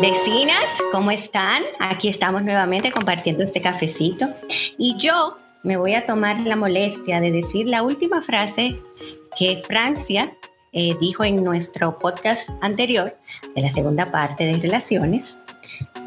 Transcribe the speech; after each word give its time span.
Vecinas, 0.00 0.64
¿cómo 0.92 1.10
están? 1.10 1.64
Aquí 1.80 2.08
estamos 2.08 2.44
nuevamente 2.44 2.92
compartiendo 2.92 3.42
este 3.42 3.60
cafecito. 3.60 4.26
Y 4.78 4.96
yo 4.96 5.36
me 5.64 5.76
voy 5.76 5.94
a 5.94 6.06
tomar 6.06 6.38
la 6.40 6.54
molestia 6.54 7.20
de 7.20 7.32
decir 7.32 7.66
la 7.66 7.82
última 7.82 8.22
frase 8.22 8.76
que 9.36 9.60
Francia 9.66 10.32
eh, 10.72 10.94
dijo 11.00 11.24
en 11.24 11.42
nuestro 11.42 11.98
podcast 11.98 12.48
anterior, 12.60 13.12
de 13.56 13.62
la 13.62 13.72
segunda 13.72 14.06
parte 14.06 14.44
de 14.44 14.58
relaciones. 14.58 15.24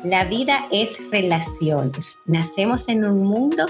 La 0.06 0.24
vida 0.24 0.68
es 0.72 0.90
relaciones. 1.12 2.06
Nacemos 2.26 2.82
en 2.88 3.04
un 3.06 3.18
mundo 3.18 3.66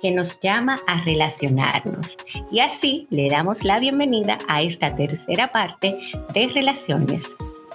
que 0.00 0.12
nos 0.12 0.38
llama 0.40 0.78
a 0.86 1.02
relacionarnos. 1.02 2.16
Y 2.52 2.60
así 2.60 3.08
le 3.10 3.28
damos 3.28 3.64
la 3.64 3.80
bienvenida 3.80 4.38
a 4.46 4.62
esta 4.62 4.94
tercera 4.94 5.50
parte 5.50 5.98
de 6.32 6.48
relaciones. 6.54 7.24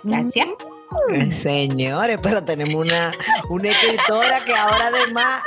Gracias. 0.04 0.48
Señores, 1.32 2.20
pero 2.22 2.44
tenemos 2.44 2.76
una, 2.86 3.12
una 3.50 3.70
escritora 3.72 4.44
que 4.46 4.54
ahora 4.56 4.88
además 4.88 5.42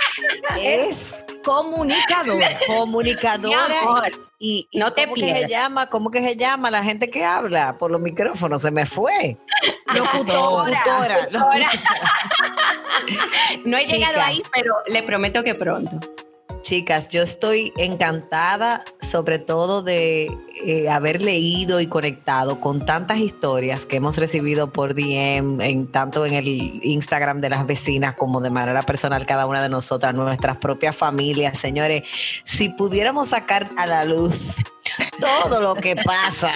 es 0.60 1.24
Comunicadora. 1.44 2.58
comunicadora. 2.66 4.08
Y, 4.38 4.68
y 4.70 4.78
no 4.78 4.92
te 4.92 5.04
¿cómo 5.04 5.14
que 5.14 5.34
se 5.34 5.48
llama? 5.48 5.88
¿Cómo 5.88 6.10
que 6.10 6.20
se 6.22 6.36
llama 6.36 6.70
la 6.70 6.82
gente 6.82 7.10
que 7.10 7.24
habla 7.24 7.78
por 7.78 7.90
los 7.90 8.00
micrófonos? 8.00 8.62
Se 8.62 8.70
me 8.70 8.86
fue. 8.86 9.36
Locutora. 9.94 11.28
Locutora. 11.30 11.70
No 13.64 13.76
he 13.76 13.84
llegado 13.84 14.20
ahí, 14.20 14.40
pero 14.52 14.74
le 14.86 15.02
prometo 15.02 15.42
que 15.42 15.54
pronto. 15.54 15.98
Chicas, 16.62 17.08
yo 17.08 17.22
estoy 17.22 17.72
encantada 17.76 18.84
sobre 19.00 19.40
todo 19.40 19.82
de 19.82 20.30
eh, 20.64 20.88
haber 20.88 21.20
leído 21.20 21.80
y 21.80 21.88
conectado 21.88 22.60
con 22.60 22.86
tantas 22.86 23.18
historias 23.18 23.84
que 23.84 23.96
hemos 23.96 24.16
recibido 24.16 24.72
por 24.72 24.94
DM, 24.94 25.60
en, 25.60 25.90
tanto 25.90 26.24
en 26.24 26.34
el 26.34 26.46
Instagram 26.84 27.40
de 27.40 27.50
las 27.50 27.66
vecinas 27.66 28.14
como 28.14 28.40
de 28.40 28.50
manera 28.50 28.82
personal 28.82 29.26
cada 29.26 29.46
una 29.46 29.60
de 29.60 29.68
nosotras, 29.68 30.14
nuestras 30.14 30.56
propias 30.58 30.94
familias. 30.94 31.58
Señores, 31.58 32.04
si 32.44 32.68
pudiéramos 32.68 33.30
sacar 33.30 33.68
a 33.76 33.86
la 33.86 34.04
luz 34.04 34.32
todo 35.18 35.60
lo 35.60 35.74
que 35.74 35.96
pasa, 35.96 36.52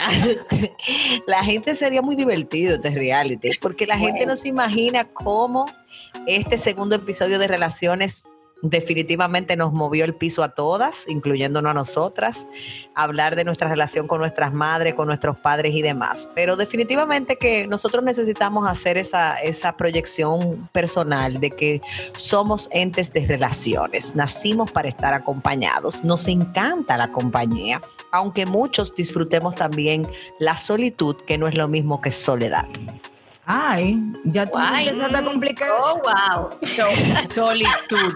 la 1.27 1.43
gente 1.43 1.75
sería 1.75 2.01
muy 2.01 2.15
divertido 2.15 2.77
este 2.77 2.91
reality, 2.91 3.51
porque 3.61 3.87
la 3.87 3.99
gente 3.99 4.25
no 4.25 4.37
se 4.37 4.49
imagina 4.49 5.05
cómo 5.05 5.67
este 6.29 6.59
segundo 6.59 6.95
episodio 6.95 7.41
de 7.41 7.49
Relaciones 7.49 8.23
definitivamente 8.63 9.57
nos 9.57 9.73
movió 9.73 10.05
el 10.05 10.15
piso 10.15 10.43
a 10.43 10.51
todas, 10.51 11.05
incluyéndonos 11.09 11.71
a 11.71 11.75
nosotras, 11.75 12.47
hablar 12.95 13.37
de 13.37 13.45
nuestra 13.45 13.69
relación 13.69 14.07
con 14.07 14.21
nuestras 14.21 14.53
madres, 14.53 14.95
con 14.95 15.07
nuestros 15.07 15.37
padres 15.37 15.75
y 15.75 15.83
demás. 15.83 16.29
Pero 16.35 16.57
definitivamente 16.57 17.37
que 17.37 17.67
nosotros 17.67 18.03
necesitamos 18.03 18.67
hacer 18.67 18.99
esa, 18.99 19.35
esa 19.37 19.77
proyección 19.77 20.69
personal 20.73 21.39
de 21.41 21.51
que 21.51 21.81
somos 22.17 22.69
entes 22.73 23.13
de 23.13 23.27
relaciones, 23.27 24.15
nacimos 24.15 24.71
para 24.71 24.89
estar 24.89 25.13
acompañados, 25.15 26.03
nos 26.03 26.27
encanta 26.29 26.97
la 26.97 27.13
compañía, 27.13 27.81
aunque 28.13 28.47
muchos 28.47 28.95
disfrutemos 28.95 29.55
también 29.55 30.09
la 30.41 30.57
solitud, 30.57 31.17
que 31.27 31.37
no 31.39 31.47
es 31.47 31.55
lo 31.55 31.69
mismo 31.69 32.01
que 32.01 32.11
soledad. 32.11 32.67
Ay, 33.45 34.03
ya 34.25 34.45
tú 34.45 34.59
Guay. 34.59 34.89
empezaste 34.89 35.17
a 35.19 35.23
complicar. 35.23 35.69
Oh, 35.71 36.01
wow. 36.03 36.51
Solitud. 37.29 38.13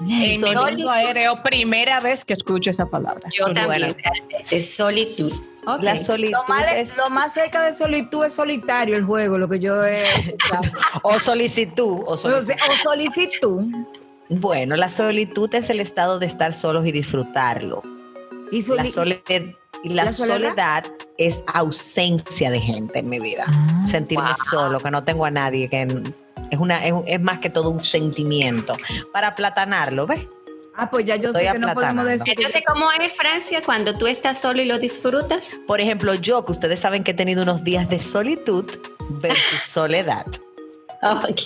En 0.00 0.40
Solitud. 0.40 0.62
mundo 0.70 0.90
aéreo, 0.90 1.42
primera 1.42 2.00
vez 2.00 2.24
que 2.24 2.32
escucho 2.34 2.70
esa 2.70 2.86
palabra. 2.86 3.28
Yo 3.32 3.44
también, 3.46 3.94
realmente. 3.94 4.62
Solitud. 4.62 5.32
La 5.80 5.96
solitud 5.96 6.32
Lo 6.32 6.44
más, 6.48 6.74
es- 6.74 6.96
lo 6.96 7.08
más 7.10 7.32
cerca 7.32 7.62
de 7.62 7.72
solitud 7.72 8.24
es 8.24 8.32
solitario 8.34 8.96
el 8.96 9.04
juego, 9.04 9.38
lo 9.38 9.48
que 9.48 9.60
yo 9.60 9.82
he 9.84 10.02
escuchado. 10.18 10.62
o 11.02 11.18
solicitud, 11.20 12.00
o 12.06 12.16
sea, 12.16 12.32
o 12.38 12.76
solicitud. 12.82 13.62
Bueno, 14.28 14.76
la 14.76 14.88
solitud 14.88 15.54
es 15.54 15.70
el 15.70 15.80
estado 15.80 16.18
de 16.18 16.26
estar 16.26 16.54
solos 16.54 16.86
y 16.86 16.92
disfrutarlo. 16.92 17.82
Y 18.50 18.62
La, 18.74 18.84
soli- 18.86 19.22
la 19.84 20.04
¿La 20.04 20.12
soledad? 20.12 20.36
soledad 20.38 20.84
es 21.18 21.42
ausencia 21.52 22.50
de 22.50 22.60
gente 22.60 22.98
en 22.98 23.08
mi 23.08 23.20
vida. 23.20 23.44
Ah, 23.48 23.84
Sentirme 23.86 24.24
wow. 24.26 24.36
solo, 24.50 24.80
que 24.80 24.90
no 24.90 25.04
tengo 25.04 25.24
a 25.24 25.30
nadie, 25.30 25.68
que 25.70 25.86
es, 26.54 26.60
una, 26.60 26.84
es, 26.86 27.20
más 27.20 27.38
que 27.38 27.50
todo 27.50 27.70
un 27.70 27.78
sentimiento. 27.78 28.76
Para 29.12 29.28
aplatanarlo, 29.28 30.06
¿ves? 30.06 30.26
Ah, 30.76 30.90
pues 30.90 31.04
ya 31.04 31.16
yo 31.16 31.28
Estoy 31.28 31.46
sé 31.46 31.52
que 31.52 31.58
no 31.58 31.72
podemos 31.72 32.06
decir. 32.06 32.34
Entonces, 32.36 32.62
¿cómo 32.66 32.90
es 32.92 33.12
Francia 33.16 33.62
cuando 33.64 33.96
tú 33.96 34.06
estás 34.06 34.40
solo 34.40 34.60
y 34.60 34.64
lo 34.64 34.78
disfrutas? 34.78 35.44
Por 35.66 35.80
ejemplo, 35.80 36.14
yo, 36.14 36.44
que 36.44 36.52
ustedes 36.52 36.80
saben 36.80 37.04
que 37.04 37.12
he 37.12 37.14
tenido 37.14 37.42
unos 37.42 37.62
días 37.62 37.88
de 37.88 38.00
solitud 38.00 38.64
versus 39.20 39.62
soledad. 39.66 40.26
Ok. 41.02 41.42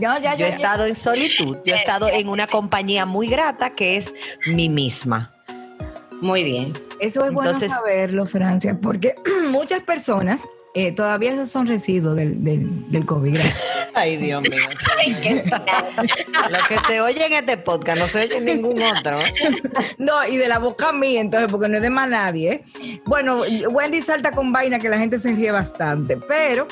No, 0.00 0.20
ya, 0.20 0.34
Yo 0.34 0.40
ya, 0.40 0.46
he 0.46 0.50
ya. 0.50 0.56
estado 0.56 0.84
en 0.84 0.94
solitud, 0.94 1.56
yo 1.64 1.74
he 1.74 1.78
estado 1.78 2.08
en 2.08 2.28
una 2.28 2.46
compañía 2.46 3.06
muy 3.06 3.28
grata 3.28 3.70
que 3.70 3.96
es 3.96 4.14
mi 4.46 4.68
misma. 4.68 5.32
Muy 6.20 6.44
bien. 6.44 6.74
Eso 7.00 7.24
es 7.24 7.32
bueno 7.32 7.58
saberlo, 7.58 8.26
Francia, 8.26 8.78
porque 8.80 9.14
muchas 9.50 9.80
personas 9.82 10.44
eh, 10.74 10.92
todavía 10.92 11.44
son 11.46 11.66
residuos 11.66 12.16
del, 12.16 12.42
del, 12.44 12.90
del 12.90 13.06
COVID. 13.06 13.34
gracias. 13.34 13.62
Ay, 13.94 14.16
Dios 14.16 14.40
mío. 14.42 14.52
Lo 16.48 16.58
que 16.68 16.78
se 16.86 17.00
oye 17.00 17.26
en 17.26 17.32
este 17.32 17.56
podcast 17.56 17.98
no 17.98 18.08
se 18.08 18.22
oye 18.22 18.36
en 18.36 18.44
ningún 18.44 18.80
otro. 18.82 19.18
No, 19.98 20.26
y 20.26 20.36
de 20.36 20.48
la 20.48 20.58
boca 20.58 20.92
mía, 20.92 21.20
entonces, 21.20 21.50
porque 21.50 21.68
no 21.68 21.76
es 21.76 21.82
de 21.82 21.90
más 21.90 22.08
nadie. 22.08 22.52
¿eh? 22.52 23.00
Bueno, 23.04 23.42
Wendy 23.70 24.00
salta 24.00 24.30
con 24.30 24.52
vaina 24.52 24.78
que 24.78 24.88
la 24.88 24.98
gente 24.98 25.18
se 25.18 25.34
ríe 25.34 25.50
bastante, 25.50 26.16
pero 26.16 26.66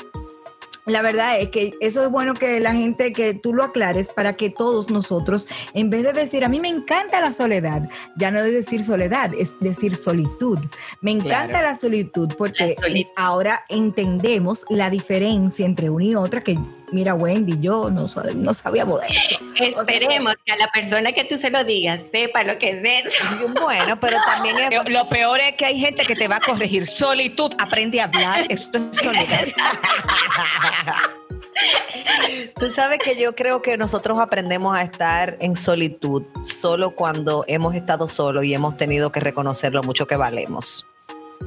la 0.89 1.01
verdad 1.01 1.39
es 1.39 1.49
que 1.49 1.71
eso 1.79 2.03
es 2.03 2.09
bueno 2.09 2.33
que 2.33 2.59
la 2.59 2.73
gente, 2.73 3.13
que 3.13 3.33
tú 3.33 3.53
lo 3.53 3.63
aclares 3.63 4.09
para 4.09 4.33
que 4.35 4.49
todos 4.49 4.89
nosotros, 4.89 5.47
en 5.73 5.89
vez 5.89 6.03
de 6.03 6.13
decir, 6.13 6.43
a 6.43 6.49
mí 6.49 6.59
me 6.59 6.67
encanta 6.69 7.21
la 7.21 7.31
soledad, 7.31 7.83
ya 8.15 8.31
no 8.31 8.39
es 8.39 8.51
decir 8.53 8.83
soledad, 8.83 9.31
es 9.37 9.55
decir 9.59 9.95
solitud. 9.95 10.59
Me 11.01 11.11
encanta 11.11 11.47
Claro. 11.59 11.67
la 11.67 11.75
solitud 11.75 12.33
porque 12.37 12.75
La 12.77 12.83
solitud. 12.83 13.11
ahora 13.15 13.63
entendemos 13.69 14.65
la 14.69 14.89
diferencia 14.89 15.65
entre 15.65 15.89
una 15.89 16.05
y 16.05 16.15
otra 16.15 16.41
que, 16.41 16.57
mira, 16.91 17.13
Wendy, 17.13 17.57
yo 17.59 17.89
no, 17.89 18.05
no 18.35 18.53
sabíamos 18.53 19.01
de 19.01 19.07
eso. 19.07 19.37
O 19.77 19.83
sea, 19.83 19.95
Esperemos 19.95 20.35
que 20.45 20.51
a 20.51 20.57
la 20.57 20.69
persona 20.71 21.11
que 21.11 21.23
tú 21.25 21.37
se 21.37 21.49
lo 21.49 21.63
digas 21.63 22.01
sepa 22.11 22.43
lo 22.43 22.57
que 22.57 22.69
es 22.71 23.05
eso. 23.05 23.23
Bueno, 23.61 23.99
pero 23.99 24.17
también 24.25 24.57
es 24.57 24.71
Lo- 24.73 24.83
Lo 24.83 25.09
peor 25.09 25.39
es 25.39 25.53
que 25.53 25.65
hay 25.65 25.79
gente 25.79 26.05
que 26.05 26.15
te 26.15 26.27
va 26.27 26.37
a 26.37 26.41
corregir. 26.41 26.87
Solitud, 26.87 27.53
aprende 27.57 28.01
a 28.01 28.05
hablar. 28.05 28.45
Esto 28.49 28.79
es 28.91 28.97
soledad. 28.97 29.47
Tú 32.59 32.69
sabes 32.71 32.99
que 33.03 33.19
yo 33.19 33.35
creo 33.35 33.61
que 33.61 33.77
nosotros 33.77 34.19
aprendemos 34.19 34.75
a 34.77 34.83
estar 34.83 35.37
en 35.39 35.55
solitud 35.55 36.23
solo 36.43 36.91
cuando 36.91 37.43
hemos 37.47 37.75
estado 37.75 38.07
solos 38.07 38.43
y 38.45 38.53
hemos 38.53 38.77
tenido 38.77 39.11
que 39.11 39.19
reconocer 39.19 39.73
lo 39.73 39.83
mucho 39.83 40.07
que 40.07 40.15
valemos. 40.15 40.85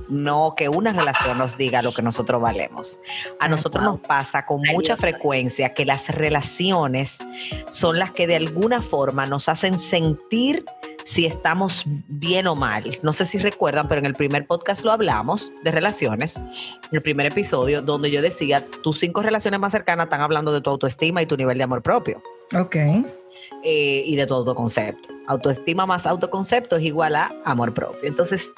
No 0.09 0.55
que 0.57 0.69
una 0.69 0.93
relación 0.93 1.39
nos 1.39 1.57
diga 1.57 1.83
lo 1.83 1.93
que 1.93 2.03
nosotros 2.03 2.41
valemos. 2.41 2.99
A 3.41 3.49
nosotros 3.49 3.83
nos 3.85 4.01
pasa 4.01 4.45
con 4.47 4.61
mucha 4.73 4.97
frecuencia 4.97 5.75
que 5.75 5.85
las 5.85 6.09
relaciones 6.09 7.19
son 7.71 7.99
las 7.99 8.13
que 8.13 8.27
de 8.27 8.37
alguna 8.37 8.83
forma 8.83 9.27
nos 9.27 9.49
hacen 9.49 9.79
sentir 9.79 10.65
si 11.05 11.27
estamos 11.27 11.85
bien 12.09 12.47
o 12.47 12.55
mal. 12.55 12.99
No 13.03 13.13
sé 13.13 13.25
si 13.25 13.39
recuerdan, 13.39 13.89
pero 13.89 14.01
en 14.01 14.07
el 14.07 14.15
primer 14.15 14.47
podcast 14.47 14.85
lo 14.85 14.93
hablamos 14.93 15.51
de 15.65 15.73
relaciones, 15.73 16.37
en 16.37 16.45
el 16.93 17.03
primer 17.03 17.27
episodio, 17.27 17.83
donde 17.83 18.11
yo 18.11 18.23
decía, 18.23 18.65
tus 18.83 19.01
cinco 19.01 19.23
relaciones 19.23 19.59
más 19.59 19.73
cercanas 19.73 20.05
están 20.07 20.21
hablando 20.21 20.53
de 20.53 20.61
tu 20.61 20.71
autoestima 20.71 21.21
y 21.23 21.27
tu 21.27 21.37
nivel 21.37 21.59
de 21.59 21.65
amor 21.65 21.83
propio 21.83 22.23
Ok. 22.55 22.77
eh, 22.77 23.03
y 24.07 24.15
de 24.15 24.27
tu 24.27 24.35
autoconcepto. 24.35 25.12
Autoestima 25.33 25.87
más 25.87 26.07
autoconcepto 26.07 26.77
es 26.77 26.83
igual 26.83 27.17
a 27.17 27.31
amor 27.45 27.75
propio. 27.75 28.09
Entonces, 28.09 28.49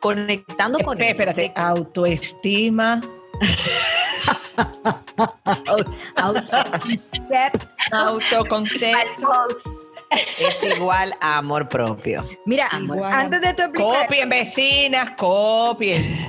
conectando 0.00 0.78
con 0.80 1.00
Espérate, 1.00 1.44
eso, 1.44 1.50
espérate, 1.50 1.60
autoestima, 1.60 3.00
Autoconcepto. 6.16 7.68
autoconcepto. 7.92 9.32
Es 10.10 10.62
igual 10.76 11.14
a 11.20 11.38
amor 11.38 11.68
propio. 11.68 12.28
Mira, 12.44 12.66
Amor. 12.72 13.04
antes 13.04 13.40
de 13.40 13.54
tu 13.54 13.62
explicar, 13.62 14.02
Copien, 14.06 14.28
vecinas, 14.28 15.10
copien. 15.16 16.26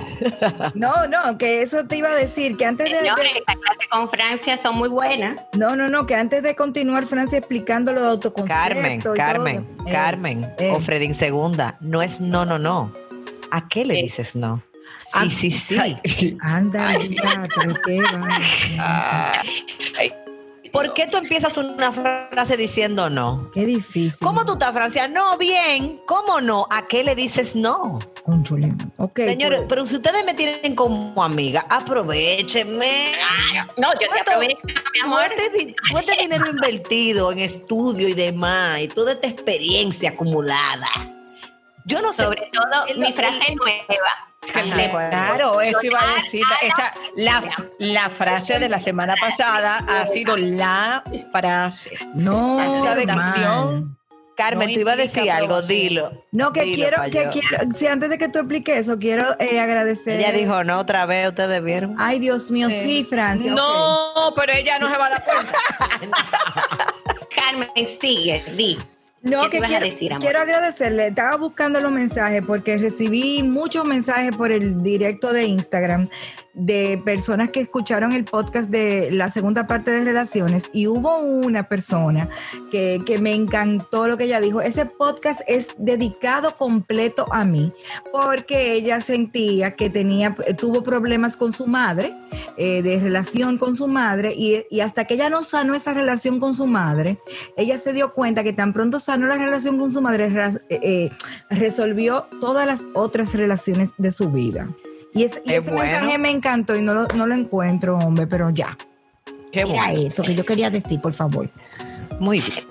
no, 0.74 1.06
no, 1.08 1.36
que 1.36 1.62
eso 1.62 1.84
te 1.86 1.96
iba 1.96 2.08
a 2.10 2.14
decir, 2.14 2.56
que 2.56 2.64
antes 2.64 2.88
de, 2.90 2.98
Señores, 3.00 3.32
de- 3.32 3.38
esta 3.40 3.54
clase 3.54 3.88
con 3.90 4.08
Francia 4.08 4.56
son 4.58 4.76
muy 4.76 4.88
buenas. 4.88 5.42
no, 5.54 5.74
no, 5.74 5.88
no, 5.88 6.06
que 6.06 6.14
antes 6.14 6.42
de 6.42 6.54
continuar, 6.54 7.06
Francia, 7.06 7.38
explicando 7.38 7.92
lo 7.92 8.02
de 8.02 8.08
autoconcepto 8.08 8.54
Carmen, 8.54 8.92
y 8.92 8.98
todo, 9.02 9.14
Carmen, 9.14 9.68
eh, 9.86 9.92
Carmen, 9.92 10.54
eh. 10.58 10.70
o 10.74 10.80
Fredín 10.80 11.14
Segunda, 11.14 11.76
no 11.80 12.02
es 12.02 12.20
no, 12.20 12.44
no, 12.44 12.58
no. 12.58 12.92
¿A 13.50 13.68
qué 13.68 13.84
le 13.84 13.98
Eh. 13.98 14.02
dices 14.04 14.36
no? 14.36 14.62
Ah, 15.14 15.24
Sí, 15.28 15.50
sí, 15.50 15.76
sí. 16.04 16.36
Anda, 16.40 16.92
ya, 16.98 17.46
pero 17.54 17.74
qué 17.84 18.00
va. 18.00 19.42
¿Por 20.72 20.94
qué 20.94 21.06
tú 21.06 21.18
empiezas 21.18 21.56
una 21.58 21.92
frase 21.92 22.56
diciendo 22.56 23.10
no? 23.10 23.50
Qué 23.52 23.66
difícil. 23.66 24.18
¿Cómo 24.20 24.44
tú 24.44 24.52
estás, 24.54 24.72
Francia? 24.72 25.06
No, 25.06 25.36
bien. 25.36 25.94
¿Cómo 26.06 26.40
no? 26.40 26.66
¿A 26.70 26.86
qué 26.86 27.04
le 27.04 27.14
dices 27.14 27.54
no? 27.54 27.98
Conchole. 28.24 28.72
Ok. 28.96 29.18
Señores, 29.18 29.58
pues, 29.60 29.68
pero 29.68 29.86
si 29.86 29.96
ustedes 29.96 30.24
me 30.24 30.32
tienen 30.32 30.74
como 30.74 31.22
amiga, 31.22 31.66
aprovechenme. 31.68 33.12
No, 33.76 33.92
yo 33.94 33.98
te 34.00 34.06
¿Cuánto- 34.08 34.30
aprovecho, 34.30 34.58
mi 34.64 35.00
amor. 35.04 35.22
Este 35.24 36.16
dinero 36.22 36.46
invertido 36.48 37.32
en 37.32 37.40
estudio 37.40 38.08
y 38.08 38.14
demás, 38.14 38.80
y 38.80 38.88
toda 38.88 39.12
esta 39.12 39.26
experiencia 39.26 40.10
acumulada. 40.10 40.88
Yo 41.84 42.00
no 42.00 42.12
sé. 42.12 42.22
Sobre 42.24 42.48
todo, 42.52 42.98
mi 42.98 43.12
frase 43.12 43.54
nueva. 43.56 44.31
Claro, 44.50 45.60
eso 45.60 45.78
iba 45.82 46.00
a 46.00 46.14
decir. 46.16 46.42
Esa, 46.62 46.92
la, 47.16 47.42
la 47.78 48.10
frase 48.10 48.58
de 48.58 48.68
la 48.68 48.80
semana 48.80 49.14
pasada 49.20 49.84
ha 49.88 50.08
sido 50.08 50.36
la 50.36 51.02
frase. 51.30 51.90
no, 52.14 52.60
esa 52.60 53.14
man. 53.16 53.96
Carmen, 54.34 54.68
no 54.68 54.74
tú 54.74 54.80
ibas 54.80 54.94
a 54.94 54.96
decir 54.96 55.30
algo, 55.30 55.60
dilo. 55.62 56.24
No, 56.32 56.52
que 56.54 56.62
Dilo, 56.62 56.74
quiero, 56.76 57.02
que 57.10 57.24
yo. 57.24 57.30
quiero, 57.30 57.74
si 57.76 57.86
antes 57.86 58.08
de 58.08 58.16
que 58.16 58.28
tú 58.30 58.38
expliques 58.40 58.78
eso, 58.78 58.98
quiero 58.98 59.36
eh, 59.38 59.60
agradecer. 59.60 60.18
Ella 60.18 60.32
dijo 60.32 60.64
no 60.64 60.78
otra 60.80 61.04
vez, 61.04 61.28
ustedes 61.28 61.62
vieron. 61.62 61.94
Ay, 61.98 62.18
Dios 62.18 62.50
mío, 62.50 62.70
sí, 62.70 62.80
Sí. 62.80 63.04
Francia. 63.04 63.52
No, 63.52 64.32
pero 64.34 64.52
ella 64.54 64.78
no 64.78 64.90
se 64.90 64.96
va 64.96 65.06
a 65.06 65.10
dar 65.10 65.24
cuenta. 65.24 65.52
Carmen, 67.36 67.68
sigue, 68.00 68.42
di. 68.56 68.78
No, 69.22 69.42
¿Qué 69.48 69.60
que 69.60 69.66
quiero, 69.66 69.84
decir, 69.84 70.12
quiero 70.20 70.40
agradecerle. 70.40 71.06
Estaba 71.06 71.36
buscando 71.36 71.80
los 71.80 71.92
mensajes 71.92 72.42
porque 72.44 72.76
recibí 72.76 73.42
muchos 73.44 73.84
mensajes 73.84 74.34
por 74.34 74.50
el 74.50 74.82
directo 74.82 75.32
de 75.32 75.44
Instagram 75.44 76.08
de 76.54 77.00
personas 77.04 77.50
que 77.50 77.60
escucharon 77.60 78.12
el 78.12 78.24
podcast 78.24 78.68
de 78.68 79.10
la 79.10 79.30
segunda 79.30 79.66
parte 79.66 79.90
de 79.90 80.04
relaciones 80.04 80.64
y 80.72 80.86
hubo 80.86 81.18
una 81.18 81.68
persona 81.68 82.28
que, 82.70 83.00
que 83.06 83.18
me 83.18 83.34
encantó 83.34 84.06
lo 84.06 84.16
que 84.16 84.24
ella 84.24 84.40
dijo. 84.40 84.60
Ese 84.60 84.86
podcast 84.86 85.40
es 85.46 85.74
dedicado 85.78 86.56
completo 86.56 87.26
a 87.32 87.44
mí 87.44 87.72
porque 88.12 88.74
ella 88.74 89.00
sentía 89.00 89.76
que 89.76 89.88
tenía, 89.90 90.34
tuvo 90.58 90.82
problemas 90.82 91.36
con 91.36 91.52
su 91.52 91.66
madre, 91.66 92.14
eh, 92.56 92.82
de 92.82 92.98
relación 92.98 93.58
con 93.58 93.76
su 93.76 93.88
madre 93.88 94.34
y, 94.36 94.64
y 94.70 94.80
hasta 94.80 95.06
que 95.06 95.14
ella 95.14 95.30
no 95.30 95.42
sanó 95.42 95.74
esa 95.74 95.94
relación 95.94 96.38
con 96.38 96.54
su 96.54 96.66
madre, 96.66 97.18
ella 97.56 97.78
se 97.78 97.92
dio 97.92 98.12
cuenta 98.12 98.44
que 98.44 98.52
tan 98.52 98.72
pronto 98.72 98.98
sanó 98.98 99.26
la 99.26 99.36
relación 99.36 99.78
con 99.78 99.92
su 99.92 100.02
madre, 100.02 100.26
eh, 100.26 100.80
eh, 100.82 101.10
resolvió 101.50 102.28
todas 102.40 102.66
las 102.66 102.86
otras 102.94 103.34
relaciones 103.34 103.92
de 103.98 104.12
su 104.12 104.30
vida. 104.30 104.68
Y, 105.14 105.24
es- 105.24 105.40
y 105.44 105.52
ese 105.52 105.70
bueno. 105.70 105.84
mensaje 105.92 106.18
me 106.18 106.30
encantó 106.30 106.76
y 106.76 106.82
no 106.82 106.94
lo, 106.94 107.06
no 107.16 107.26
lo 107.26 107.34
encuentro, 107.34 107.98
hombre, 107.98 108.26
pero 108.26 108.50
ya. 108.50 108.76
Qué 109.52 109.60
Era 109.60 109.68
bueno. 109.68 110.00
eso 110.08 110.22
que 110.22 110.34
yo 110.34 110.44
quería 110.44 110.70
decir, 110.70 111.00
por 111.00 111.12
favor. 111.12 111.50
Muy 112.18 112.40
bien. 112.40 112.66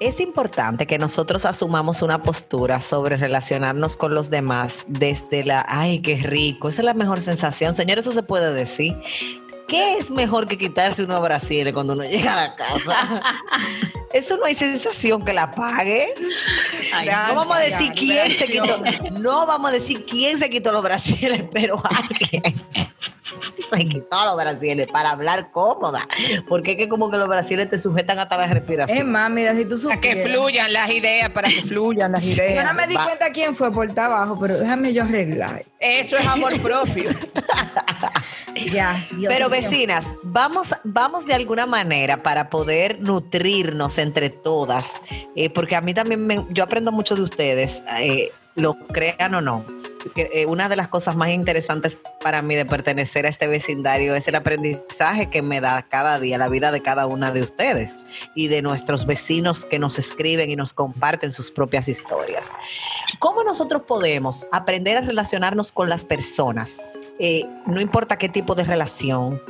Es 0.00 0.18
importante 0.20 0.86
que 0.86 0.96
nosotros 0.98 1.44
asumamos 1.44 2.00
una 2.00 2.22
postura 2.22 2.80
sobre 2.80 3.16
relacionarnos 3.18 3.96
con 3.98 4.14
los 4.14 4.30
demás 4.30 4.84
desde 4.88 5.44
la, 5.44 5.64
ay, 5.68 6.00
qué 6.00 6.16
rico, 6.16 6.68
esa 6.70 6.80
es 6.82 6.86
la 6.86 6.94
mejor 6.94 7.20
sensación. 7.20 7.74
Señor, 7.74 7.98
eso 7.98 8.12
se 8.12 8.22
puede 8.22 8.52
decir. 8.54 8.96
¿Qué 9.70 9.98
es 9.98 10.10
mejor 10.10 10.46
que 10.48 10.58
quitarse 10.58 11.04
unos 11.04 11.22
brasiles 11.22 11.72
cuando 11.72 11.92
uno 11.94 12.02
llega 12.04 12.32
a 12.34 12.48
la 12.48 12.56
casa? 12.56 13.22
Eso 14.12 14.36
no 14.36 14.44
hay 14.46 14.54
sensación 14.56 15.24
que 15.24 15.32
la 15.32 15.50
pague. 15.52 16.12
no 17.28 17.34
vamos 17.36 17.56
a 17.56 17.60
decir 17.60 17.92
quién 17.94 18.32
se 18.34 18.46
quitó. 18.48 18.82
No 19.20 19.46
vamos 19.46 19.70
a 19.70 19.72
decir 19.74 20.04
quién 20.04 20.36
se 20.36 20.50
quitó 20.50 20.72
los 20.72 20.82
brasiles, 20.82 21.44
pero 21.52 21.80
alguien 21.84 22.42
se 23.70 23.84
quitó 23.88 24.24
los 24.24 24.34
brasiles 24.36 24.88
para 24.92 25.12
hablar 25.12 25.52
cómoda. 25.52 26.08
Porque 26.48 26.72
es 26.72 26.76
que 26.76 26.88
como 26.88 27.08
que 27.08 27.18
los 27.18 27.28
brasiles 27.28 27.70
te 27.70 27.78
sujetan 27.78 28.18
hasta 28.18 28.36
la 28.36 28.48
respiración. 28.48 28.98
Es 28.98 29.04
más, 29.04 29.30
mira, 29.30 29.54
si 29.54 29.64
tú 29.64 29.80
Para 29.80 30.00
que 30.00 30.10
supieras. 30.10 30.32
fluyan 30.32 30.72
las 30.72 30.90
ideas, 30.90 31.30
para 31.30 31.48
que 31.48 31.62
fluyan 31.62 32.10
las 32.10 32.24
Yo 32.24 32.32
ideas. 32.32 32.64
no 32.64 32.74
me 32.74 32.88
di 32.88 32.94
Va. 32.96 33.04
cuenta 33.04 33.30
quién 33.30 33.54
fue 33.54 33.72
por 33.72 33.86
estar 33.86 34.06
abajo, 34.06 34.36
pero 34.40 34.58
déjame 34.58 34.92
yo 34.92 35.04
arreglar. 35.04 35.64
Eso 35.78 36.16
es 36.16 36.26
amor 36.26 36.60
propio. 36.60 37.10
Ya, 38.72 39.04
Dios 39.12 39.32
Pero 39.32 39.48
vecinas, 39.48 40.06
vamos, 40.24 40.74
vamos 40.84 41.26
de 41.26 41.34
alguna 41.34 41.66
manera 41.66 42.22
para 42.22 42.50
poder 42.50 43.00
nutrirnos 43.00 43.98
entre 43.98 44.30
todas, 44.30 45.00
eh, 45.36 45.50
porque 45.50 45.76
a 45.76 45.80
mí 45.80 45.94
también 45.94 46.26
me- 46.26 46.46
yo 46.50 46.62
aprendo 46.64 46.92
mucho 46.92 47.14
de 47.16 47.22
ustedes, 47.22 47.82
eh, 47.98 48.30
lo 48.56 48.74
crean 48.88 49.34
o 49.34 49.40
no. 49.40 49.64
que, 50.14 50.30
eh, 50.32 50.46
una 50.46 50.70
de 50.70 50.76
las 50.76 50.88
cosas 50.88 51.14
más 51.14 51.28
interesantes 51.28 51.98
para 52.24 52.40
mí 52.40 52.54
de 52.54 52.64
pertenecer 52.64 53.26
a 53.26 53.28
este 53.28 53.46
vecindario 53.46 54.14
es 54.14 54.26
el 54.28 54.34
aprendizaje 54.34 55.28
que 55.28 55.42
me 55.42 55.60
da 55.60 55.82
cada 55.90 56.18
día 56.18 56.38
la 56.38 56.48
vida 56.48 56.72
de 56.72 56.80
cada 56.80 57.06
una 57.06 57.32
de 57.32 57.42
ustedes 57.42 57.94
y 58.34 58.48
de 58.48 58.62
nuestros 58.62 59.04
vecinos 59.04 59.66
que 59.66 59.78
nos 59.78 59.98
escriben 59.98 60.50
y 60.50 60.56
nos 60.56 60.72
comparten 60.72 61.32
sus 61.32 61.50
propias 61.50 61.86
historias. 61.86 62.50
¿Cómo 63.18 63.44
nosotros 63.44 63.82
podemos 63.86 64.46
aprender 64.52 64.96
a 64.96 65.02
relacionarnos 65.02 65.70
con 65.70 65.90
las 65.90 66.06
personas? 66.06 66.82
Eh, 67.22 67.44
no 67.66 67.82
importa 67.82 68.16
qué 68.16 68.30
tipo 68.30 68.54
de 68.54 68.64
relación, 68.64 69.40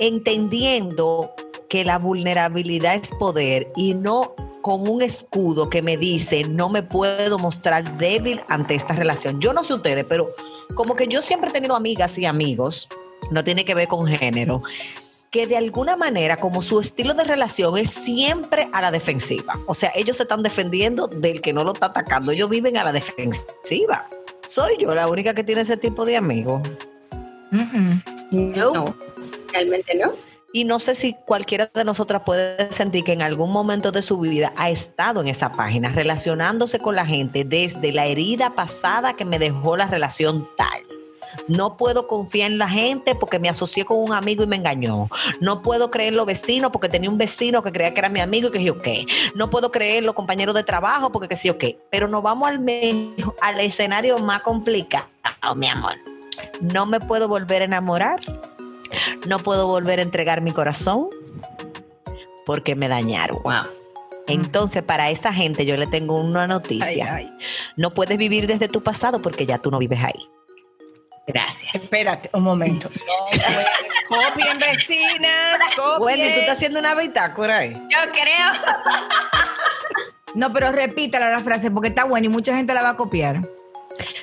entendiendo 0.00 1.32
que 1.68 1.84
la 1.84 1.98
vulnerabilidad 1.98 2.96
es 2.96 3.10
poder 3.12 3.70
y 3.76 3.94
no 3.94 4.34
con 4.60 4.88
un 4.88 5.00
escudo 5.00 5.70
que 5.70 5.82
me 5.82 5.96
dice 5.96 6.42
no 6.42 6.68
me 6.68 6.82
puedo 6.82 7.38
mostrar 7.38 7.96
débil 7.96 8.40
ante 8.48 8.74
esta 8.74 8.94
relación. 8.94 9.40
Yo 9.40 9.52
no 9.52 9.62
sé 9.62 9.74
ustedes, 9.74 10.04
pero 10.08 10.34
como 10.74 10.96
que 10.96 11.06
yo 11.06 11.22
siempre 11.22 11.50
he 11.50 11.52
tenido 11.52 11.76
amigas 11.76 12.18
y 12.18 12.26
amigos, 12.26 12.88
no 13.30 13.44
tiene 13.44 13.64
que 13.64 13.76
ver 13.76 13.86
con 13.86 14.08
género, 14.08 14.60
que 15.30 15.46
de 15.46 15.56
alguna 15.56 15.96
manera 15.96 16.38
como 16.38 16.60
su 16.60 16.80
estilo 16.80 17.14
de 17.14 17.22
relación 17.22 17.78
es 17.78 17.90
siempre 17.90 18.68
a 18.72 18.80
la 18.80 18.90
defensiva. 18.90 19.54
O 19.66 19.74
sea, 19.74 19.92
ellos 19.94 20.16
se 20.16 20.24
están 20.24 20.42
defendiendo 20.42 21.06
del 21.06 21.40
que 21.40 21.52
no 21.52 21.62
lo 21.62 21.72
está 21.72 21.86
atacando, 21.86 22.32
ellos 22.32 22.50
viven 22.50 22.76
a 22.78 22.84
la 22.84 22.92
defensiva. 22.92 24.08
Soy 24.48 24.76
yo 24.78 24.94
la 24.94 25.06
única 25.08 25.34
que 25.34 25.44
tiene 25.44 25.60
ese 25.60 25.76
tipo 25.76 26.06
de 26.06 26.16
amigos. 26.16 26.62
No, 28.30 28.84
realmente 29.52 29.94
no. 29.94 30.12
Y 30.54 30.64
no 30.64 30.78
sé 30.78 30.94
si 30.94 31.14
cualquiera 31.26 31.70
de 31.72 31.84
nosotras 31.84 32.22
puede 32.24 32.72
sentir 32.72 33.04
que 33.04 33.12
en 33.12 33.20
algún 33.20 33.52
momento 33.52 33.92
de 33.92 34.00
su 34.00 34.18
vida 34.18 34.54
ha 34.56 34.70
estado 34.70 35.20
en 35.20 35.28
esa 35.28 35.52
página, 35.52 35.90
relacionándose 35.90 36.78
con 36.78 36.96
la 36.96 37.04
gente 37.04 37.44
desde 37.44 37.92
la 37.92 38.06
herida 38.06 38.54
pasada 38.54 39.14
que 39.14 39.26
me 39.26 39.38
dejó 39.38 39.76
la 39.76 39.86
relación 39.86 40.48
tal. 40.56 40.82
No 41.48 41.76
puedo 41.76 42.06
confiar 42.06 42.50
en 42.50 42.58
la 42.58 42.68
gente 42.68 43.14
porque 43.14 43.38
me 43.38 43.48
asocié 43.48 43.84
con 43.84 43.98
un 43.98 44.12
amigo 44.12 44.44
y 44.44 44.46
me 44.46 44.56
engañó. 44.56 45.08
No 45.40 45.62
puedo 45.62 45.90
creer 45.90 46.10
en 46.10 46.16
los 46.16 46.26
vecinos 46.26 46.70
porque 46.70 46.88
tenía 46.88 47.10
un 47.10 47.18
vecino 47.18 47.62
que 47.62 47.72
creía 47.72 47.92
que 47.92 48.00
era 48.00 48.08
mi 48.08 48.20
amigo 48.20 48.48
y 48.48 48.52
que 48.52 48.62
yo 48.62 48.78
qué. 48.78 49.06
No 49.34 49.50
puedo 49.50 49.70
creer 49.70 49.98
en 49.98 50.06
los 50.06 50.14
compañeros 50.14 50.54
de 50.54 50.62
trabajo 50.62 51.10
porque 51.10 51.28
que 51.28 51.36
sí 51.36 51.50
o 51.50 51.58
qué. 51.58 51.78
Pero 51.90 52.06
nos 52.06 52.22
vamos 52.22 52.48
al, 52.48 52.64
al 53.40 53.60
escenario 53.60 54.18
más 54.18 54.42
complicado, 54.42 55.06
mi 55.56 55.66
amor. 55.66 55.96
No 56.60 56.86
me 56.86 57.00
puedo 57.00 57.28
volver 57.28 57.62
a 57.62 57.64
enamorar 57.64 58.20
no 59.26 59.38
puedo 59.38 59.66
volver 59.66 59.98
a 59.98 60.02
entregar 60.02 60.40
mi 60.40 60.52
corazón 60.52 61.08
porque 62.46 62.74
me 62.74 62.88
dañaron. 62.88 63.38
Entonces, 64.26 64.82
para 64.82 65.10
esa 65.10 65.32
gente 65.32 65.64
yo 65.64 65.76
le 65.76 65.86
tengo 65.86 66.18
una 66.20 66.46
noticia. 66.46 67.14
Ay, 67.14 67.26
ay. 67.26 67.38
No 67.76 67.94
puedes 67.94 68.18
vivir 68.18 68.46
desde 68.46 68.68
tu 68.68 68.82
pasado 68.82 69.20
porque 69.20 69.46
ya 69.46 69.58
tú 69.58 69.70
no 69.70 69.78
vives 69.78 70.00
ahí. 70.02 70.28
Gracias. 71.28 71.74
Espérate 71.74 72.30
un 72.32 72.42
momento. 72.42 72.88
copien, 74.08 74.58
vecinas, 74.58 75.58
copien. 75.76 76.02
Wendy, 76.02 76.34
tú 76.34 76.40
estás 76.40 76.56
haciendo 76.56 76.80
una 76.80 76.94
bitácora 76.94 77.58
ahí. 77.58 77.74
Yo 77.74 78.12
creo. 78.12 78.52
No, 80.34 80.52
pero 80.52 80.72
repítala 80.72 81.30
la 81.30 81.40
frase 81.40 81.70
porque 81.70 81.88
está 81.88 82.04
buena 82.04 82.26
y 82.26 82.30
mucha 82.30 82.56
gente 82.56 82.72
la 82.72 82.82
va 82.82 82.90
a 82.90 82.96
copiar. 82.96 83.42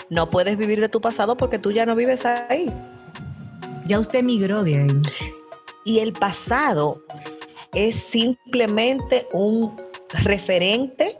No 0.09 0.29
puedes 0.29 0.57
vivir 0.57 0.79
de 0.79 0.89
tu 0.89 0.99
pasado 0.99 1.37
porque 1.37 1.59
tú 1.59 1.71
ya 1.71 1.85
no 1.85 1.95
vives 1.95 2.25
ahí. 2.25 2.73
Ya 3.85 3.99
usted 3.99 4.23
migró 4.23 4.63
de 4.63 4.81
ahí. 4.81 5.01
Y 5.83 5.99
el 5.99 6.13
pasado 6.13 7.03
es 7.73 7.95
simplemente 7.95 9.27
un 9.31 9.75
referente 10.23 11.17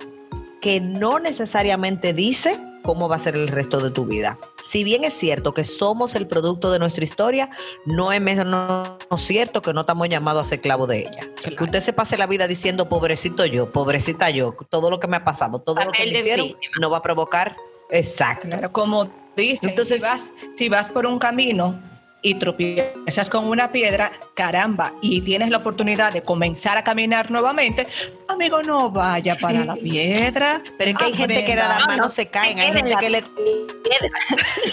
que 0.62 0.80
no 0.80 1.20
necesariamente 1.20 2.14
dice 2.14 2.60
cómo 2.86 3.10
va 3.10 3.16
a 3.16 3.20
ser 3.20 3.36
el 3.36 3.48
resto 3.48 3.80
de 3.80 3.90
tu 3.90 4.06
vida. 4.06 4.38
Si 4.64 4.84
bien 4.84 5.04
es 5.04 5.14
cierto 5.14 5.54
que 5.54 5.64
somos 5.66 6.16
el 6.16 6.28
producto 6.28 6.72
de 6.72 6.80
nuestra 6.80 7.04
historia, 7.04 7.50
no 7.86 8.12
es 8.12 8.22
menos 8.22 8.88
cierto 9.18 9.62
que 9.62 9.74
no 9.74 9.82
estamos 9.82 10.08
llamados 10.08 10.46
a 10.48 10.50
ser 10.50 10.62
clavo 10.62 10.86
de 10.88 11.00
ella. 11.00 11.28
Que 11.58 11.64
usted 11.64 11.82
se 11.82 11.94
pase 11.94 12.18
la 12.18 12.28
vida 12.28 12.48
diciendo 12.48 12.88
pobrecito 12.88 13.46
yo, 13.46 13.72
pobrecita 13.72 14.30
yo, 14.30 14.56
todo 14.70 14.90
lo 14.90 15.00
que 15.00 15.08
me 15.08 15.18
ha 15.18 15.24
pasado, 15.24 15.60
todo 15.60 15.76
lo 15.84 15.92
que 15.92 15.98
Papel 15.98 16.14
me 16.14 16.20
hicieron, 16.20 16.48
víctima. 16.48 16.74
no 16.80 16.90
va 16.90 16.98
a 16.98 17.02
provocar. 17.02 17.56
Exacto. 17.90 18.48
Claro, 18.48 18.72
como 18.72 19.10
dices, 19.36 19.70
Entonces- 19.70 19.98
si, 19.98 20.04
vas, 20.04 20.30
si 20.56 20.70
vas 20.70 20.88
por 20.90 21.06
un 21.06 21.18
camino 21.20 21.80
y 22.26 22.34
tropiezas 22.34 23.30
con 23.30 23.46
una 23.46 23.72
piedra, 23.72 24.12
caramba, 24.34 24.96
y 25.00 25.22
tienes 25.22 25.52
la 25.52 25.58
oportunidad 25.58 26.12
de 26.12 26.24
comenzar 26.24 26.76
a 26.76 26.84
caminar 26.84 27.30
nuevamente, 27.30 27.86
amigo, 28.28 28.64
no 28.64 28.90
vaya 28.90 29.36
para 29.40 29.64
la 29.64 29.76
piedra. 29.76 30.60
Pero 30.76 30.92
es 30.92 30.98
que 30.98 31.04
hay 31.04 31.14
gente 31.14 31.46
que 31.46 31.56
nada 31.56 31.86
más 31.86 31.98
no, 31.98 32.04
no 32.06 32.10
se 32.10 32.26
caen, 32.26 32.60
hay 32.60 32.74
gente 32.74 32.92
en 32.92 32.98
que 32.98 33.10
le... 33.12 33.24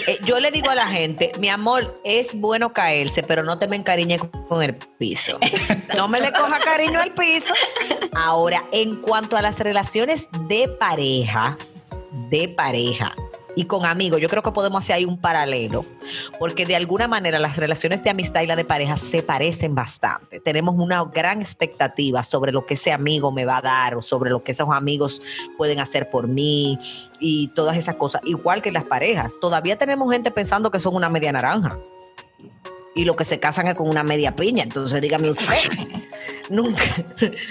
Eh, 0.07 0.17
yo 0.25 0.39
le 0.39 0.49
digo 0.49 0.71
a 0.71 0.75
la 0.75 0.87
gente, 0.87 1.31
mi 1.39 1.47
amor, 1.47 1.93
es 2.03 2.33
bueno 2.33 2.73
caerse, 2.73 3.21
pero 3.21 3.43
no 3.43 3.59
te 3.59 3.67
me 3.67 3.75
encariñes 3.75 4.19
con 4.49 4.63
el 4.63 4.75
piso. 4.75 5.37
No 5.95 6.07
me 6.07 6.19
le 6.19 6.33
coja 6.33 6.59
cariño 6.59 6.99
al 6.99 7.13
piso. 7.13 7.53
Ahora, 8.13 8.65
en 8.71 8.95
cuanto 8.95 9.37
a 9.37 9.41
las 9.43 9.59
relaciones 9.59 10.27
de 10.47 10.67
pareja, 10.67 11.57
de 12.29 12.49
pareja 12.49 13.15
y 13.55 13.65
con 13.65 13.85
amigos, 13.85 14.19
yo 14.19 14.29
creo 14.29 14.41
que 14.41 14.51
podemos 14.51 14.83
hacer 14.83 14.95
ahí 14.95 15.05
un 15.05 15.19
paralelo, 15.19 15.85
porque 16.39 16.65
de 16.65 16.75
alguna 16.75 17.07
manera 17.07 17.39
las 17.39 17.57
relaciones 17.57 18.03
de 18.03 18.09
amistad 18.09 18.41
y 18.41 18.47
la 18.47 18.55
de 18.55 18.65
pareja 18.65 18.97
se 18.97 19.21
parecen 19.21 19.75
bastante. 19.75 20.39
Tenemos 20.39 20.75
una 20.77 21.03
gran 21.05 21.41
expectativa 21.41 22.23
sobre 22.23 22.51
lo 22.51 22.65
que 22.65 22.73
ese 22.73 22.91
amigo 22.91 23.31
me 23.31 23.45
va 23.45 23.57
a 23.57 23.61
dar 23.61 23.95
o 23.95 24.01
sobre 24.01 24.31
lo 24.31 24.43
que 24.43 24.53
esos 24.53 24.69
amigos 24.71 25.21
pueden 25.57 25.79
hacer 25.79 26.09
por 26.09 26.27
mí 26.27 26.79
y 27.19 27.49
todas 27.49 27.77
esas 27.77 27.95
cosas. 27.95 28.21
Igual 28.25 28.61
que 28.61 28.71
las 28.71 28.85
parejas. 28.85 29.31
Todavía 29.39 29.77
tenemos 29.77 30.11
gente 30.11 30.31
pensando 30.31 30.71
que 30.71 30.79
son 30.79 30.95
una 30.95 31.09
media 31.09 31.31
naranja. 31.31 31.77
Y 32.95 33.05
lo 33.05 33.15
que 33.15 33.25
se 33.25 33.39
casan 33.39 33.67
es 33.67 33.73
con 33.73 33.89
una 33.89 34.03
media 34.03 34.35
piña. 34.35 34.63
Entonces 34.63 35.01
dígame 35.01 35.29
usted, 35.29 35.45
nunca, 36.49 36.83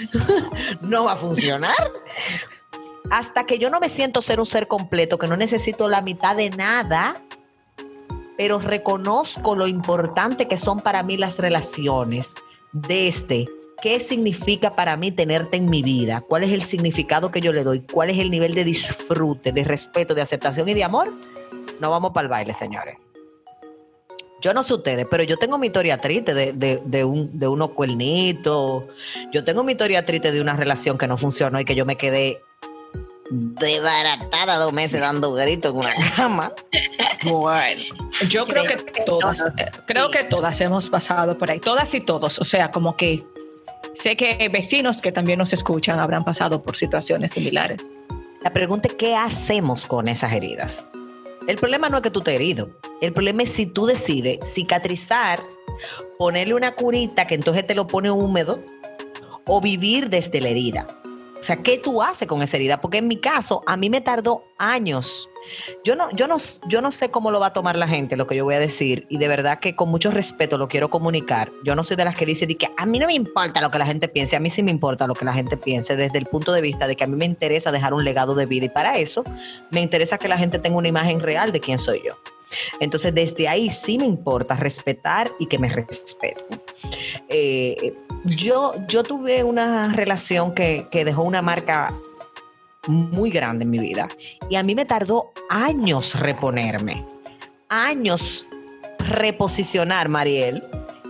no 0.81 1.05
va 1.05 1.13
a 1.13 1.15
funcionar. 1.15 1.75
Hasta 3.09 3.45
que 3.45 3.59
yo 3.59 3.69
no 3.69 3.79
me 3.79 3.89
siento 3.89 4.21
ser 4.21 4.39
un 4.39 4.45
ser 4.45 4.67
completo, 4.67 5.17
que 5.17 5.27
no 5.27 5.37
necesito 5.37 5.87
la 5.87 6.01
mitad 6.01 6.35
de 6.35 6.49
nada, 6.49 7.13
pero 8.37 8.59
reconozco 8.59 9.55
lo 9.55 9.67
importante 9.67 10.47
que 10.47 10.57
son 10.57 10.79
para 10.79 11.03
mí 11.03 11.17
las 11.17 11.37
relaciones 11.37 12.33
desde 12.71 13.45
qué 13.81 13.99
significa 13.99 14.71
para 14.71 14.95
mí 14.97 15.11
tenerte 15.11 15.57
en 15.57 15.69
mi 15.69 15.83
vida, 15.83 16.21
cuál 16.21 16.43
es 16.43 16.51
el 16.51 16.63
significado 16.63 17.31
que 17.31 17.41
yo 17.41 17.53
le 17.53 17.63
doy, 17.63 17.81
cuál 17.81 18.09
es 18.09 18.17
el 18.17 18.31
nivel 18.31 18.53
de 18.53 18.63
disfrute, 18.63 19.51
de 19.51 19.63
respeto, 19.63 20.15
de 20.15 20.21
aceptación 20.21 20.67
y 20.69 20.73
de 20.73 20.83
amor, 20.83 21.13
no 21.79 21.89
vamos 21.89 22.11
para 22.13 22.25
el 22.25 22.29
baile, 22.29 22.53
señores. 22.53 22.97
Yo 24.41 24.53
no 24.53 24.63
sé 24.63 24.73
ustedes, 24.73 25.05
pero 25.09 25.23
yo 25.23 25.37
tengo 25.37 25.57
mi 25.57 25.67
historia 25.67 25.99
triste 25.99 26.33
de, 26.33 26.51
de, 26.53 26.81
de 26.83 27.03
un, 27.05 27.39
de 27.39 27.47
unos 27.47 27.69
cuernitos. 27.71 28.83
Yo 29.31 29.43
tengo 29.45 29.63
mi 29.63 29.71
historia 29.71 30.05
triste 30.05 30.33
de 30.33 30.41
una 30.41 30.55
relación 30.55 30.97
que 30.97 31.07
no 31.07 31.15
funcionó 31.15 31.61
y 31.61 31.65
que 31.65 31.75
yo 31.75 31.85
me 31.85 31.95
quedé 31.95 32.41
desbaratada 33.33 34.57
dos 34.57 34.73
meses 34.73 35.01
dando 35.01 35.33
gritos 35.33 35.71
en 35.71 35.77
una 35.77 35.93
cama. 36.15 36.53
Bueno, 37.23 37.83
yo 38.29 38.45
creo 38.45 38.63
que 38.63 38.75
Creo 38.75 38.85
que 38.85 39.01
todas, 39.03 39.37
todos, 39.39 39.53
eh, 39.59 39.71
creo 39.87 40.07
sí. 40.07 40.11
que 40.11 40.23
todas 40.25 40.61
hemos 40.61 40.89
pasado 40.89 41.37
por 41.37 41.49
ahí, 41.49 41.59
todas 41.59 41.93
y 41.93 42.01
todos, 42.01 42.39
o 42.39 42.43
sea, 42.43 42.71
como 42.71 42.95
que 42.95 43.23
sé 43.95 44.15
que 44.15 44.49
vecinos 44.51 45.01
que 45.01 45.11
también 45.11 45.39
nos 45.39 45.53
escuchan 45.53 45.99
habrán 45.99 46.23
pasado 46.23 46.61
por 46.61 46.75
situaciones 46.75 47.31
similares. 47.31 47.81
La 48.43 48.51
pregunta 48.51 48.87
es 48.89 48.95
qué 48.95 49.15
hacemos 49.15 49.87
con 49.87 50.07
esas 50.07 50.33
heridas. 50.33 50.91
El 51.47 51.57
problema 51.57 51.89
no 51.89 51.97
es 51.97 52.03
que 52.03 52.11
tú 52.11 52.21
te 52.21 52.35
herido. 52.35 52.69
El 53.01 53.13
problema 53.13 53.43
es 53.43 53.51
si 53.51 53.65
tú 53.65 53.85
decides 53.85 54.39
cicatrizar, 54.53 55.41
ponerle 56.17 56.53
una 56.53 56.73
curita 56.73 57.25
que 57.25 57.35
entonces 57.35 57.65
te 57.65 57.75
lo 57.75 57.87
pone 57.87 58.11
húmedo 58.11 58.63
o 59.45 59.59
vivir 59.59 60.09
desde 60.09 60.39
la 60.39 60.49
herida. 60.49 60.87
O 61.43 61.45
sea, 61.45 61.57
¿qué 61.57 61.77
tú 61.77 62.01
haces 62.01 62.25
con 62.25 62.41
esa 62.41 62.55
herida? 62.55 62.79
Porque 62.79 62.99
en 62.99 63.07
mi 63.09 63.17
caso, 63.17 63.63
a 63.67 63.75
mí 63.75 63.89
me 63.89 63.99
tardó 63.99 64.45
años. 64.57 65.27
Yo 65.83 65.93
no, 65.93 66.09
yo 66.13 66.25
no, 66.25 66.37
yo 66.69 66.81
no 66.81 66.89
sé 66.93 67.11
cómo 67.11 67.31
lo 67.31 67.41
va 67.41 67.47
a 67.47 67.51
tomar 67.51 67.75
la 67.75 67.85
gente, 67.85 68.15
lo 68.15 68.27
que 68.27 68.37
yo 68.37 68.45
voy 68.45 68.55
a 68.55 68.59
decir, 68.59 69.05
y 69.09 69.17
de 69.17 69.27
verdad 69.27 69.59
que 69.59 69.75
con 69.75 69.89
mucho 69.89 70.09
respeto 70.09 70.57
lo 70.57 70.69
quiero 70.69 70.89
comunicar. 70.89 71.51
Yo 71.65 71.75
no 71.75 71.83
soy 71.83 71.97
de 71.97 72.05
las 72.05 72.15
que 72.15 72.25
dice 72.25 72.47
de 72.47 72.55
que 72.55 72.69
a 72.77 72.85
mí 72.85 72.97
no 72.97 73.07
me 73.07 73.13
importa 73.13 73.59
lo 73.59 73.69
que 73.71 73.77
la 73.77 73.85
gente 73.85 74.07
piense, 74.07 74.37
a 74.37 74.39
mí 74.39 74.49
sí 74.49 74.63
me 74.63 74.71
importa 74.71 75.05
lo 75.05 75.15
que 75.15 75.25
la 75.25 75.33
gente 75.33 75.57
piense, 75.57 75.97
desde 75.97 76.17
el 76.17 76.27
punto 76.27 76.53
de 76.53 76.61
vista 76.61 76.87
de 76.87 76.95
que 76.95 77.03
a 77.03 77.07
mí 77.07 77.17
me 77.17 77.25
interesa 77.25 77.73
dejar 77.73 77.93
un 77.93 78.05
legado 78.05 78.35
de 78.35 78.45
vida, 78.45 78.67
y 78.67 78.69
para 78.69 78.97
eso 78.97 79.25
me 79.69 79.81
interesa 79.81 80.17
que 80.17 80.29
la 80.29 80.37
gente 80.37 80.59
tenga 80.59 80.77
una 80.77 80.87
imagen 80.87 81.19
real 81.19 81.51
de 81.51 81.59
quién 81.59 81.77
soy 81.77 82.01
yo. 82.05 82.15
Entonces, 82.79 83.13
desde 83.13 83.47
ahí 83.47 83.69
sí 83.69 83.97
me 83.97 84.05
importa 84.05 84.55
respetar 84.55 85.31
y 85.39 85.47
que 85.47 85.57
me 85.57 85.69
respeten. 85.69 86.45
Eh, 87.27 87.93
yo, 88.25 88.71
yo 88.87 89.03
tuve 89.03 89.43
una 89.43 89.93
relación 89.93 90.53
que, 90.53 90.87
que 90.91 91.05
dejó 91.05 91.23
una 91.23 91.41
marca 91.41 91.93
muy 92.87 93.29
grande 93.29 93.63
en 93.63 93.71
mi 93.71 93.79
vida 93.79 94.07
y 94.49 94.55
a 94.55 94.63
mí 94.63 94.75
me 94.75 94.85
tardó 94.85 95.31
años 95.49 96.19
reponerme, 96.19 97.05
años 97.69 98.45
reposicionar, 98.99 100.09
Mariel, 100.09 100.63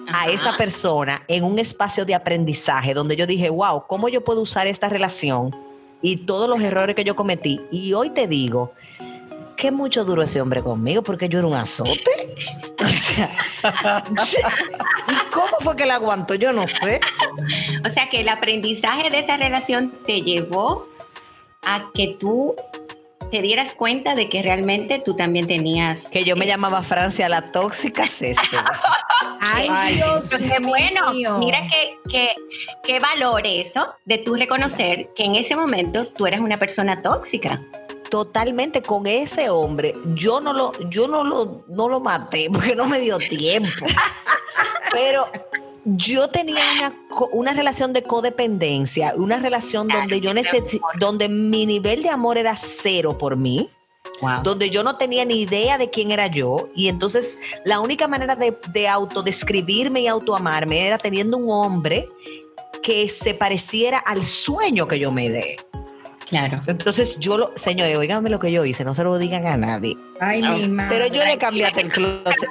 a 0.07 0.29
esa 0.29 0.55
persona 0.55 1.23
en 1.27 1.43
un 1.43 1.59
espacio 1.59 2.05
de 2.05 2.15
aprendizaje 2.15 2.93
donde 2.93 3.15
yo 3.15 3.25
dije, 3.25 3.49
wow, 3.49 3.83
¿cómo 3.87 4.09
yo 4.09 4.23
puedo 4.23 4.41
usar 4.41 4.67
esta 4.67 4.89
relación 4.89 5.55
y 6.01 6.17
todos 6.17 6.49
los 6.49 6.61
errores 6.61 6.95
que 6.95 7.03
yo 7.03 7.15
cometí? 7.15 7.61
Y 7.71 7.93
hoy 7.93 8.09
te 8.09 8.27
digo, 8.27 8.73
qué 9.63 9.71
mucho 9.71 10.03
duró 10.03 10.23
ese 10.23 10.41
hombre 10.41 10.61
conmigo 10.61 11.03
porque 11.03 11.29
yo 11.29 11.39
era 11.39 11.47
un 11.47 11.53
azote. 11.53 12.01
O 12.83 12.89
sea, 12.89 13.29
¿y 15.07 15.31
cómo 15.31 15.55
fue 15.61 15.77
que 15.77 15.85
la 15.85 15.95
aguantó? 15.95 16.35
Yo 16.35 16.51
no 16.51 16.67
sé. 16.67 16.99
O 17.89 17.93
sea 17.93 18.09
que 18.09 18.19
el 18.19 18.27
aprendizaje 18.27 19.09
de 19.09 19.19
esa 19.19 19.37
relación 19.37 19.93
te 20.05 20.21
llevó 20.21 20.83
a 21.61 21.89
que 21.93 22.17
tú 22.19 22.53
te 23.31 23.41
dieras 23.41 23.73
cuenta 23.73 24.15
de 24.15 24.27
que 24.27 24.41
realmente 24.41 25.01
tú 25.03 25.15
también 25.15 25.47
tenías. 25.47 26.01
Que 26.09 26.25
yo 26.25 26.35
me 26.35 26.45
llamaba 26.45 26.81
Francia 26.81 27.29
la 27.29 27.45
tóxica 27.45 28.05
céspeda. 28.09 28.65
Ay, 29.39 29.69
Ay, 29.71 29.95
Dios 29.95 30.29
Entonces, 30.29 30.59
bueno, 30.61 31.13
mío. 31.13 31.37
mira 31.37 31.59
que, 31.69 32.09
que, 32.11 32.35
que 32.83 32.99
valor 32.99 33.47
eso 33.47 33.93
de 34.03 34.17
tú 34.17 34.35
reconocer 34.35 35.07
que 35.15 35.23
en 35.23 35.35
ese 35.35 35.55
momento 35.55 36.05
tú 36.07 36.27
eras 36.27 36.41
una 36.41 36.59
persona 36.59 37.01
tóxica. 37.01 37.55
Totalmente 38.13 38.83
con 38.83 39.07
ese 39.07 39.49
hombre. 39.49 39.95
Yo 40.13 40.39
no 40.39 40.53
lo, 40.53 40.71
yo 40.91 41.07
no 41.07 41.23
lo, 41.23 41.63
no 41.67 41.89
lo 41.89 41.99
maté 41.99 42.47
porque 42.53 42.75
no 42.75 42.85
me 42.85 42.99
dio 42.99 43.17
tiempo. 43.17 43.87
Pero 44.91 45.25
yo 45.83 46.27
tenía 46.27 46.93
una, 47.31 47.53
relación 47.53 47.91
de 47.91 48.03
codependencia, 48.03 49.15
una 49.17 49.39
relación 49.39 49.87
donde 49.87 50.21
yo 50.21 50.31
necesito, 50.31 50.85
donde 50.99 51.27
mi 51.27 51.65
nivel 51.65 52.03
de 52.03 52.09
amor 52.09 52.37
era 52.37 52.55
cero 52.55 53.17
por 53.17 53.35
mí. 53.35 53.71
donde 54.43 54.69
yo 54.69 54.83
no 54.83 54.95
tenía 54.95 55.25
ni 55.25 55.41
idea 55.41 55.79
de 55.79 55.89
quién 55.89 56.11
era 56.11 56.27
yo 56.27 56.69
y 56.75 56.89
entonces 56.89 57.39
la 57.65 57.79
única 57.79 58.07
manera 58.07 58.35
de, 58.35 58.55
de 58.73 58.87
autodescribirme 58.87 60.01
y 60.01 60.07
autoamarme 60.07 60.85
era 60.85 60.99
teniendo 60.99 61.37
un 61.37 61.49
hombre 61.49 62.07
que 62.83 63.09
se 63.09 63.33
pareciera 63.33 63.97
al 63.97 64.23
sueño 64.23 64.87
que 64.87 64.99
yo 64.99 65.11
me 65.11 65.31
dé. 65.31 65.57
Claro. 66.33 66.61
Entonces 66.67 67.19
yo 67.19 67.37
lo, 67.37 67.51
señores, 67.55 67.97
oíganme 67.97 68.29
lo 68.29 68.39
que 68.39 68.51
yo 68.51 68.65
hice, 68.65 68.83
no 68.83 68.93
se 68.95 69.03
lo 69.03 69.17
digan 69.19 69.45
a 69.45 69.55
nadie. 69.55 69.95
Ay, 70.19 70.41
mi 70.41 70.67
madre. 70.67 70.89
Pero 70.97 71.07
yo 71.15 71.23
le 71.23 71.37
cambié 71.37 71.65
hasta 71.67 71.81
el 71.81 71.91
closet. 71.91 72.49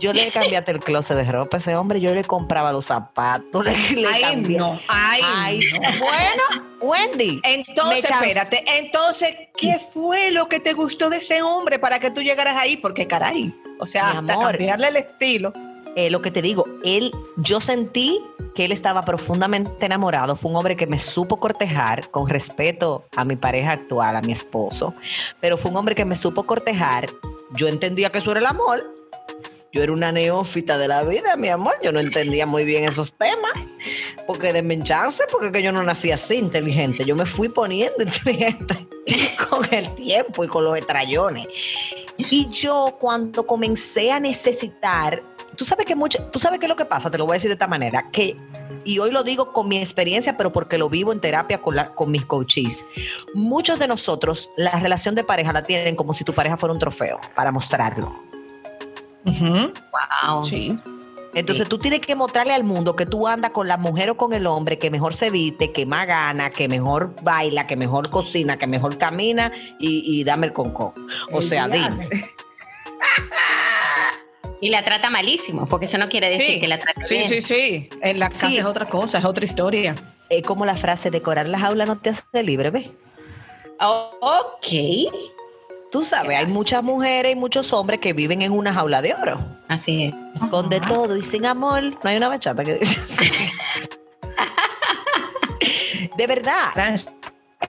Yo 0.00 0.12
le 0.12 0.30
cambié 0.30 0.56
hasta 0.56 0.70
el 0.72 0.78
closet 0.80 1.16
de 1.16 1.24
ropa 1.30 1.56
a 1.56 1.60
ese 1.60 1.76
hombre, 1.76 2.00
yo 2.00 2.14
le 2.14 2.24
compraba 2.24 2.72
los 2.72 2.86
zapatos, 2.86 3.64
le, 3.64 3.72
le 4.00 4.06
Ay, 4.06 4.22
cambié. 4.22 4.58
no, 4.58 4.78
ay, 4.88 5.20
Ay, 5.24 5.60
no. 5.80 5.98
bueno, 5.98 6.68
Wendy. 6.80 7.40
Entonces, 7.44 8.04
espérate, 8.10 8.64
entonces, 8.78 9.34
¿qué 9.56 9.78
fue 9.92 10.30
lo 10.30 10.46
que 10.48 10.60
te 10.60 10.72
gustó 10.72 11.10
de 11.10 11.18
ese 11.18 11.42
hombre 11.42 11.78
para 11.78 11.98
que 11.98 12.10
tú 12.10 12.22
llegaras 12.22 12.56
ahí? 12.56 12.76
Porque 12.76 13.06
caray, 13.06 13.54
o 13.80 13.86
sea, 13.86 14.12
Mi 14.14 14.18
hasta 14.20 14.32
amor. 14.34 14.52
cambiarle 14.52 14.88
el 14.88 14.96
estilo. 14.96 15.52
Eh, 16.06 16.10
lo 16.10 16.22
que 16.22 16.30
te 16.30 16.42
digo, 16.42 16.64
él, 16.84 17.12
yo 17.36 17.60
sentí 17.60 18.20
que 18.54 18.64
él 18.64 18.72
estaba 18.72 19.02
profundamente 19.02 19.86
enamorado. 19.86 20.36
Fue 20.36 20.50
un 20.50 20.56
hombre 20.56 20.76
que 20.76 20.86
me 20.86 20.98
supo 20.98 21.38
cortejar 21.38 22.10
con 22.10 22.28
respeto 22.28 23.04
a 23.16 23.24
mi 23.24 23.36
pareja 23.36 23.72
actual, 23.72 24.16
a 24.16 24.20
mi 24.20 24.32
esposo. 24.32 24.94
Pero 25.40 25.58
fue 25.58 25.70
un 25.70 25.76
hombre 25.76 25.94
que 25.94 26.04
me 26.04 26.16
supo 26.16 26.44
cortejar 26.44 27.06
yo 27.54 27.68
entendía 27.68 28.10
que 28.10 28.18
eso 28.18 28.30
era 28.30 28.40
el 28.40 28.46
amor. 28.46 28.80
Yo 29.70 29.82
era 29.82 29.92
una 29.92 30.12
neófita 30.12 30.78
de 30.78 30.88
la 30.88 31.02
vida, 31.04 31.36
mi 31.36 31.48
amor. 31.48 31.74
Yo 31.82 31.92
no 31.92 32.00
entendía 32.00 32.46
muy 32.46 32.64
bien 32.64 32.84
esos 32.84 33.12
temas. 33.12 33.52
Porque 34.26 34.52
de 34.52 34.82
chance, 34.82 35.24
porque 35.30 35.52
que 35.52 35.62
yo 35.62 35.72
no 35.72 35.82
nací 35.82 36.10
así 36.10 36.36
inteligente. 36.36 37.04
Yo 37.04 37.14
me 37.14 37.26
fui 37.26 37.48
poniendo 37.48 37.96
inteligente 38.02 38.86
con 39.48 39.72
el 39.72 39.94
tiempo 39.94 40.44
y 40.44 40.48
con 40.48 40.64
los 40.64 40.78
estrellones. 40.78 41.48
Y 42.16 42.48
yo 42.50 42.96
cuando 42.98 43.46
comencé 43.46 44.10
a 44.10 44.20
necesitar, 44.20 45.20
tú 45.58 45.64
sabes 45.64 45.84
que 45.84 45.96
mucho, 45.96 46.24
tú 46.30 46.38
sabes 46.38 46.60
qué 46.60 46.66
es 46.66 46.70
lo 46.70 46.76
que 46.76 46.84
pasa, 46.84 47.10
te 47.10 47.18
lo 47.18 47.26
voy 47.26 47.34
a 47.34 47.36
decir 47.36 47.48
de 47.50 47.54
esta 47.54 47.66
manera, 47.66 48.08
que 48.12 48.36
y 48.84 49.00
hoy 49.00 49.10
lo 49.10 49.24
digo 49.24 49.52
con 49.52 49.68
mi 49.68 49.76
experiencia, 49.76 50.36
pero 50.36 50.52
porque 50.52 50.78
lo 50.78 50.88
vivo 50.88 51.12
en 51.12 51.20
terapia 51.20 51.60
con, 51.60 51.76
la, 51.76 51.92
con 51.94 52.10
mis 52.10 52.24
coaches. 52.24 52.84
Muchos 53.34 53.78
de 53.78 53.88
nosotros 53.88 54.48
la 54.56 54.78
relación 54.78 55.14
de 55.14 55.24
pareja 55.24 55.52
la 55.52 55.64
tienen 55.64 55.96
como 55.96 56.14
si 56.14 56.24
tu 56.24 56.32
pareja 56.32 56.56
fuera 56.56 56.72
un 56.72 56.78
trofeo 56.78 57.20
para 57.34 57.50
mostrarlo. 57.52 58.16
Wow. 59.24 60.46
Sí. 60.46 60.78
Entonces 61.34 61.68
tú 61.68 61.78
tienes 61.78 62.00
que 62.00 62.14
mostrarle 62.14 62.54
al 62.54 62.64
mundo 62.64 62.96
que 62.96 63.04
tú 63.04 63.26
andas 63.26 63.50
con 63.50 63.68
la 63.68 63.76
mujer 63.76 64.10
o 64.10 64.16
con 64.16 64.32
el 64.32 64.46
hombre 64.46 64.78
que 64.78 64.90
mejor 64.90 65.14
se 65.14 65.28
viste, 65.28 65.72
que 65.72 65.84
más 65.84 66.06
gana, 66.06 66.50
que 66.50 66.68
mejor 66.68 67.14
baila, 67.22 67.66
que 67.66 67.76
mejor 67.76 68.08
cocina, 68.10 68.56
que 68.56 68.66
mejor 68.66 68.96
camina 68.96 69.52
y, 69.78 70.24
dame 70.24 70.46
el 70.46 70.52
concón. 70.52 70.94
O 71.32 71.42
sea, 71.42 71.68
dime. 71.68 72.08
Y 74.60 74.70
la 74.70 74.84
trata 74.84 75.08
malísimo, 75.10 75.66
porque 75.66 75.86
eso 75.86 75.98
no 75.98 76.08
quiere 76.08 76.30
decir 76.30 76.60
que 76.60 76.66
la 76.66 76.78
trata 76.78 77.06
sí, 77.06 77.16
bien. 77.16 77.28
Sí, 77.28 77.42
sí, 77.42 77.88
sí. 77.88 77.88
En 78.02 78.18
la 78.18 78.28
casa 78.28 78.48
es 78.52 78.64
otra 78.64 78.86
cosa, 78.86 79.18
es 79.18 79.24
otra 79.24 79.44
historia. 79.44 79.94
Es 80.28 80.42
como 80.42 80.66
la 80.66 80.74
frase, 80.74 81.10
decorar 81.10 81.48
la 81.48 81.58
jaula 81.58 81.84
no 81.86 81.98
te 81.98 82.10
hace 82.10 82.42
libre, 82.42 82.70
¿ves? 82.70 82.90
Oh, 83.80 84.10
ok. 84.20 85.36
Tú 85.90 86.04
sabes, 86.04 86.36
hay 86.36 86.46
muchas 86.46 86.82
mujeres 86.82 87.32
y 87.32 87.36
muchos 87.36 87.72
hombres 87.72 88.00
que 88.00 88.12
viven 88.12 88.42
en 88.42 88.52
una 88.52 88.74
jaula 88.74 89.00
de 89.00 89.14
oro. 89.14 89.38
Así 89.68 90.04
es. 90.04 90.14
Con 90.50 90.68
de 90.68 90.80
todo 90.80 91.16
y 91.16 91.22
sin 91.22 91.46
amor. 91.46 91.82
No 91.82 92.10
hay 92.10 92.16
una 92.16 92.28
bachata 92.28 92.64
que 92.64 92.74
dice 92.74 93.00
así. 93.00 93.30
de 96.16 96.26
verdad. 96.26 97.00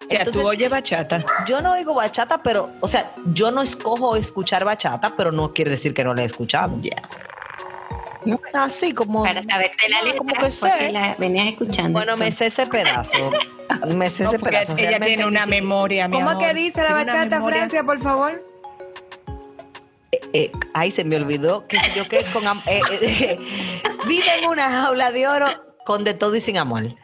Entonces, 0.10 0.34
tú 0.34 0.48
oyes 0.48 0.70
bachata. 0.70 1.24
Yo 1.48 1.62
no 1.62 1.74
oigo 1.74 1.96
bachata, 1.96 2.42
pero, 2.44 2.72
o 2.80 2.88
sea, 2.88 3.14
yo 3.34 3.52
no 3.52 3.62
escojo 3.62 4.16
escuchar 4.16 4.64
bachata, 4.64 5.14
pero 5.16 5.32
no 5.32 5.54
quiere 5.54 5.72
decir 5.72 5.94
que 5.94 6.04
no 6.04 6.14
la 6.14 6.24
he 6.24 6.26
escuchado. 6.26 6.78
Ya. 6.80 7.02
Así 8.54 8.94
como. 8.94 9.24
Para 9.24 9.44
saberte 9.44 9.90
la 9.90 10.02
letra, 10.02 10.18
como 10.18 10.36
que 10.36 10.52
sé. 10.52 10.92
la 10.92 11.16
venías 11.18 11.48
escuchando. 11.48 11.92
Bueno, 11.92 12.18
me 12.18 12.32
sé 12.32 12.48
ese 12.48 12.66
pedazo. 12.68 13.32
me 13.96 14.10
sé 14.10 14.26
ese 14.26 14.40
pedazo. 14.40 14.76
Ella 14.78 15.00
tiene 15.00 15.26
una 15.26 15.46
memoria. 15.46 16.08
Mi 16.08 16.18
¿Cómo 16.18 16.30
amor. 16.32 16.44
que 16.44 16.54
dice 16.54 16.82
la 16.84 16.94
bachata, 16.94 17.42
Francia, 17.42 17.84
por 17.84 18.00
favor? 18.00 18.44
Eh, 20.12 20.20
eh, 20.34 20.52
ay, 20.74 20.92
se 20.92 21.04
me 21.04 21.18
olvidó 21.18 21.66
que 21.68 21.78
yo 21.96 22.08
que 22.08 22.24
con 22.34 22.44
eh, 22.68 22.82
eh, 23.02 23.40
vive 24.08 24.40
en 24.40 24.50
una 24.50 24.70
jaula 24.70 25.12
de 25.12 25.28
oro 25.28 25.48
con 25.86 26.04
de 26.04 26.14
todo 26.14 26.36
y 26.36 26.42
sin 26.42 26.58
amor. 26.58 26.96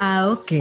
Ah, 0.00 0.28
ok. 0.28 0.52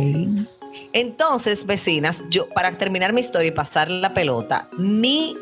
Entonces, 0.95 1.65
vecinas, 1.65 2.23
yo 2.29 2.47
para 2.47 2.71
terminar 2.77 3.11
mi 3.11 3.19
historia 3.19 3.49
y 3.49 3.51
pasar 3.51 3.91
la 3.91 4.13
pelota, 4.13 4.69
mi 4.77 5.35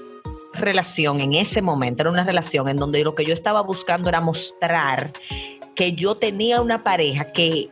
relación 0.55 1.21
en 1.21 1.33
ese 1.33 1.61
momento 1.61 2.01
era 2.01 2.09
una 2.09 2.23
relación 2.23 2.69
en 2.69 2.77
donde 2.77 3.03
lo 3.03 3.13
que 3.13 3.23
yo 3.23 3.33
estaba 3.33 3.61
buscando 3.61 4.09
era 4.09 4.19
mostrar 4.19 5.11
que 5.75 5.91
yo 5.91 6.15
tenía 6.15 6.59
una 6.59 6.83
pareja 6.83 7.25
que 7.25 7.69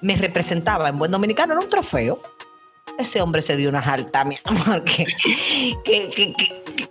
me 0.00 0.14
representaba 0.14 0.88
en 0.88 0.98
buen 0.98 1.10
dominicano, 1.10 1.54
era 1.54 1.64
un 1.64 1.68
trofeo. 1.68 2.22
Ese 2.96 3.20
hombre 3.20 3.42
se 3.42 3.56
dio 3.56 3.70
una 3.70 3.80
alta, 3.80 4.24
mi 4.24 4.36
amor, 4.44 4.84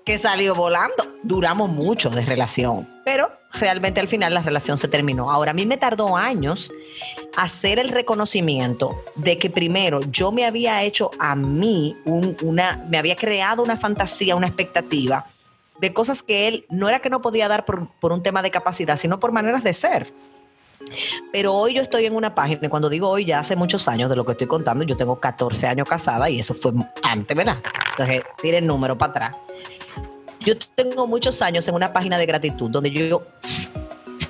que 0.04 0.18
salió 0.18 0.54
volando. 0.54 1.02
Duramos 1.24 1.70
mucho 1.70 2.10
de 2.10 2.26
relación, 2.26 2.90
pero 3.06 3.38
realmente 3.53 4.00
al 4.00 4.08
final 4.08 4.34
la 4.34 4.41
relación 4.41 4.77
se 4.77 4.88
terminó. 4.88 5.32
Ahora, 5.32 5.51
a 5.51 5.53
mí 5.53 5.65
me 5.65 5.77
tardó 5.77 6.15
años 6.15 6.72
hacer 7.38 7.79
el 7.79 7.89
reconocimiento 7.89 9.03
de 9.15 9.38
que 9.38 9.50
primero 9.50 10.00
yo 10.12 10.32
me 10.32 10.45
había 10.45 10.84
hecho 10.84 11.12
a 11.19 11.36
mí 11.36 11.95
un- 12.06 12.36
una, 12.43 12.84
me 12.89 12.97
había 12.97 13.15
creado 13.15 13.63
una 13.63 13.78
fantasía, 13.78 14.36
una 14.36 14.47
expectativa 14.47 15.26
de 15.80 15.93
cosas 15.93 16.21
que 16.24 16.47
él 16.47 16.65
no 16.69 16.89
era 16.89 17.00
que 17.00 17.10
no 17.10 17.21
podía 17.21 17.47
dar 17.47 17.65
por, 17.65 17.88
por 18.00 18.12
un 18.12 18.21
tema 18.21 18.41
de 18.41 18.52
capacidad, 18.52 18.97
sino 18.97 19.19
por 19.19 19.32
maneras 19.32 19.63
de 19.63 19.74
ser. 19.74 20.12
Pero 21.32 21.54
hoy 21.54 21.74
yo 21.76 21.82
estoy 21.82 22.06
en 22.06 22.15
una 22.15 22.34
página, 22.34 22.60
y 22.63 22.69
cuando 22.69 22.89
digo 22.89 23.10
hoy, 23.10 23.26
ya 23.26 23.39
hace 23.39 23.56
muchos 23.56 23.88
años 23.88 24.10
de 24.10 24.15
lo 24.15 24.26
que 24.26 24.32
estoy 24.34 24.47
contando, 24.47 24.84
yo 24.84 24.95
tengo 24.97 25.19
14 25.19 25.67
años 25.67 25.88
casada 25.88 26.30
y 26.30 26.39
eso 26.39 26.54
fue 26.54 26.71
antes, 27.04 27.36
¿verdad? 27.36 27.58
Entonces, 27.91 28.24
tire 28.41 28.58
el 28.60 28.67
número 28.67 28.97
para 28.97 29.12
atrás. 29.12 29.38
Yo 30.39 30.58
tengo 30.75 31.08
muchos 31.08 31.41
años 31.41 31.67
en 31.67 31.75
una 31.75 31.91
página 31.91 32.17
de 32.17 32.25
gratitud 32.25 32.69
donde 32.69 32.91
yo 32.91 33.23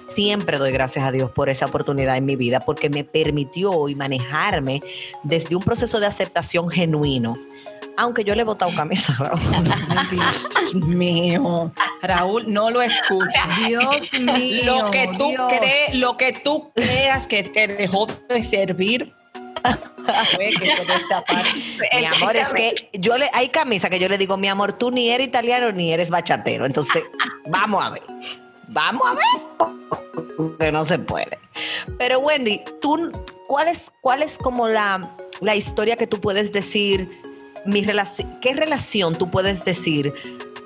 siempre 0.07 0.57
doy 0.57 0.71
gracias 0.71 1.05
a 1.05 1.11
Dios 1.11 1.31
por 1.31 1.49
esa 1.49 1.67
oportunidad 1.67 2.17
en 2.17 2.25
mi 2.25 2.35
vida 2.35 2.59
porque 2.59 2.89
me 2.89 3.03
permitió 3.03 3.87
y 3.87 3.95
manejarme 3.95 4.81
desde 5.23 5.55
un 5.55 5.61
proceso 5.61 5.99
de 5.99 6.07
aceptación 6.07 6.69
genuino. 6.69 7.35
Aunque 7.97 8.23
yo 8.23 8.33
le 8.33 8.41
he 8.41 8.45
botado 8.45 8.73
camisa, 8.75 9.13
Raúl. 9.19 9.39
Dios 10.09 10.73
mío. 10.75 11.71
Raúl, 12.01 12.51
no 12.51 12.71
lo 12.71 12.81
escuches. 12.81 13.41
Dios 13.67 14.13
mío. 14.21 14.83
Lo 14.83 14.91
que 14.91 15.09
tú 15.17 15.29
Dios. 15.29 15.53
crees, 15.59 15.95
lo 15.95 16.17
que 16.17 16.31
tú 16.31 16.71
creas 16.73 17.27
que 17.27 17.43
te 17.43 17.67
dejó 17.67 18.07
de 18.29 18.43
servir. 18.43 19.13
Mi 21.99 22.05
amor, 22.05 22.35
es 22.35 22.53
que 22.53 22.89
yo 22.93 23.17
le, 23.17 23.29
hay 23.33 23.49
camisa 23.49 23.89
que 23.89 23.99
yo 23.99 24.07
le 24.07 24.17
digo, 24.17 24.37
mi 24.37 24.47
amor, 24.47 24.73
tú 24.73 24.91
ni 24.91 25.09
eres 25.09 25.27
italiano 25.27 25.71
ni 25.71 25.93
eres 25.93 26.09
bachatero. 26.09 26.65
Entonces, 26.65 27.03
vamos 27.47 27.83
a 27.83 27.91
ver. 27.91 28.03
Vamos 28.67 29.01
a 29.07 29.15
ver. 29.15 30.57
Que 30.59 30.71
no 30.71 30.85
se 30.85 30.99
puede. 30.99 31.37
Pero 31.97 32.19
Wendy, 32.19 32.61
tú, 32.81 33.11
¿cuál 33.47 33.67
es, 33.67 33.91
cuál 34.01 34.23
es 34.23 34.37
como 34.37 34.67
la, 34.67 35.15
la 35.41 35.55
historia 35.55 35.95
que 35.95 36.07
tú 36.07 36.21
puedes 36.21 36.51
decir? 36.51 37.09
Mi 37.65 37.83
relación, 37.83 38.31
¿Qué 38.41 38.53
relación 38.53 39.15
tú 39.15 39.29
puedes 39.29 39.65
decir? 39.65 40.13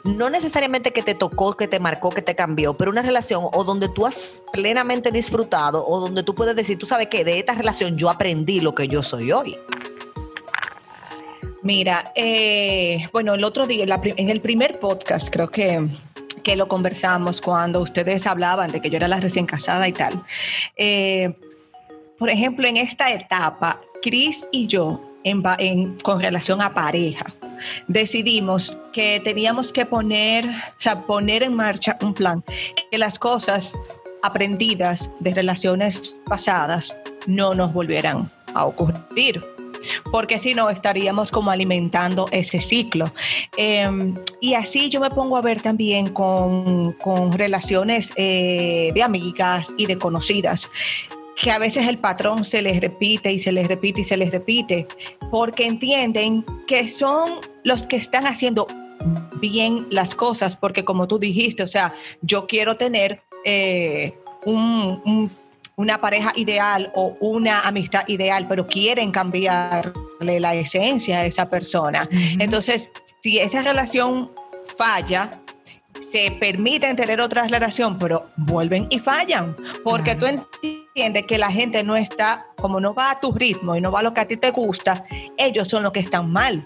No 0.03 0.29
necesariamente 0.29 0.91
que 0.91 1.01
te 1.01 1.15
tocó, 1.15 1.53
que 1.53 1.67
te 1.67 1.79
marcó, 1.79 2.09
que 2.09 2.21
te 2.21 2.35
cambió, 2.35 2.73
pero 2.73 2.91
una 2.91 3.01
relación 3.01 3.45
o 3.51 3.63
donde 3.63 3.87
tú 3.87 4.05
has 4.05 4.41
plenamente 4.51 5.11
disfrutado 5.11 5.85
o 5.87 6.01
donde 6.01 6.23
tú 6.23 6.35
puedes 6.35 6.55
decir, 6.57 6.77
tú 6.77 6.85
sabes 6.85 7.07
que 7.07 7.23
de 7.23 7.39
esta 7.39 7.53
relación 7.53 7.95
yo 7.95 8.09
aprendí 8.09 8.59
lo 8.59 8.75
que 8.75 8.87
yo 8.89 9.01
soy 9.01 9.31
hoy. 9.31 9.57
Mira, 11.61 12.11
eh, 12.15 13.07
bueno, 13.13 13.35
el 13.35 13.43
otro 13.45 13.65
día, 13.65 13.85
en 14.03 14.29
el 14.29 14.41
primer 14.41 14.77
podcast, 14.81 15.29
creo 15.31 15.49
que, 15.49 15.87
que 16.43 16.57
lo 16.57 16.67
conversamos 16.67 17.39
cuando 17.39 17.79
ustedes 17.79 18.27
hablaban 18.27 18.69
de 18.73 18.81
que 18.81 18.89
yo 18.89 18.97
era 18.97 19.07
la 19.07 19.21
recién 19.21 19.45
casada 19.45 19.87
y 19.87 19.93
tal. 19.93 20.21
Eh, 20.75 21.33
por 22.19 22.29
ejemplo, 22.29 22.67
en 22.67 22.75
esta 22.75 23.13
etapa, 23.13 23.79
Chris 24.01 24.45
y 24.51 24.67
yo, 24.67 25.12
en, 25.23 25.43
en- 25.59 25.97
con 25.99 26.19
relación 26.21 26.61
a 26.61 26.73
pareja, 26.73 27.25
decidimos 27.87 28.75
que 28.91 29.21
teníamos 29.23 29.71
que 29.71 29.85
poner, 29.85 30.45
o 30.45 30.81
sea, 30.81 31.01
poner 31.01 31.43
en 31.43 31.55
marcha 31.55 31.97
un 32.01 32.13
plan, 32.13 32.43
que 32.91 32.97
las 32.97 33.17
cosas 33.17 33.73
aprendidas 34.21 35.09
de 35.19 35.31
relaciones 35.31 36.15
pasadas 36.25 36.95
no 37.27 37.53
nos 37.53 37.73
volvieran 37.73 38.31
a 38.53 38.65
ocurrir 38.65 39.41
porque 40.13 40.37
si 40.37 40.53
no 40.53 40.69
estaríamos 40.69 41.29
como 41.29 41.51
alimentando 41.51 42.27
ese 42.31 42.61
ciclo. 42.61 43.11
Eh, 43.57 44.13
y 44.39 44.53
así 44.53 44.89
yo 44.89 45.01
me 45.01 45.09
pongo 45.09 45.35
a 45.35 45.41
ver 45.41 45.61
también 45.61 46.07
con, 46.13 46.93
con 46.93 47.33
relaciones 47.33 48.09
eh, 48.15 48.91
de 48.93 49.03
amigas 49.03 49.67
y 49.77 49.85
de 49.85 49.97
conocidas 49.97 50.69
que 51.41 51.51
a 51.51 51.57
veces 51.57 51.87
el 51.87 51.97
patrón 51.97 52.45
se 52.45 52.61
les 52.61 52.79
repite 52.79 53.31
y 53.31 53.39
se 53.39 53.51
les 53.51 53.67
repite 53.67 54.01
y 54.01 54.05
se 54.05 54.17
les 54.17 54.31
repite, 54.31 54.87
porque 55.31 55.65
entienden 55.65 56.45
que 56.67 56.89
son 56.89 57.39
los 57.63 57.85
que 57.87 57.97
están 57.97 58.25
haciendo 58.25 58.67
bien 59.39 59.87
las 59.89 60.15
cosas, 60.15 60.55
porque 60.55 60.85
como 60.85 61.07
tú 61.07 61.19
dijiste, 61.19 61.63
o 61.63 61.67
sea, 61.67 61.93
yo 62.21 62.47
quiero 62.47 62.77
tener 62.77 63.21
eh, 63.45 64.13
un, 64.45 65.01
un 65.05 65.31
una 65.75 65.99
pareja 65.99 66.31
ideal 66.35 66.91
o 66.93 67.17
una 67.19 67.61
amistad 67.61 68.03
ideal, 68.07 68.47
pero 68.47 68.67
quieren 68.67 69.11
cambiarle 69.11 70.39
la 70.39 70.53
esencia 70.53 71.19
a 71.19 71.25
esa 71.25 71.49
persona. 71.49 72.07
Entonces, 72.11 72.89
si 73.23 73.39
esa 73.39 73.63
relación 73.63 74.31
falla, 74.77 75.29
se 76.13 76.29
permiten 76.29 76.95
tener 76.95 77.19
otra 77.19 77.47
relación, 77.47 77.97
pero 77.97 78.21
vuelven 78.35 78.85
y 78.91 78.99
fallan, 78.99 79.55
porque 79.83 80.13
tú 80.13 80.27
entiendes 80.27 81.25
que 81.25 81.39
la 81.39 81.51
gente 81.51 81.83
no 81.83 81.95
está, 81.95 82.45
como 82.55 82.79
no 82.79 82.93
va 82.93 83.09
a 83.09 83.19
tu 83.19 83.31
ritmo 83.31 83.75
y 83.75 83.81
no 83.81 83.91
va 83.91 84.01
a 84.01 84.03
lo 84.03 84.13
que 84.13 84.21
a 84.21 84.27
ti 84.27 84.37
te 84.37 84.51
gusta, 84.51 85.05
ellos 85.37 85.67
son 85.67 85.81
los 85.81 85.91
que 85.91 86.01
están 86.01 86.31
mal. 86.31 86.63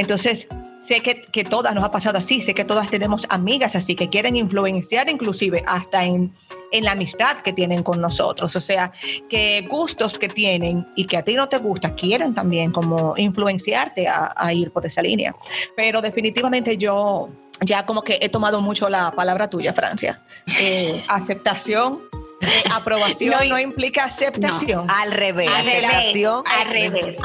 Entonces, 0.00 0.48
sé 0.80 1.00
que, 1.00 1.20
que 1.20 1.44
todas 1.44 1.74
nos 1.74 1.84
ha 1.84 1.90
pasado 1.90 2.16
así, 2.16 2.40
sé 2.40 2.54
que 2.54 2.64
todas 2.64 2.88
tenemos 2.88 3.26
amigas 3.28 3.76
así 3.76 3.94
que 3.94 4.08
quieren 4.08 4.34
influenciar 4.34 5.10
inclusive 5.10 5.62
hasta 5.66 6.06
en, 6.06 6.32
en 6.72 6.84
la 6.84 6.92
amistad 6.92 7.36
que 7.44 7.52
tienen 7.52 7.82
con 7.82 8.00
nosotros. 8.00 8.56
O 8.56 8.62
sea, 8.62 8.92
que 9.28 9.62
gustos 9.68 10.18
que 10.18 10.28
tienen 10.28 10.86
y 10.96 11.04
que 11.04 11.18
a 11.18 11.22
ti 11.22 11.34
no 11.34 11.50
te 11.50 11.58
gusta, 11.58 11.94
quieren 11.94 12.32
también 12.32 12.72
como 12.72 13.12
influenciarte 13.18 14.08
a, 14.08 14.32
a 14.34 14.54
ir 14.54 14.70
por 14.70 14.86
esa 14.86 15.02
línea. 15.02 15.36
Pero 15.76 16.00
definitivamente 16.00 16.78
yo 16.78 17.28
ya 17.60 17.84
como 17.84 18.00
que 18.02 18.18
he 18.22 18.30
tomado 18.30 18.62
mucho 18.62 18.88
la 18.88 19.10
palabra 19.12 19.50
tuya, 19.50 19.74
Francia. 19.74 20.22
Eh, 20.58 21.04
aceptación, 21.08 22.00
eh, 22.40 22.62
aprobación 22.72 23.34
no, 23.42 23.44
No, 23.44 23.58
implica 23.58 24.04
aceptación. 24.04 24.90
Al 24.90 25.12
revés. 25.12 25.50
Al 25.54 25.66
revés, 25.66 26.16
al 26.46 26.70
revés. 26.70 27.16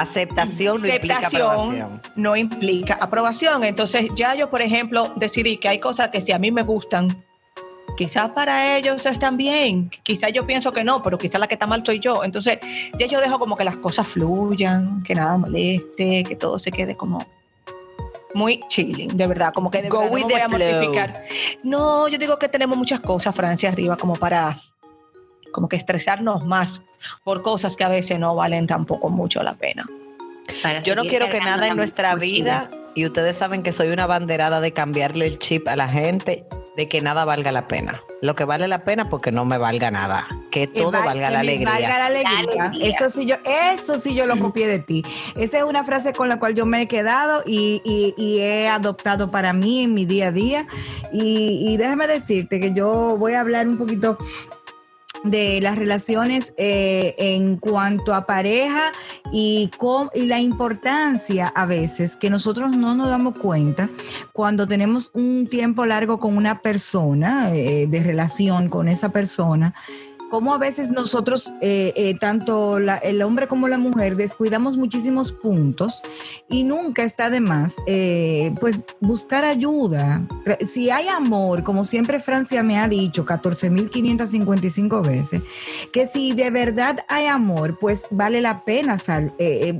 Aceptación 0.00 0.82
no 0.82 0.88
implica 0.88 1.26
aprobación. 1.26 2.02
no 2.14 2.36
implica 2.36 2.94
aprobación. 3.00 3.64
Entonces, 3.64 4.08
ya 4.14 4.34
yo, 4.34 4.50
por 4.50 4.62
ejemplo, 4.62 5.12
decidí 5.16 5.58
que 5.58 5.68
hay 5.68 5.78
cosas 5.78 6.08
que 6.08 6.20
si 6.20 6.32
a 6.32 6.38
mí 6.38 6.50
me 6.50 6.62
gustan, 6.62 7.24
quizás 7.96 8.30
para 8.30 8.76
ellos 8.76 9.04
están 9.06 9.36
bien. 9.36 9.90
Quizás 10.02 10.32
yo 10.32 10.46
pienso 10.46 10.70
que 10.70 10.84
no, 10.84 11.02
pero 11.02 11.18
quizás 11.18 11.40
la 11.40 11.46
que 11.46 11.54
está 11.54 11.66
mal 11.66 11.84
soy 11.84 11.98
yo. 12.00 12.24
Entonces, 12.24 12.58
ya 12.98 13.06
yo 13.06 13.20
dejo 13.20 13.38
como 13.38 13.56
que 13.56 13.64
las 13.64 13.76
cosas 13.76 14.06
fluyan, 14.06 15.02
que 15.02 15.14
nada 15.14 15.36
moleste, 15.38 16.22
que 16.22 16.36
todo 16.36 16.58
se 16.58 16.70
quede 16.70 16.96
como 16.96 17.26
muy 18.34 18.60
chilling, 18.68 19.16
de 19.16 19.26
verdad, 19.26 19.52
como 19.54 19.70
que 19.70 19.82
de 19.82 19.88
Go 19.88 20.00
verdad 20.00 20.10
no 20.10 20.28
me 20.28 20.34
voy 20.34 20.40
a 20.40 20.48
mortificar. 20.48 21.24
No, 21.62 22.06
yo 22.06 22.18
digo 22.18 22.38
que 22.38 22.48
tenemos 22.48 22.76
muchas 22.76 23.00
cosas, 23.00 23.34
Francia, 23.34 23.70
arriba, 23.70 23.96
como 23.96 24.14
para 24.14 24.60
como 25.56 25.68
que 25.70 25.76
estresarnos 25.76 26.44
más 26.44 26.82
por 27.24 27.40
cosas 27.42 27.76
que 27.76 27.82
a 27.84 27.88
veces 27.88 28.18
no 28.18 28.34
valen 28.34 28.66
tampoco 28.66 29.08
mucho 29.08 29.42
la 29.42 29.54
pena. 29.54 29.86
Para 30.62 30.82
Yo 30.82 30.94
no 30.94 31.02
quiero 31.04 31.30
que 31.30 31.40
nada 31.40 31.66
en 31.66 31.76
nuestra 31.76 32.14
vida, 32.14 32.70
y 32.94 33.04
ustedes 33.06 33.36
saben 33.38 33.62
que 33.62 33.72
soy 33.72 33.88
una 33.88 34.06
banderada 34.06 34.60
de 34.60 34.72
cambiarle 34.72 35.26
el 35.26 35.38
chip 35.38 35.66
a 35.66 35.76
la 35.76 35.88
gente, 35.88 36.44
de 36.76 36.88
que 36.90 37.00
nada 37.00 37.24
valga 37.24 37.52
la 37.52 37.68
pena. 37.68 38.02
Lo 38.20 38.34
que 38.34 38.44
vale 38.44 38.68
la 38.68 38.84
pena 38.84 39.06
porque 39.06 39.32
no 39.32 39.44
me 39.46 39.56
valga 39.58 39.90
nada. 39.90 40.28
Que 40.50 40.66
todo 40.66 40.92
va- 40.92 41.06
valga 41.06 41.28
que 41.28 41.32
la 41.34 41.40
alegría. 41.40 41.70
valga 41.70 41.98
la 41.98 42.06
alegría. 42.06 42.42
La 42.54 42.64
alegría. 42.66 42.88
Eso 42.88 43.10
sí 43.10 43.24
yo, 43.26 43.36
eso 43.72 43.98
sí 43.98 44.14
yo 44.14 44.26
lo 44.26 44.38
copié 44.38 44.66
de 44.66 44.78
ti. 44.78 45.02
Esa 45.36 45.58
es 45.58 45.64
una 45.64 45.84
frase 45.84 46.12
con 46.12 46.28
la 46.28 46.38
cual 46.38 46.54
yo 46.54 46.66
me 46.66 46.82
he 46.82 46.86
quedado 46.88 47.42
y, 47.46 47.80
y- 47.84 48.14
y 48.18 48.40
he 48.40 48.68
adoptado 48.68 49.30
para 49.30 49.52
mí 49.54 49.84
en 49.84 49.94
mi 49.94 50.04
día 50.04 50.28
a 50.28 50.32
día. 50.32 50.66
Y, 51.12 51.66
y 51.72 51.76
déjame 51.78 52.06
decirte 52.06 52.60
que 52.60 52.72
yo 52.74 53.16
voy 53.18 53.32
a 53.34 53.40
hablar 53.40 53.66
un 53.68 53.78
poquito 53.78 54.18
de 55.30 55.60
las 55.60 55.78
relaciones 55.78 56.54
eh, 56.56 57.14
en 57.18 57.56
cuanto 57.56 58.14
a 58.14 58.26
pareja 58.26 58.92
y, 59.32 59.70
con, 59.76 60.10
y 60.14 60.26
la 60.26 60.40
importancia 60.40 61.48
a 61.48 61.66
veces 61.66 62.16
que 62.16 62.30
nosotros 62.30 62.76
no 62.76 62.94
nos 62.94 63.08
damos 63.08 63.36
cuenta 63.38 63.88
cuando 64.32 64.66
tenemos 64.66 65.10
un 65.14 65.46
tiempo 65.48 65.86
largo 65.86 66.18
con 66.18 66.36
una 66.36 66.60
persona, 66.60 67.54
eh, 67.54 67.86
de 67.88 68.02
relación 68.02 68.68
con 68.68 68.88
esa 68.88 69.10
persona, 69.10 69.74
como 70.30 70.52
a 70.54 70.58
veces 70.58 70.90
nosotros, 70.90 71.52
eh, 71.60 71.92
eh, 71.96 72.14
tanto 72.18 72.78
la- 72.78 72.96
el 72.98 73.22
hombre 73.22 73.46
como 73.48 73.68
la 73.68 73.78
mujer, 73.78 74.16
descuidamos 74.16 74.76
muchísimos 74.76 75.32
puntos 75.32 76.02
y 76.48 76.64
nunca 76.64 77.02
está 77.04 77.30
de 77.30 77.40
más, 77.40 77.74
eh, 77.86 78.52
pues, 78.60 78.80
buscar 79.00 79.44
ayuda. 79.44 80.26
Si 80.66 80.90
hay 80.90 81.08
amor, 81.08 81.62
como 81.62 81.84
siempre 81.84 82.20
Francia 82.20 82.62
me 82.62 82.78
ha 82.78 82.88
dicho 82.88 83.24
14.555 83.24 85.02
veces, 85.02 85.42
que 85.92 86.06
si 86.06 86.32
de 86.32 86.50
verdad 86.50 86.98
hay 87.08 87.26
amor, 87.26 87.78
pues 87.78 88.04
vale 88.10 88.40
la 88.40 88.64
pena, 88.64 88.98
sal- 88.98 89.32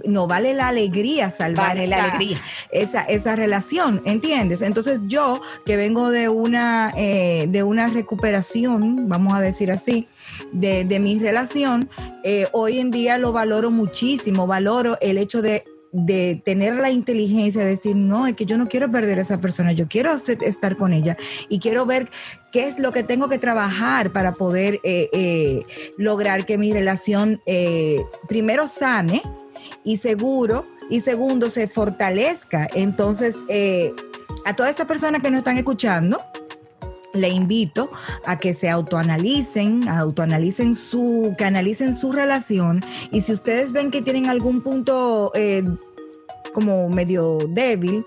no 0.04 0.26
vale 0.26 0.54
la 0.54 0.68
alegría 0.68 1.30
salvar 1.30 1.68
Vale 1.76 1.86
la 1.86 1.96
esa- 1.98 2.04
alegría. 2.14 2.40
esa, 2.70 3.02
esa 3.02 3.36
relación, 3.36 4.02
¿entiendes? 4.04 4.62
Entonces 4.62 5.00
yo, 5.06 5.40
que 5.64 5.76
vengo 5.76 6.10
de 6.10 6.28
una, 6.28 6.92
de 6.92 7.62
una 7.64 7.88
recuperación, 7.88 9.08
vamos 9.08 9.34
a 9.34 9.40
decir 9.40 9.70
así, 9.70 10.06
de, 10.52 10.84
de 10.84 10.98
mi 10.98 11.18
relación, 11.18 11.88
eh, 12.24 12.46
hoy 12.52 12.78
en 12.78 12.90
día 12.90 13.18
lo 13.18 13.32
valoro 13.32 13.70
muchísimo, 13.70 14.46
valoro 14.46 14.98
el 15.00 15.18
hecho 15.18 15.42
de 15.42 15.64
de 15.92 16.42
tener 16.44 16.74
la 16.74 16.90
inteligencia 16.90 17.62
de 17.62 17.68
decir, 17.68 17.96
no, 17.96 18.26
es 18.26 18.34
que 18.34 18.44
yo 18.44 18.58
no 18.58 18.68
quiero 18.68 18.90
perder 18.90 19.18
a 19.18 19.22
esa 19.22 19.40
persona, 19.40 19.72
yo 19.72 19.88
quiero 19.88 20.12
estar 20.12 20.76
con 20.76 20.92
ella 20.92 21.16
y 21.48 21.58
quiero 21.58 21.86
ver 21.86 22.10
qué 22.52 22.66
es 22.66 22.78
lo 22.78 22.92
que 22.92 23.02
tengo 23.02 23.30
que 23.30 23.38
trabajar 23.38 24.12
para 24.12 24.32
poder 24.32 24.74
eh, 24.82 25.08
eh, 25.12 25.64
lograr 25.96 26.44
que 26.44 26.58
mi 26.58 26.70
relación 26.70 27.40
primero 28.28 28.68
sane 28.68 29.22
y 29.84 29.96
seguro 29.96 30.66
y 30.90 31.00
segundo 31.00 31.48
se 31.48 31.66
fortalezca. 31.66 32.68
Entonces, 32.74 33.36
a 34.44 34.54
todas 34.54 34.72
estas 34.72 34.86
personas 34.86 35.22
que 35.22 35.30
nos 35.30 35.38
están 35.38 35.56
escuchando, 35.56 36.20
le 37.16 37.28
invito 37.28 37.90
a 38.24 38.38
que 38.38 38.54
se 38.54 38.68
autoanalicen, 38.68 39.88
autoanalicen 39.88 40.76
su, 40.76 41.34
que 41.38 41.44
analicen 41.44 41.94
su 41.94 42.12
relación 42.12 42.82
y 43.10 43.20
si 43.20 43.32
ustedes 43.32 43.72
ven 43.72 43.90
que 43.90 44.02
tienen 44.02 44.28
algún 44.28 44.60
punto 44.62 45.32
eh, 45.34 45.64
como 46.54 46.88
medio 46.88 47.38
débil, 47.48 48.04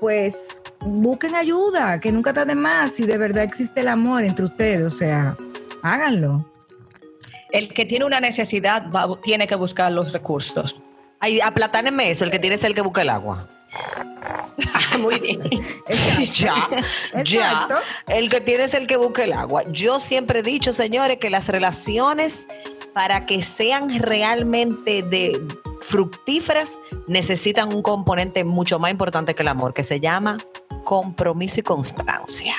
pues 0.00 0.62
busquen 0.80 1.34
ayuda, 1.34 2.00
que 2.00 2.10
nunca 2.12 2.30
está 2.30 2.44
de 2.44 2.54
más 2.54 2.92
si 2.92 3.06
de 3.06 3.18
verdad 3.18 3.44
existe 3.44 3.80
el 3.80 3.88
amor 3.88 4.24
entre 4.24 4.44
ustedes, 4.46 4.86
o 4.86 4.90
sea, 4.90 5.36
háganlo. 5.82 6.48
El 7.50 7.72
que 7.74 7.84
tiene 7.84 8.04
una 8.06 8.18
necesidad 8.18 8.90
va- 8.90 9.20
tiene 9.22 9.46
que 9.46 9.54
buscar 9.54 9.92
los 9.92 10.12
recursos. 10.12 10.80
Ay, 11.20 11.40
aplatáneme 11.40 12.10
eso, 12.10 12.24
el 12.24 12.30
que 12.30 12.38
tiene 12.38 12.56
es 12.56 12.64
el 12.64 12.74
que 12.74 12.80
busca 12.80 13.02
el 13.02 13.10
agua. 13.10 13.46
Muy 14.98 15.18
bien. 15.20 15.42
ya, 16.32 16.68
ya. 17.24 17.68
El 18.08 18.28
que 18.28 18.40
tiene 18.40 18.64
es 18.64 18.74
el 18.74 18.86
que 18.86 18.96
busca 18.96 19.24
el 19.24 19.32
agua. 19.32 19.64
Yo 19.70 20.00
siempre 20.00 20.40
he 20.40 20.42
dicho, 20.42 20.72
señores, 20.72 21.18
que 21.18 21.30
las 21.30 21.48
relaciones, 21.48 22.46
para 22.94 23.26
que 23.26 23.42
sean 23.42 23.98
realmente 24.00 25.02
de 25.02 25.40
fructíferas, 25.82 26.80
necesitan 27.06 27.72
un 27.74 27.82
componente 27.82 28.44
mucho 28.44 28.78
más 28.78 28.90
importante 28.90 29.34
que 29.34 29.42
el 29.42 29.48
amor, 29.48 29.74
que 29.74 29.84
se 29.84 30.00
llama 30.00 30.36
compromiso 30.84 31.60
y 31.60 31.62
constancia. 31.62 32.54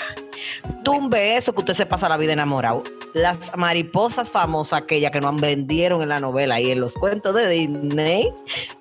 Tumbe 0.84 1.38
eso 1.38 1.54
que 1.54 1.60
usted 1.60 1.74
se 1.74 1.86
pasa 1.86 2.10
la 2.10 2.18
vida 2.18 2.34
enamorado. 2.34 2.84
Las 3.14 3.56
mariposas 3.56 4.30
famosas, 4.30 4.82
aquellas 4.82 5.12
que 5.12 5.20
nos 5.22 5.40
vendieron 5.40 6.02
en 6.02 6.10
la 6.10 6.20
novela 6.20 6.60
y 6.60 6.72
en 6.72 6.80
los 6.82 6.96
cuentos 6.96 7.34
de 7.36 7.48
Disney, 7.50 8.34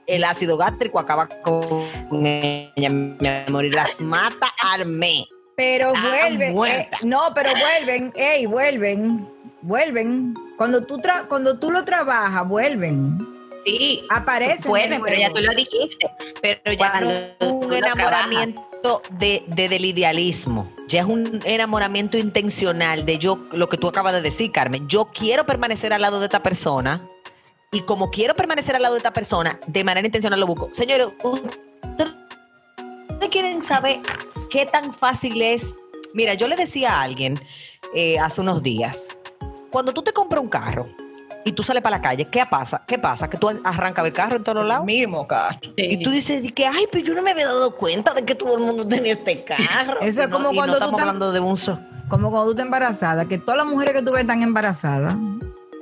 el 0.07 0.25
ácido 0.25 0.57
gástrico 0.57 0.99
acaba 0.99 1.29
con 1.43 2.27
ella, 2.27 2.89
mi 2.89 3.29
amor, 3.29 3.65
y 3.67 3.71
las 3.71 4.01
mata 4.01 4.49
al 4.63 4.87
mes. 4.87 5.25
Pero 5.57 5.93
Ah, 5.95 6.09
vuelven, 6.09 6.57
eh, 6.67 6.89
no, 7.03 7.21
pero 7.35 7.51
vuelven, 7.51 8.13
ey, 8.17 8.47
vuelven, 8.47 9.29
vuelven. 9.61 10.35
Cuando 10.57 10.83
tú, 10.85 10.97
tra- 10.99 11.27
cuando 11.29 11.59
tú 11.59 11.71
lo 11.71 11.85
trabajas, 11.85 12.49
vuelven, 12.49 13.19
Sí, 13.65 14.05
aparecen. 14.11 14.63
de 14.63 14.69
vuelven, 14.69 15.03
pero 15.03 15.17
ya 15.21 15.31
tú 15.33 15.41
lo 15.41 15.55
dijiste. 15.55 16.11
Pero 16.41 16.73
ya 16.73 17.01
no 17.01 17.49
un 17.63 17.73
enamoramiento 17.73 19.03
de, 19.11 19.45
de- 19.47 19.69
del 19.69 19.85
idealismo. 19.85 20.71
Ya 20.89 21.01
es 21.01 21.07
un 21.07 21.41
enamoramiento 21.45 22.17
intencional 22.19 23.07
de 23.07 23.19
yo, 23.19 23.39
lo 23.53 23.69
que 23.69 23.77
tú 23.77 23.89
acabas 23.89 24.13
de 24.15 24.21
decir, 24.23 24.51
Carmen. 24.53 24.89
Yo 24.89 25.07
quiero 25.07 25.47
permanecer 25.47 25.93
al 25.93 26.03
lado 26.03 26.19
de 26.19 26.27
esta 26.27 26.43
persona 26.43 27.07
y 27.71 27.83
como 27.83 28.11
quiero 28.11 28.35
permanecer 28.35 28.75
al 28.77 28.83
lado 28.83 28.95
de 28.95 28.99
esta 28.99 29.13
persona, 29.13 29.59
de 29.67 29.85
manera 29.85 30.07
intencional 30.07 30.41
lo 30.41 30.47
busco. 30.47 30.69
Señores, 30.73 31.09
ustedes 31.23 32.13
quieren 33.31 33.63
saber 33.63 34.01
qué 34.51 34.67
tan 34.67 34.93
fácil 34.93 35.41
es. 35.41 35.79
Mira, 36.15 36.35
yo 36.35 36.49
le 36.49 36.57
decía 36.57 36.93
a 36.99 37.03
alguien 37.03 37.39
eh, 37.95 38.19
hace 38.19 38.41
unos 38.41 38.63
días, 38.63 39.17
cuando 39.71 39.93
tú 39.93 40.03
te 40.03 40.13
compras 40.13 40.43
un 40.43 40.49
carro 40.51 40.87
y 41.45 41.53
tú 41.53 41.63
sales 41.63 41.83
para 41.83 41.97
la 41.97 42.03
calle, 42.03 42.25
¿qué 42.25 42.45
pasa? 42.49 42.83
¿Qué 42.87 42.99
pasa? 42.99 43.29
Que 43.29 43.37
tú 43.39 43.49
arrancas 43.65 44.05
el 44.05 44.13
carro 44.13 44.37
en 44.37 44.45
todos 44.45 44.67
lados. 44.67 44.85
Mismo 44.85 45.27
caso. 45.27 45.59
Y 45.77 46.03
tú 46.03 46.11
dices 46.11 46.43
di 46.43 46.51
que, 46.51 46.67
ay, 46.67 46.85
pero 46.91 47.05
yo 47.05 47.15
no 47.15 47.23
me 47.23 47.33
había 47.33 47.47
dado 47.47 47.75
cuenta 47.77 48.15
de 48.15 48.25
que 48.25 48.35
todo 48.35 48.57
el 48.57 48.65
mundo 48.65 48.87
tenía 48.87 49.13
este 49.15 49.45
carro. 49.45 50.01
Eso 50.01 50.23
es 50.23 50.29
no- 50.29 50.37
como 50.37 50.53
cuando 50.55 50.79
no 50.79 50.79
tú 50.79 50.85
estamos 50.85 50.91
estás- 50.93 51.01
hablando 51.01 51.33
de 51.33 51.41
un 51.41 51.57
so- 51.57 51.79
Como 52.09 52.31
cuando 52.31 52.47
tú 52.47 52.51
estás 52.53 52.65
embarazada, 52.67 53.25
que 53.27 53.39
todas 53.39 53.57
las 53.59 53.67
mujeres 53.67 53.95
que 53.95 54.03
tú 54.03 54.13
ves 54.13 54.23
están 54.23 54.43
embarazadas. 54.43 55.15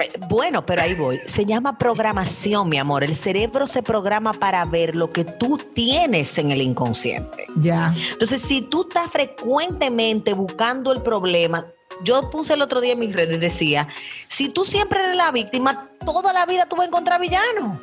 Eh, 0.02 0.12
Bueno, 0.30 0.64
pero 0.64 0.80
ahí 0.80 0.94
voy. 0.94 1.18
Se 1.26 1.44
llama 1.44 1.76
programación, 1.76 2.68
mi 2.70 2.78
amor. 2.78 3.04
El 3.04 3.14
cerebro 3.16 3.66
se 3.66 3.82
programa 3.82 4.32
para 4.32 4.64
ver 4.64 4.96
lo 4.96 5.10
que 5.10 5.24
tú 5.24 5.58
tienes 5.74 6.38
en 6.38 6.52
el 6.52 6.62
inconsciente. 6.62 7.46
Ya. 7.56 7.94
Entonces, 8.12 8.40
si 8.40 8.62
tú 8.62 8.82
estás 8.88 9.10
frecuentemente 9.10 10.32
buscando 10.32 10.92
el 10.92 11.02
problema, 11.02 11.66
yo 12.04 12.30
puse 12.30 12.54
el 12.54 12.62
otro 12.62 12.80
día 12.80 12.92
en 12.92 12.98
mis 12.98 13.14
redes 13.14 13.36
y 13.36 13.38
decía, 13.38 13.88
si 14.28 14.48
tú 14.48 14.64
siempre 14.64 15.00
eres 15.00 15.16
la 15.16 15.30
víctima, 15.30 15.88
toda 16.04 16.32
la 16.32 16.46
vida 16.46 16.66
tú 16.66 16.76
vas 16.76 16.84
a 16.84 16.88
encontrar 16.88 17.20
villanos. 17.20 17.78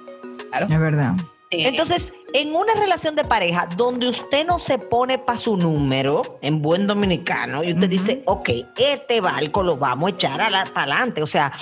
Es 0.70 0.80
verdad. 0.80 1.14
Sí. 1.50 1.64
Entonces, 1.66 2.12
en 2.34 2.54
una 2.54 2.74
relación 2.74 3.16
de 3.16 3.24
pareja 3.24 3.70
donde 3.78 4.10
usted 4.10 4.46
no 4.46 4.60
se 4.60 4.78
pone 4.78 5.18
para 5.18 5.38
su 5.38 5.56
número, 5.56 6.38
en 6.42 6.62
buen 6.62 6.88
dominicano, 6.88 7.64
y 7.64 7.72
usted 7.72 7.88
dice, 7.90 8.22
ok, 8.26 8.50
este 8.78 9.22
barco 9.22 9.64
lo 9.64 9.78
vamos 9.78 10.12
a 10.12 10.16
echar 10.16 10.38
para 10.74 10.94
adelante. 10.94 11.24
O 11.24 11.28
sea, 11.28 11.54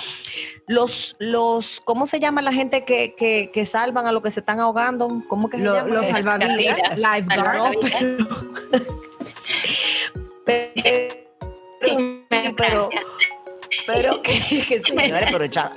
los, 0.66 1.14
los, 1.20 1.80
¿cómo 1.84 2.06
se 2.08 2.18
llama 2.18 2.42
la 2.42 2.52
gente 2.52 2.84
que, 2.84 3.14
que, 3.14 3.52
que 3.54 3.64
salvan 3.64 4.08
a 4.08 4.12
los 4.12 4.24
que 4.24 4.32
se 4.32 4.40
están 4.40 4.58
ahogando? 4.58 5.22
¿Cómo 5.28 5.48
que 5.48 5.58
se 5.58 5.64
Lo- 5.64 5.76
llama? 5.76 5.88
los 5.88 6.06
salvavidas, 6.06 6.78
lifeguards. 6.98 7.76
pero, 10.44 11.25
pero, 12.56 12.90
Pero 13.86 14.22
que, 14.22 14.38
que 14.40 14.80
señores, 14.80 15.28
pero 15.30 15.44
ya, 15.44 15.70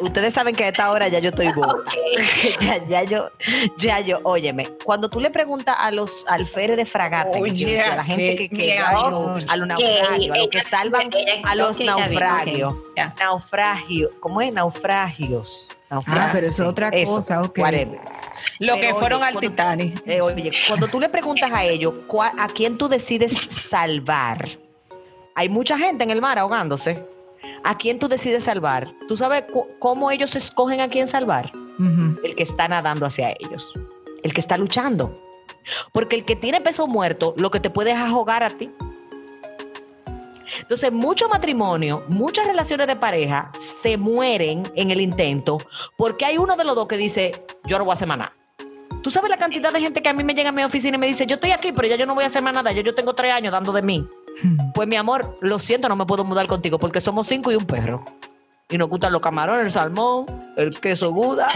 ustedes 0.00 0.34
saben 0.34 0.54
que 0.54 0.64
a 0.64 0.68
esta 0.68 0.90
hora 0.90 1.08
ya 1.08 1.18
yo 1.18 1.30
estoy 1.30 1.52
gorda. 1.52 1.92
ya, 2.60 2.84
ya 2.88 3.02
yo, 3.04 3.30
ya 3.78 4.00
yo, 4.00 4.18
óyeme, 4.24 4.66
cuando 4.84 5.08
tú 5.08 5.20
le 5.20 5.30
preguntas 5.30 5.76
a 5.78 5.90
los 5.90 6.24
alférez 6.28 6.76
de 6.76 6.86
fragata, 6.86 7.38
que 7.40 7.80
a 7.80 7.96
la 7.96 8.04
gente 8.04 8.36
que, 8.36 8.48
que 8.48 8.56
mi 8.56 8.70
a, 8.72 8.92
los, 8.92 9.02
amor. 9.26 9.44
a 9.48 9.56
los 9.56 9.68
naufragios, 9.68 10.36
a 10.36 10.38
los 10.38 10.48
que 10.48 10.64
salvan 10.64 11.10
a 11.44 11.54
los 11.54 11.78
naufragios, 11.80 12.74
naufragios, 13.18 14.10
¿cómo 14.20 14.40
es? 14.40 14.52
Naufragios. 14.52 15.68
Ah, 15.88 16.30
pero 16.32 16.48
eso 16.48 16.64
es 16.64 16.68
otra 16.68 16.90
cosa, 17.04 17.42
ok. 17.42 17.58
whatever. 17.58 18.00
Lo 18.58 18.74
Pero, 18.74 18.80
que 18.80 18.86
oye, 18.88 18.98
fueron 18.98 19.22
al 19.22 19.36
Titanic. 19.36 20.02
Eh, 20.04 20.20
oye, 20.20 20.50
cuando 20.66 20.88
tú 20.88 20.98
le 20.98 21.08
preguntas 21.08 21.50
a 21.52 21.64
ellos 21.64 21.94
cuál- 22.08 22.32
a 22.38 22.48
quién 22.48 22.76
tú 22.76 22.88
decides 22.88 23.34
salvar, 23.50 24.48
hay 25.36 25.50
mucha 25.50 25.78
gente 25.78 26.02
en 26.02 26.10
el 26.10 26.20
mar 26.20 26.38
ahogándose. 26.38 27.04
¿A 27.62 27.76
quién 27.76 27.98
tú 27.98 28.08
decides 28.08 28.44
salvar? 28.44 28.92
¿Tú 29.06 29.16
sabes 29.16 29.44
cómo 29.78 30.10
ellos 30.10 30.34
escogen 30.34 30.80
a 30.80 30.88
quién 30.88 31.06
salvar? 31.06 31.52
El 32.24 32.34
que 32.34 32.42
está 32.42 32.66
nadando 32.68 33.04
hacia 33.04 33.36
ellos, 33.38 33.72
el 34.22 34.32
que 34.32 34.40
está 34.40 34.56
luchando. 34.56 35.14
Porque 35.92 36.16
el 36.16 36.24
que 36.24 36.36
tiene 36.36 36.60
peso 36.62 36.86
muerto, 36.86 37.34
lo 37.36 37.50
que 37.50 37.60
te 37.60 37.68
puede 37.68 37.90
es 37.90 37.98
ahogar 37.98 38.42
a 38.42 38.50
ti. 38.50 38.70
Entonces, 40.60 40.90
muchos 40.90 41.28
matrimonios, 41.28 42.02
muchas 42.08 42.46
relaciones 42.46 42.86
de 42.86 42.96
pareja 42.96 43.50
se 43.60 43.98
mueren 43.98 44.62
en 44.74 44.90
el 44.90 45.02
intento 45.02 45.58
porque 45.98 46.24
hay 46.24 46.38
uno 46.38 46.56
de 46.56 46.64
los 46.64 46.74
dos 46.74 46.88
que 46.88 46.96
dice, 46.96 47.44
yo 47.64 47.78
no 47.78 47.84
voy 47.84 47.92
a 47.92 47.94
hacer 47.94 48.08
más 48.08 48.18
nada. 48.18 48.32
Tú 49.02 49.10
sabes 49.10 49.28
la 49.28 49.36
cantidad 49.36 49.70
de 49.70 49.80
gente 49.80 50.00
que 50.00 50.08
a 50.08 50.14
mí 50.14 50.24
me 50.24 50.34
llega 50.34 50.48
a 50.48 50.52
mi 50.52 50.64
oficina 50.64 50.96
y 50.96 50.98
me 50.98 51.06
dice, 51.06 51.26
yo 51.26 51.34
estoy 51.34 51.52
aquí, 51.52 51.72
pero 51.72 51.86
ya 51.88 51.96
yo 51.96 52.06
no 52.06 52.14
voy 52.14 52.24
a 52.24 52.28
hacer 52.28 52.42
más 52.42 52.54
nada, 52.54 52.72
ya 52.72 52.80
yo 52.80 52.94
tengo 52.94 53.14
tres 53.14 53.34
años 53.34 53.52
dando 53.52 53.72
de 53.72 53.82
mí. 53.82 54.08
Pues 54.74 54.86
mi 54.88 54.96
amor, 54.96 55.36
lo 55.40 55.58
siento, 55.58 55.88
no 55.88 55.96
me 55.96 56.06
puedo 56.06 56.24
mudar 56.24 56.46
contigo 56.46 56.78
porque 56.78 57.00
somos 57.00 57.26
cinco 57.26 57.50
y 57.52 57.56
un 57.56 57.64
perro. 57.66 58.04
Y 58.68 58.76
nos 58.78 58.88
gustan 58.88 59.12
los 59.12 59.20
camarones, 59.22 59.66
el 59.68 59.72
salmón, 59.72 60.26
el 60.56 60.78
queso 60.80 61.10
guda, 61.12 61.48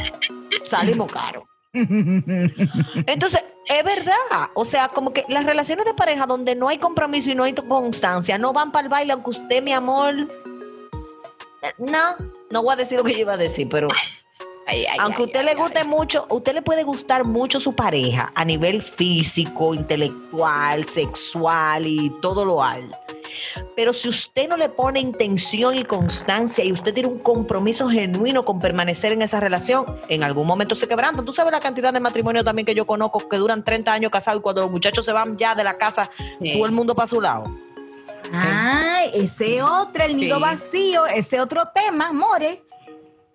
salimos 0.65 1.11
caros. 1.11 1.45
Entonces, 1.73 3.45
es 3.69 3.85
verdad. 3.85 4.15
O 4.55 4.65
sea, 4.65 4.89
como 4.89 5.13
que 5.13 5.25
las 5.29 5.45
relaciones 5.45 5.85
de 5.85 5.95
pareja 5.95 6.27
donde 6.27 6.55
no 6.55 6.69
hay 6.69 6.79
compromiso 6.79 7.31
y 7.31 7.35
no 7.35 7.45
hay 7.45 7.53
constancia, 7.55 8.39
no 8.39 8.53
van 8.53 8.73
para 8.73 8.85
el 8.85 8.89
baile, 8.89 9.13
aunque 9.13 9.31
usted, 9.31 9.63
mi 9.63 9.73
amor. 9.73 10.15
eh, 11.63 11.73
No, 11.79 12.17
no 12.51 12.63
voy 12.63 12.73
a 12.73 12.77
decir 12.77 12.99
lo 12.99 13.05
que 13.05 13.13
yo 13.13 13.19
iba 13.21 13.35
a 13.35 13.37
decir, 13.37 13.69
pero 13.71 13.89
Ay, 14.67 14.85
ay, 14.87 14.99
aunque 15.01 15.23
a 15.23 15.25
usted 15.27 15.39
ay, 15.41 15.45
le 15.47 15.51
ay. 15.53 15.57
guste 15.57 15.85
mucho, 15.85 16.27
usted 16.31 16.55
le 16.55 16.63
puede 16.63 16.83
gustar 16.85 17.25
mucho 17.25 17.59
su 17.61 17.73
pareja 17.75 18.31
a 18.35 18.45
nivel 18.45 18.83
físico, 18.83 19.75
intelectual, 19.75 20.87
sexual 20.89 21.87
y 21.87 22.11
todo 22.23 22.45
lo 22.45 22.63
al. 22.63 22.91
Pero 23.75 23.93
si 23.93 24.09
usted 24.09 24.49
no 24.49 24.57
le 24.57 24.69
pone 24.69 25.01
intención 25.01 25.77
y 25.77 25.85
constancia 25.85 26.63
y 26.65 26.73
usted 26.73 26.93
tiene 26.93 27.09
un 27.09 27.19
compromiso 27.21 27.89
genuino 27.89 28.45
con 28.45 28.59
permanecer 28.59 29.13
en 29.13 29.23
esa 29.23 29.41
relación, 29.41 29.87
en 30.09 30.23
algún 30.23 30.47
momento 30.47 30.75
se 30.75 30.87
quebranta. 30.87 31.25
Tú 31.25 31.33
sabes 31.33 31.51
la 31.53 31.61
cantidad 31.61 31.93
de 31.93 32.01
matrimonios 32.01 32.45
también 32.45 32.67
que 32.67 32.75
yo 32.75 32.85
conozco 32.87 33.29
que 33.29 33.37
duran 33.39 33.65
30 33.65 33.93
años 33.93 34.11
casados 34.11 34.41
y 34.41 34.43
cuando 34.43 34.63
los 34.63 34.71
muchachos 34.71 35.05
se 35.05 35.13
van 35.13 35.37
ya 35.39 35.55
de 35.55 35.65
la 35.65 35.75
casa, 35.79 36.11
Sí. 36.41 36.53
todo 36.55 36.67
el 36.67 36.73
mundo 36.73 36.95
para 36.95 37.07
su 37.07 37.21
lado. 37.21 37.45
Ay, 38.33 39.11
ese 39.15 39.63
otro, 39.63 40.05
el 40.05 40.17
nido 40.17 40.37
Sí. 40.37 40.43
vacío, 40.43 41.07
ese 41.07 41.41
otro 41.41 41.63
tema, 41.75 42.09
amores. 42.09 42.65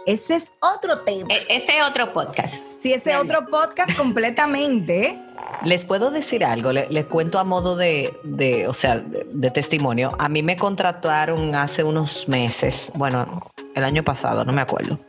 Ese 0.05 0.35
es 0.35 0.53
otro 0.61 0.99
tema. 0.99 1.27
E- 1.33 1.45
Ese 1.49 1.81
otro 1.81 2.13
podcast. 2.13 2.53
Sí, 2.77 2.93
ese 2.93 3.11
Dale. 3.11 3.23
otro 3.23 3.47
podcast 3.49 3.93
completamente. 3.97 5.19
Les 5.63 5.83
puedo 5.85 6.11
decir 6.11 6.43
algo, 6.45 6.71
le- 6.71 6.87
les, 6.89 7.05
cuento 7.05 7.39
a 7.39 7.43
modo 7.43 7.75
de, 7.75 8.13
de, 8.23 8.67
o 8.67 8.73
sea, 8.73 8.97
de, 8.99 9.25
de 9.31 9.49
testimonio. 9.51 10.11
A 10.19 10.29
mí 10.29 10.43
me 10.43 10.55
contrataron 10.57 11.55
hace 11.55 11.83
unos 11.83 12.27
meses, 12.27 12.91
bueno, 12.95 13.49
el 13.73 13.83
año 13.83 14.03
pasado, 14.03 14.45
no 14.45 14.53
me 14.53 14.61
acuerdo, 14.61 14.99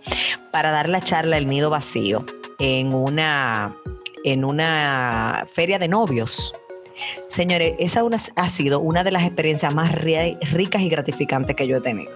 para 0.52 0.70
dar 0.70 0.88
la 0.88 1.00
charla 1.02 1.36
El 1.36 1.46
Nido 1.46 1.68
Vacío 1.68 2.24
en 2.58 2.94
una, 2.94 3.76
en 4.24 4.44
una 4.44 5.42
feria 5.52 5.78
de 5.78 5.88
novios. 5.88 6.54
Señores, 7.28 7.74
esa 7.78 8.02
una- 8.02 8.18
ha 8.36 8.48
sido 8.48 8.80
una 8.80 9.04
de 9.04 9.10
las 9.12 9.24
experiencias 9.24 9.74
más 9.74 9.92
ri- 9.92 10.38
ricas 10.52 10.80
y 10.80 10.88
gratificantes 10.88 11.54
que 11.54 11.66
yo 11.66 11.76
he 11.76 11.80
tenido. 11.80 12.12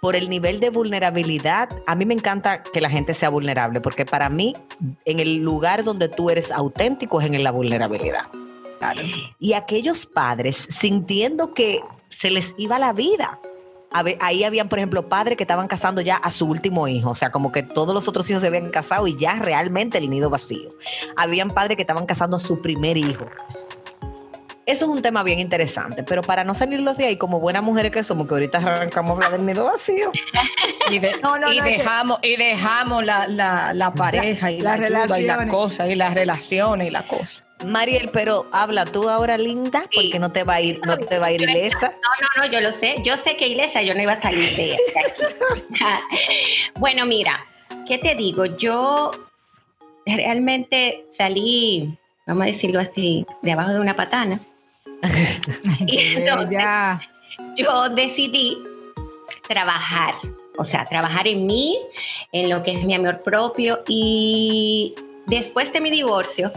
Por 0.00 0.16
el 0.16 0.28
nivel 0.28 0.60
de 0.60 0.70
vulnerabilidad, 0.70 1.68
a 1.86 1.94
mí 1.94 2.04
me 2.04 2.14
encanta 2.14 2.62
que 2.62 2.80
la 2.80 2.90
gente 2.90 3.14
sea 3.14 3.30
vulnerable, 3.30 3.80
porque 3.80 4.04
para 4.04 4.28
mí, 4.28 4.54
en 5.04 5.20
el 5.20 5.36
lugar 5.36 5.84
donde 5.84 6.08
tú 6.08 6.30
eres 6.30 6.50
auténtico 6.50 7.20
es 7.20 7.26
en 7.26 7.42
la 7.42 7.50
vulnerabilidad. 7.50 8.26
Y 9.38 9.54
aquellos 9.54 10.06
padres 10.06 10.56
sintiendo 10.70 11.54
que 11.54 11.80
se 12.08 12.30
les 12.30 12.54
iba 12.58 12.78
la 12.78 12.92
vida. 12.92 13.40
Ahí 14.20 14.42
habían, 14.42 14.68
por 14.68 14.80
ejemplo, 14.80 15.08
padres 15.08 15.36
que 15.36 15.44
estaban 15.44 15.68
casando 15.68 16.00
ya 16.00 16.16
a 16.16 16.32
su 16.32 16.46
último 16.46 16.88
hijo, 16.88 17.10
o 17.10 17.14
sea, 17.14 17.30
como 17.30 17.52
que 17.52 17.62
todos 17.62 17.94
los 17.94 18.08
otros 18.08 18.28
hijos 18.28 18.42
se 18.42 18.48
habían 18.48 18.70
casado 18.70 19.06
y 19.06 19.16
ya 19.16 19.36
realmente 19.36 19.98
el 19.98 20.10
nido 20.10 20.30
vacío. 20.30 20.68
Habían 21.16 21.48
padres 21.48 21.76
que 21.76 21.82
estaban 21.82 22.04
casando 22.04 22.36
a 22.36 22.40
su 22.40 22.60
primer 22.60 22.96
hijo. 22.96 23.26
Eso 24.66 24.86
es 24.86 24.90
un 24.90 25.02
tema 25.02 25.22
bien 25.22 25.40
interesante, 25.40 26.02
pero 26.02 26.22
para 26.22 26.42
no 26.42 26.54
salirlos 26.54 26.96
de 26.96 27.04
ahí, 27.04 27.16
como 27.18 27.38
buenas 27.38 27.62
mujeres 27.62 27.92
que 27.92 28.02
somos, 28.02 28.26
que 28.26 28.32
ahorita 28.34 28.58
arrancamos 28.58 29.10
a 29.10 29.14
hablar 29.14 29.32
del 29.32 29.44
nido 29.46 29.64
vacío. 29.64 30.10
Y, 30.90 30.98
de- 30.98 31.16
No, 31.22 31.38
no, 31.38 31.50
y 31.52 31.58
no, 31.58 31.64
dejamos, 31.64 32.18
y 32.22 32.36
dejamos 32.36 33.04
la, 33.06 33.26
la, 33.26 33.72
la 33.72 33.92
pareja 33.94 34.50
y 34.50 34.60
las 34.60 34.78
la 34.78 34.86
ayuda 34.86 34.88
y 34.88 34.90
las 34.92 35.08
relaciones. 35.38 35.50
cosas 35.50 35.88
y 35.90 35.94
las 35.94 36.12
relaciones 36.14 36.86
y 36.88 36.90
la 36.90 37.06
cosa. 37.08 37.44
Mariel, 37.64 38.10
pero 38.12 38.46
habla 38.52 38.84
tú 38.84 39.08
ahora, 39.08 39.38
linda, 39.38 39.80
Sí. 39.90 39.96
porque 40.02 40.18
no 40.18 40.30
te 40.32 40.44
va 40.44 40.54
a 40.56 40.60
ir, 40.60 40.80
no 40.86 40.98
te 40.98 41.18
va 41.18 41.26
a 41.28 41.32
ir 41.32 41.40
ilesa. 41.40 41.94
No, 42.02 42.42
no, 42.42 42.46
no, 42.46 42.52
yo 42.52 42.60
lo 42.60 42.72
sé. 42.78 42.96
Yo 43.02 43.16
sé 43.18 43.36
que 43.38 43.48
Ilesa 43.48 43.80
yo 43.80 43.94
no 43.94 44.02
iba 44.02 44.12
a 44.12 44.20
salir 44.20 44.50
de, 44.56 44.66
de 44.66 44.76
aquí. 44.76 45.74
bueno, 46.78 47.06
mira, 47.06 47.40
¿qué 47.88 47.96
te 47.98 48.14
digo? 48.14 48.44
Yo 48.44 49.10
realmente 50.04 51.06
salí, 51.16 51.96
vamos 52.26 52.42
a 52.44 52.46
decirlo 52.46 52.80
así, 52.80 53.26
de 53.42 53.52
abajo 53.52 53.72
de 53.72 53.80
una 53.80 53.96
patana. 53.96 54.38
Y 55.86 55.98
entonces- 56.16 56.50
ya. 56.52 57.00
yo 57.56 57.88
decidí 57.90 58.56
trabajar, 59.48 60.14
o 60.58 60.64
sea, 60.64 60.84
trabajar 60.84 61.26
en 61.26 61.46
mí, 61.46 61.78
en 62.32 62.48
lo 62.48 62.62
que 62.62 62.72
es 62.72 62.84
mi 62.84 62.94
amor 62.94 63.22
propio 63.22 63.80
y 63.88 64.94
después 65.26 65.72
de 65.72 65.80
mi 65.80 65.90
divorcio, 65.90 66.50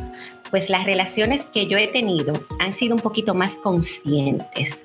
pues 0.50 0.70
las 0.70 0.86
relaciones 0.86 1.42
que 1.54 1.68
yo 1.68 1.78
he 1.78 1.88
tenido 1.90 2.34
han 2.60 2.74
sido 2.76 2.96
un 2.96 3.02
poquito 3.02 3.34
más 3.34 3.54
conscientes. 3.56 4.78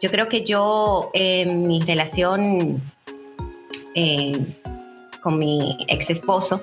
Yo 0.00 0.10
creo 0.10 0.28
que 0.28 0.44
yo 0.44 1.10
en 1.14 1.66
mi 1.66 1.80
relación 1.82 2.80
eh, 3.94 4.32
con 5.22 5.38
mi 5.38 5.76
ex 5.88 6.08
esposo 6.10 6.62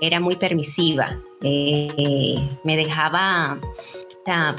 era 0.00 0.18
muy 0.20 0.36
permisiva, 0.36 1.16
Eh, 1.42 2.36
me 2.64 2.76
dejaba, 2.76 3.58
o 3.62 4.24
sea, 4.26 4.54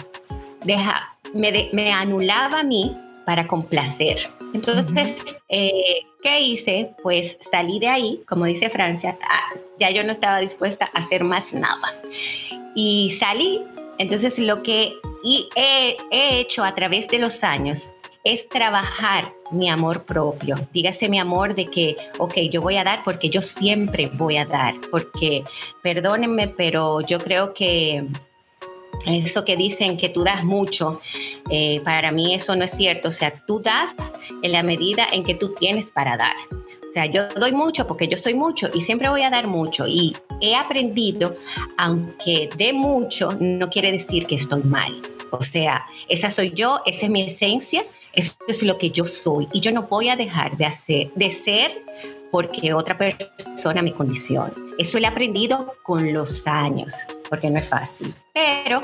deja, 0.63 1.15
me, 1.34 1.52
de- 1.52 1.69
me 1.74 1.91
anulaba 1.91 2.60
a 2.60 2.63
mí 2.63 2.95
para 3.26 3.47
complacer. 3.47 4.30
Entonces, 4.54 5.15
eh, 5.50 6.02
¿qué 6.21 6.41
hice? 6.41 6.91
Pues 7.02 7.38
salí 7.52 7.80
de 7.80 7.88
ahí, 7.88 8.21
como 8.28 8.45
dice 8.45 8.69
Francia, 8.69 9.17
ah, 9.24 9.54
ya 9.80 9.89
yo 9.91 10.04
no 10.04 10.12
estaba 10.13 10.39
dispuesta 10.39 10.89
a 10.93 11.00
hacer 11.00 11.24
más 11.24 11.54
nada. 11.54 11.93
Y 12.76 13.15
salí, 13.19 13.62
entonces 13.97 14.38
lo 14.39 14.62
que 14.63 14.93
y 15.24 15.47
he, 15.56 15.97
he 16.12 16.39
hecho 16.39 16.63
a 16.63 16.74
través 16.74 17.08
de 17.08 17.19
los 17.19 17.43
años 17.43 17.89
es 18.24 18.47
trabajar 18.50 19.32
mi 19.52 19.69
amor 19.69 20.04
propio. 20.04 20.56
Dígase 20.74 21.10
mi 21.10 21.19
amor 21.19 21.56
de 21.56 21.65
que, 21.65 21.95
ok, 22.17 22.36
yo 22.52 22.62
voy 22.62 22.78
a 22.78 22.84
dar 22.84 23.04
porque 23.04 23.30
yo 23.30 23.41
siempre 23.41 24.10
voy 24.13 24.38
a 24.38 24.45
dar, 24.45 24.76
porque 24.91 25.43
perdónenme, 25.82 26.47
pero 26.47 27.02
yo 27.02 27.19
creo 27.19 27.54
que 27.54 28.06
eso 29.05 29.45
que 29.45 29.55
dicen 29.55 29.97
que 29.97 30.09
tú 30.09 30.23
das 30.23 30.43
mucho, 30.43 31.01
eh, 31.49 31.81
para 31.83 32.11
mí 32.11 32.33
eso 32.33 32.55
no 32.55 32.63
es 32.63 32.71
cierto. 32.71 33.09
O 33.09 33.11
sea, 33.11 33.33
tú 33.45 33.59
das 33.59 33.93
en 34.43 34.51
la 34.51 34.61
medida 34.61 35.07
en 35.11 35.23
que 35.23 35.35
tú 35.35 35.53
tienes 35.59 35.85
para 35.85 36.17
dar. 36.17 36.35
O 36.51 36.93
sea, 36.93 37.05
yo 37.05 37.27
doy 37.29 37.53
mucho 37.53 37.87
porque 37.87 38.07
yo 38.07 38.17
soy 38.17 38.33
mucho 38.33 38.67
y 38.73 38.81
siempre 38.81 39.07
voy 39.07 39.21
a 39.21 39.29
dar 39.29 39.47
mucho. 39.47 39.87
Y 39.87 40.15
he 40.41 40.55
aprendido, 40.55 41.37
aunque 41.77 42.49
dé 42.57 42.73
mucho, 42.73 43.29
no 43.39 43.69
quiere 43.69 43.93
decir 43.93 44.25
que 44.25 44.35
estoy 44.35 44.61
mal. 44.63 45.01
O 45.31 45.41
sea, 45.41 45.85
esa 46.09 46.29
soy 46.29 46.51
yo, 46.51 46.81
esa 46.85 47.05
es 47.05 47.09
mi 47.09 47.21
esencia, 47.21 47.85
eso 48.11 48.33
es 48.47 48.61
lo 48.61 48.77
que 48.77 48.91
yo 48.91 49.05
soy. 49.05 49.47
Y 49.53 49.61
yo 49.61 49.71
no 49.71 49.83
voy 49.83 50.09
a 50.09 50.17
dejar 50.17 50.57
de 50.57 50.65
hacer, 50.65 51.13
de 51.15 51.33
ser 51.45 51.71
porque 52.32 52.74
otra 52.74 52.98
persona 52.98 53.82
me 53.82 53.94
condiciona. 53.94 54.54
Eso 54.78 55.00
lo 55.00 55.06
he 55.06 55.08
aprendido 55.08 55.76
con 55.84 56.12
los 56.13 56.48
años, 56.48 56.96
porque 57.30 57.50
no 57.50 57.60
es 57.60 57.67
fácil. 57.67 58.13
Pero, 58.34 58.82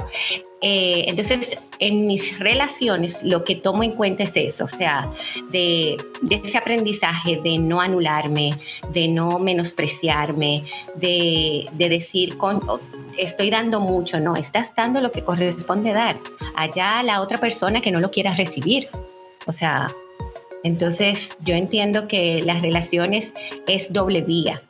eh, 0.61 1.05
entonces, 1.07 1.57
en 1.79 2.05
mis 2.07 2.37
relaciones 2.39 3.17
lo 3.23 3.43
que 3.43 3.55
tomo 3.55 3.83
en 3.83 3.91
cuenta 3.93 4.23
es 4.23 4.31
eso, 4.35 4.65
o 4.65 4.69
sea, 4.69 5.11
de, 5.51 5.97
de 6.21 6.35
ese 6.35 6.57
aprendizaje 6.57 7.39
de 7.41 7.57
no 7.57 7.79
anularme, 7.79 8.51
de 8.91 9.07
no 9.07 9.39
menospreciarme, 9.39 10.65
de, 10.95 11.65
de 11.73 11.89
decir, 11.89 12.37
con, 12.37 12.61
oh, 12.67 12.79
estoy 13.17 13.49
dando 13.49 13.79
mucho, 13.79 14.19
no, 14.19 14.35
estás 14.35 14.73
dando 14.75 15.01
lo 15.01 15.11
que 15.11 15.23
corresponde 15.23 15.93
dar. 15.93 16.19
Allá 16.55 17.01
la 17.03 17.21
otra 17.21 17.39
persona 17.39 17.81
que 17.81 17.91
no 17.91 17.99
lo 17.99 18.11
quiera 18.11 18.35
recibir. 18.35 18.89
O 19.45 19.53
sea, 19.53 19.87
Entonces, 20.67 21.29
yo 21.45 21.55
entiendo 21.55 22.09
que 22.09 22.41
las 22.41 22.61
relaciones 22.61 23.29
es 23.67 23.91
doble 23.91 24.21
vía. 24.21 24.61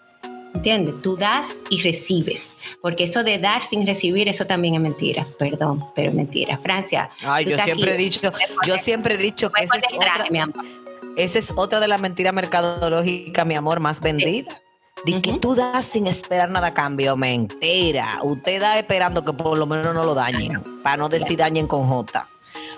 ¿Entiendes? 0.53 1.01
Tú 1.01 1.17
das 1.17 1.47
y 1.71 1.81
recibes. 1.81 2.47
Porque 2.83 3.05
eso 3.05 3.23
de 3.23 3.39
dar 3.39 3.63
sin 3.67 3.85
recibir, 3.85 4.27
eso 4.27 4.45
también 4.45 4.75
es 4.75 4.81
mentira. 4.81 5.25
Perdón, 5.39 5.83
pero 5.95 6.09
es 6.09 6.15
mentira. 6.15 6.59
Francia. 6.59 7.09
Ay, 7.21 7.45
yo 7.45 7.57
siempre 7.57 7.95
he 7.95 7.97
dicho, 7.97 8.31
yo 8.65 8.77
siempre 8.77 9.15
he 9.15 9.17
dicho 9.17 9.51
que 9.51 9.63
esa 9.63 9.77
es 9.77 9.85
otra, 9.91 10.27
mi 10.29 10.39
amor. 10.39 10.63
esa 11.15 11.39
es 11.39 11.51
otra 11.55 11.79
de 11.79 11.87
las 11.87 11.99
mentiras 11.99 12.33
mercadológicas, 12.33 13.45
mi 13.45 13.55
amor, 13.55 13.79
más 13.79 13.99
vendida. 13.99 14.61
De 15.03 15.19
que 15.21 15.33
tú 15.39 15.55
das 15.55 15.85
sin 15.85 16.05
esperar 16.05 16.49
nada 16.49 16.67
a 16.67 16.71
cambio. 16.71 17.15
Mentira. 17.17 18.19
Usted 18.23 18.61
da 18.61 18.77
esperando 18.77 19.23
que 19.23 19.33
por 19.33 19.57
lo 19.57 19.65
menos 19.65 19.95
no 19.95 20.03
lo 20.03 20.13
dañen. 20.13 20.61
Para 20.83 20.97
no 20.97 21.09
decir 21.09 21.37
dañen 21.37 21.67
con 21.67 21.87
J. 21.87 22.27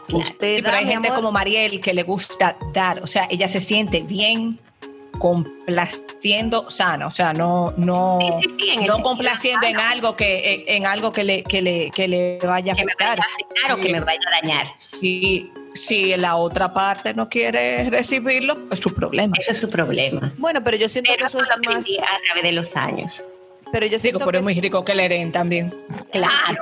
Claro. 0.09 0.29
Usted 0.31 0.57
Sí, 0.57 0.61
pero 0.61 0.75
hay 0.75 0.87
gente 0.87 1.07
amor, 1.07 1.19
como 1.19 1.31
Mariel 1.31 1.79
que 1.79 1.93
le 1.93 2.03
gusta 2.03 2.57
dar, 2.73 3.01
o 3.01 3.07
sea, 3.07 3.27
ella 3.29 3.47
se 3.47 3.61
siente 3.61 4.01
bien 4.01 4.59
complaciendo 5.19 6.69
sana, 6.69 7.07
o 7.07 7.11
sea, 7.11 7.33
no, 7.33 7.73
no, 7.77 8.19
Sí, 8.21 8.27
sí, 8.41 8.55
sí, 8.79 8.85
no 8.87 9.01
complaciendo 9.01 9.67
en 9.67 9.77
algo 9.79 10.15
que, 10.15 10.53
en, 10.65 10.77
en 10.83 10.85
algo 10.85 11.11
que 11.11 11.23
le, 11.23 11.43
que 11.43 11.61
le, 11.61 11.91
que 11.91 12.07
le 12.07 12.39
vaya 12.39 12.71
a 12.71 12.75
afectar. 12.75 13.19
o 13.71 13.77
que 13.77 13.89
me 13.91 13.99
vaya 13.99 14.19
a 14.27 14.41
dañar. 14.41 14.67
Si, 14.99 15.51
si 15.75 16.15
la 16.17 16.37
otra 16.37 16.73
parte 16.73 17.13
no 17.13 17.29
quiere 17.29 17.89
recibirlo, 17.89 18.55
es 18.71 18.79
su 18.79 18.93
problema. 18.93 19.35
Eso 19.39 19.51
es 19.51 19.59
su 19.59 19.69
problema. 19.69 20.31
Bueno, 20.37 20.63
pero 20.63 20.77
yo 20.77 20.89
siento 20.89 21.11
Pero 21.11 21.25
que 21.29 21.37
eso 21.37 21.39
es 21.43 21.49
lo 21.49 21.71
más. 21.73 21.85
a 21.85 22.19
través 22.25 22.43
de 22.43 22.51
los 22.53 22.75
años. 22.75 23.23
Pero 23.71 23.85
yo 23.85 23.91
Digo, 23.91 23.99
siento 24.01 24.19
pero 24.19 24.31
que 24.31 24.37
es 24.37 24.43
muy 24.43 24.53
rico 24.59 24.83
que 24.83 24.95
le 24.95 25.07
den 25.09 25.31
también. 25.31 25.73
Claro. 26.11 26.57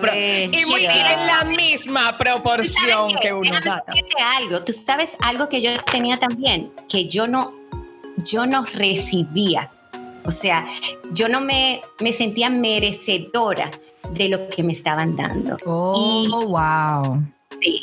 Pero- 0.00 0.14
y 0.14 0.64
muy 0.66 0.86
en 0.86 1.26
la 1.26 1.44
misma 1.44 2.12
¿Tú 2.12 2.18
proporción 2.24 3.14
que 3.20 3.32
uno 3.32 3.58
da. 3.64 3.82
algo. 4.36 4.62
Tú 4.64 4.72
sabes 4.72 5.10
algo 5.20 5.48
que 5.48 5.60
yo 5.60 5.70
tenía 5.90 6.16
también, 6.16 6.70
que 6.88 7.08
yo 7.08 7.26
no, 7.26 7.52
yo 8.24 8.46
no 8.46 8.64
recibía. 8.64 9.70
O 10.24 10.30
sea, 10.30 10.66
yo 11.12 11.28
no 11.28 11.40
me, 11.40 11.80
me 12.00 12.12
sentía 12.12 12.50
merecedora 12.50 13.70
de 14.12 14.28
lo 14.28 14.48
que 14.48 14.62
me 14.62 14.74
estaban 14.74 15.16
dando. 15.16 15.56
Oh, 15.66 16.22
Y- 16.24 16.28
wow. 16.46 17.22
Sí. 17.60 17.80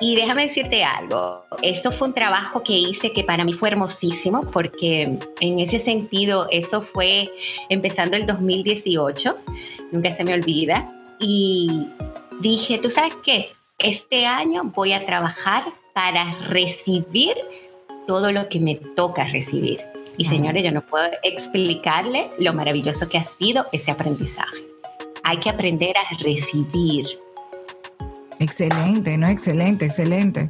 Y 0.00 0.16
déjame 0.16 0.48
decirte 0.48 0.82
algo, 0.82 1.44
eso 1.62 1.92
fue 1.92 2.08
un 2.08 2.14
trabajo 2.14 2.62
que 2.62 2.72
hice 2.72 3.12
que 3.12 3.22
para 3.24 3.44
mí 3.44 3.52
fue 3.52 3.68
hermosísimo 3.68 4.42
porque 4.50 5.18
en 5.40 5.60
ese 5.60 5.80
sentido 5.80 6.48
eso 6.50 6.82
fue 6.82 7.30
empezando 7.68 8.16
el 8.16 8.26
2018, 8.26 9.36
nunca 9.92 10.10
se 10.10 10.24
me 10.24 10.34
olvida, 10.34 10.88
y 11.20 11.86
dije, 12.40 12.78
¿tú 12.78 12.90
sabes 12.90 13.14
qué? 13.22 13.48
Este 13.78 14.26
año 14.26 14.62
voy 14.74 14.92
a 14.92 15.04
trabajar 15.04 15.64
para 15.94 16.34
recibir 16.48 17.36
todo 18.06 18.32
lo 18.32 18.48
que 18.48 18.60
me 18.60 18.76
toca 18.96 19.24
recibir. 19.24 19.80
Y 20.16 20.24
señores, 20.26 20.64
yo 20.64 20.72
no 20.72 20.82
puedo 20.82 21.08
explicarle 21.22 22.26
lo 22.38 22.52
maravilloso 22.52 23.08
que 23.08 23.18
ha 23.18 23.24
sido 23.24 23.66
ese 23.72 23.90
aprendizaje. 23.90 24.66
Hay 25.24 25.38
que 25.38 25.50
aprender 25.50 25.94
a 25.96 26.16
recibir. 26.18 27.06
Excelente, 28.38 29.16
¿no? 29.16 29.28
Excelente, 29.28 29.84
excelente. 29.86 30.48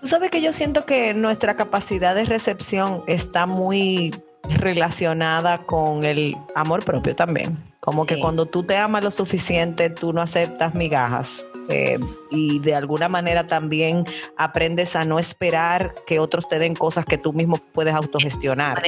Tú 0.00 0.06
sabes 0.06 0.30
que 0.30 0.40
yo 0.40 0.52
siento 0.52 0.86
que 0.86 1.12
nuestra 1.14 1.56
capacidad 1.56 2.14
de 2.14 2.24
recepción 2.24 3.02
está 3.06 3.46
muy 3.46 4.14
relacionada 4.44 5.58
con 5.58 6.04
el 6.04 6.36
amor 6.54 6.84
propio 6.84 7.14
también. 7.14 7.58
Como 7.80 8.06
que 8.06 8.20
cuando 8.20 8.46
tú 8.46 8.62
te 8.62 8.76
amas 8.76 9.02
lo 9.02 9.10
suficiente, 9.10 9.90
tú 9.90 10.12
no 10.12 10.20
aceptas 10.20 10.74
migajas. 10.74 11.44
Eh, 11.68 11.98
y 12.30 12.58
de 12.60 12.74
alguna 12.74 13.08
manera 13.08 13.46
también 13.46 14.04
aprendes 14.36 14.96
a 14.96 15.04
no 15.04 15.18
esperar 15.18 15.94
que 16.06 16.18
otros 16.18 16.48
te 16.48 16.58
den 16.58 16.74
cosas 16.74 17.04
que 17.04 17.18
tú 17.18 17.32
mismo 17.32 17.58
puedes 17.72 17.94
autogestionar. 17.94 18.82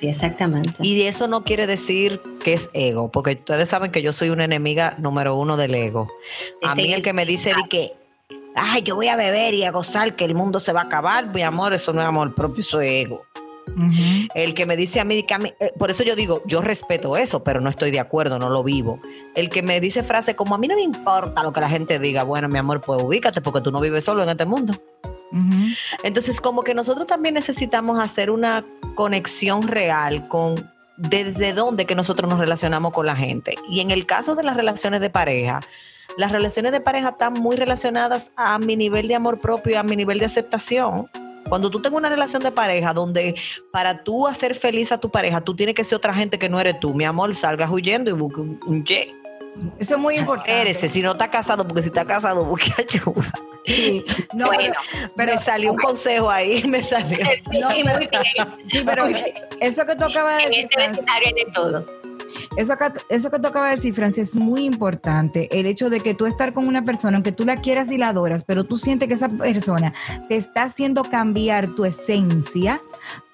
Sí, 0.00 0.08
exactamente. 0.08 0.74
Y 0.80 1.02
eso 1.02 1.26
no 1.26 1.42
quiere 1.42 1.66
decir 1.66 2.20
que 2.44 2.52
es 2.52 2.70
ego, 2.74 3.10
porque 3.10 3.32
ustedes 3.32 3.68
saben 3.68 3.90
que 3.90 4.02
yo 4.02 4.12
soy 4.12 4.30
una 4.30 4.44
enemiga 4.44 4.94
número 4.98 5.36
uno 5.36 5.56
del 5.56 5.74
ego. 5.74 6.08
A 6.62 6.74
mí 6.74 6.92
el 6.92 7.02
que 7.02 7.12
me 7.12 7.24
dice 7.24 7.54
de 7.54 7.68
que, 7.68 7.92
ay, 8.54 8.82
yo 8.82 8.94
voy 8.94 9.08
a 9.08 9.16
beber 9.16 9.54
y 9.54 9.64
a 9.64 9.70
gozar, 9.70 10.14
que 10.14 10.24
el 10.24 10.34
mundo 10.34 10.60
se 10.60 10.72
va 10.72 10.82
a 10.82 10.84
acabar, 10.84 11.26
mi 11.32 11.42
amor, 11.42 11.72
eso 11.72 11.92
no 11.92 12.00
es 12.02 12.06
amor 12.06 12.34
propio, 12.34 12.60
eso 12.60 12.80
es 12.80 13.06
ego. 13.06 13.22
El 14.34 14.54
que 14.54 14.66
me 14.66 14.76
dice 14.76 15.00
a 15.00 15.04
mí, 15.04 15.24
eh, 15.60 15.72
por 15.78 15.90
eso 15.90 16.02
yo 16.02 16.16
digo, 16.16 16.42
yo 16.46 16.60
respeto 16.60 17.16
eso, 17.16 17.42
pero 17.42 17.60
no 17.60 17.70
estoy 17.70 17.90
de 17.90 18.00
acuerdo, 18.00 18.38
no 18.38 18.48
lo 18.48 18.62
vivo. 18.62 19.00
El 19.34 19.48
que 19.48 19.62
me 19.62 19.80
dice 19.80 20.02
frases 20.02 20.34
como, 20.34 20.54
a 20.54 20.58
mí 20.58 20.68
no 20.68 20.74
me 20.74 20.82
importa 20.82 21.42
lo 21.42 21.52
que 21.52 21.60
la 21.60 21.68
gente 21.68 21.98
diga, 21.98 22.22
bueno, 22.22 22.48
mi 22.48 22.58
amor, 22.58 22.80
pues 22.80 23.02
ubícate, 23.02 23.40
porque 23.40 23.60
tú 23.60 23.70
no 23.70 23.80
vives 23.80 24.04
solo 24.04 24.22
en 24.22 24.30
este 24.30 24.44
mundo. 24.44 24.74
Entonces, 26.02 26.40
como 26.40 26.62
que 26.62 26.74
nosotros 26.74 27.06
también 27.06 27.34
necesitamos 27.34 27.98
hacer 27.98 28.30
una 28.30 28.64
conexión 28.94 29.68
real 29.68 30.26
con 30.28 30.54
desde 30.96 31.52
dónde 31.52 31.86
que 31.86 31.94
nosotros 31.94 32.28
nos 32.28 32.40
relacionamos 32.40 32.92
con 32.92 33.06
la 33.06 33.14
gente. 33.14 33.54
Y 33.68 33.80
en 33.80 33.90
el 33.90 34.04
caso 34.04 34.34
de 34.34 34.42
las 34.42 34.56
relaciones 34.56 35.00
de 35.00 35.10
pareja, 35.10 35.60
las 36.16 36.32
relaciones 36.32 36.72
de 36.72 36.80
pareja 36.80 37.10
están 37.10 37.34
muy 37.34 37.56
relacionadas 37.56 38.32
a 38.36 38.58
mi 38.58 38.76
nivel 38.76 39.06
de 39.06 39.14
amor 39.14 39.38
propio 39.38 39.72
y 39.72 39.76
a 39.76 39.82
mi 39.82 39.94
nivel 39.94 40.18
de 40.18 40.24
aceptación. 40.24 41.08
Cuando 41.48 41.70
tú 41.70 41.80
tengas 41.80 41.98
una 41.98 42.08
relación 42.08 42.42
de 42.42 42.52
pareja 42.52 42.92
donde 42.92 43.34
para 43.72 44.02
tú 44.04 44.26
hacer 44.26 44.54
feliz 44.54 44.92
a 44.92 44.98
tu 44.98 45.10
pareja, 45.10 45.40
tú 45.40 45.54
tienes 45.56 45.74
que 45.74 45.84
ser 45.84 45.96
otra 45.96 46.12
gente 46.14 46.38
que 46.38 46.48
no 46.48 46.60
eres 46.60 46.78
tú, 46.80 46.92
mi 46.94 47.04
amor, 47.04 47.34
salgas 47.36 47.70
huyendo 47.70 48.10
y 48.10 48.12
busque 48.12 48.40
un, 48.40 48.60
un 48.66 48.84
ye. 48.84 49.14
Eso 49.78 49.94
es 49.94 50.00
muy 50.00 50.16
importante. 50.16 50.52
Espérese, 50.52 50.88
si 50.88 51.00
no 51.02 51.12
está 51.12 51.30
casado, 51.30 51.66
porque 51.66 51.82
si 51.82 51.88
está 51.88 52.04
casado, 52.04 52.44
busque 52.44 52.70
ayuda. 52.78 53.32
Sí. 53.64 54.04
No, 54.34 54.46
Bueno, 54.46 54.72
pero, 55.16 55.32
me 55.34 55.38
salió 55.38 55.72
un 55.72 55.78
consejo 55.78 56.30
ahí, 56.30 56.62
me 56.66 56.82
salió. 56.82 57.18
No, 57.60 57.70
Sí, 57.72 57.82
pero- 57.84 57.98
sí, 58.64 58.82
pero 58.86 59.06
eso 59.60 59.84
que 59.86 59.96
tú 59.96 60.04
acabas 60.04 60.36
de 60.38 60.42
En 60.44 60.48
decir, 60.50 60.64
este 60.64 60.74
Francis, 60.76 61.04
vecindario 61.04 61.28
hay 61.28 61.44
de 61.44 61.52
todo. 61.52 61.86
Eso 62.56 62.76
que, 62.76 62.86
eso 63.14 63.30
que 63.30 63.38
tú 63.38 63.48
acabas 63.48 63.70
de 63.70 63.76
decir, 63.76 63.94
Francia, 63.94 64.22
es 64.22 64.34
muy 64.34 64.64
importante. 64.64 65.48
El 65.58 65.66
hecho 65.66 65.90
de 65.90 66.00
que 66.00 66.14
tú 66.14 66.26
estar 66.26 66.52
con 66.52 66.66
una 66.66 66.84
persona, 66.84 67.16
aunque 67.16 67.32
tú 67.32 67.44
la 67.44 67.56
quieras 67.56 67.90
y 67.90 67.98
la 67.98 68.08
adoras, 68.08 68.44
pero 68.44 68.64
tú 68.64 68.76
sientes 68.78 69.08
que 69.08 69.14
esa 69.14 69.28
persona 69.28 69.92
te 70.28 70.36
está 70.36 70.62
haciendo 70.62 71.04
cambiar 71.04 71.74
tu 71.74 71.84
esencia, 71.84 72.80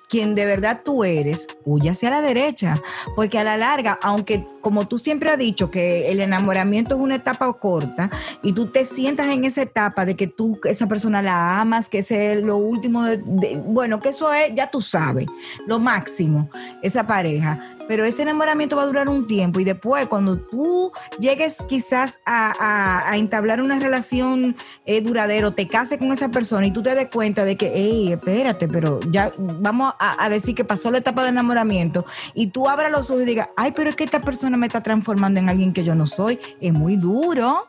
quien 0.07 0.35
de 0.37 0.45
verdad 0.47 0.83
tú 0.85 1.03
eres, 1.03 1.47
huye 1.65 1.91
hacia 1.91 2.11
la 2.11 2.21
derecha. 2.21 2.81
Porque 3.17 3.39
a 3.39 3.43
la 3.45 3.57
larga, 3.57 3.99
aunque 4.03 4.47
como 4.61 4.87
tú 4.87 4.99
siempre 4.99 5.31
has 5.31 5.39
dicho 5.39 5.71
que 5.73 6.13
el 6.13 6.21
enamoramiento 6.21 6.95
es 6.95 7.01
una 7.01 7.17
etapa 7.17 7.53
corta 7.55 8.11
y 8.43 8.53
tú 8.53 8.67
te 8.67 8.85
sientas 8.85 9.27
en 9.29 9.45
esa 9.45 9.63
etapa 9.63 10.05
de 10.05 10.15
que 10.15 10.29
tú, 10.29 10.61
esa 10.65 10.87
persona 10.87 11.21
la 11.21 11.61
amas, 11.61 11.89
que 11.89 11.99
ese 12.01 12.35
es 12.35 12.45
lo 12.45 12.59
último, 12.59 13.03
de- 13.05 13.61
bueno, 13.67 13.99
que 13.99 14.11
eso 14.11 14.33
es, 14.33 14.55
ya 14.55 14.71
tú 14.71 14.81
sabes, 14.83 15.27
lo 15.67 15.81
máximo, 15.81 16.49
esa 16.83 17.07
pareja 17.07 17.77
pero 17.89 18.05
ese 18.05 18.23
enamoramiento 18.23 18.77
va 18.77 18.83
a 18.83 18.87
durar 18.87 19.09
un 19.09 19.27
tiempo 19.27 19.61
y 19.61 19.65
después 19.65 20.07
cuando 20.09 20.39
tú 20.39 20.93
llegues 21.19 21.57
quizás 21.69 22.19
a, 22.25 23.09
a- 23.11 23.17
entablar 23.17 23.61
una 23.61 23.79
relación 23.79 24.57
eh, 24.87 25.01
duradera, 25.01 25.51
te 25.51 25.69
cases 25.69 25.99
con 25.99 26.13
esa 26.13 26.29
persona 26.31 26.67
y 26.67 26.71
tú 26.73 26.83
te 26.83 26.95
des 26.95 27.09
cuenta 27.11 27.45
de 27.45 27.57
que, 27.57 27.71
hey, 27.75 28.13
espérate, 28.13 28.69
pero 28.69 29.01
ya 29.11 29.31
vamos 29.39 29.95
a, 29.99 30.23
a 30.25 30.29
decir 30.29 30.55
que 30.55 30.65
pasó 30.65 30.91
la 30.91 30.99
etapa 30.99 31.23
de 31.23 31.29
enamoramiento 31.31 32.05
y 32.35 32.49
tú 32.49 32.69
abras 32.69 32.91
los 32.91 33.11
ojos 33.11 33.23
y 33.23 33.27
digas, 33.27 33.49
ay, 33.57 33.73
pero 33.73 33.91
es 33.91 33.97
que 33.97 34.05
esta 34.05 34.21
persona 34.21 34.57
me 34.57 34.67
está 34.67 34.83
transformando 34.83 35.41
en 35.41 35.49
alguien 35.49 35.73
que 35.73 35.85
yo 35.85 35.95
no 35.95 36.07
soy, 36.07 36.39
es 36.61 36.73
muy 36.73 36.97
duro. 36.97 37.67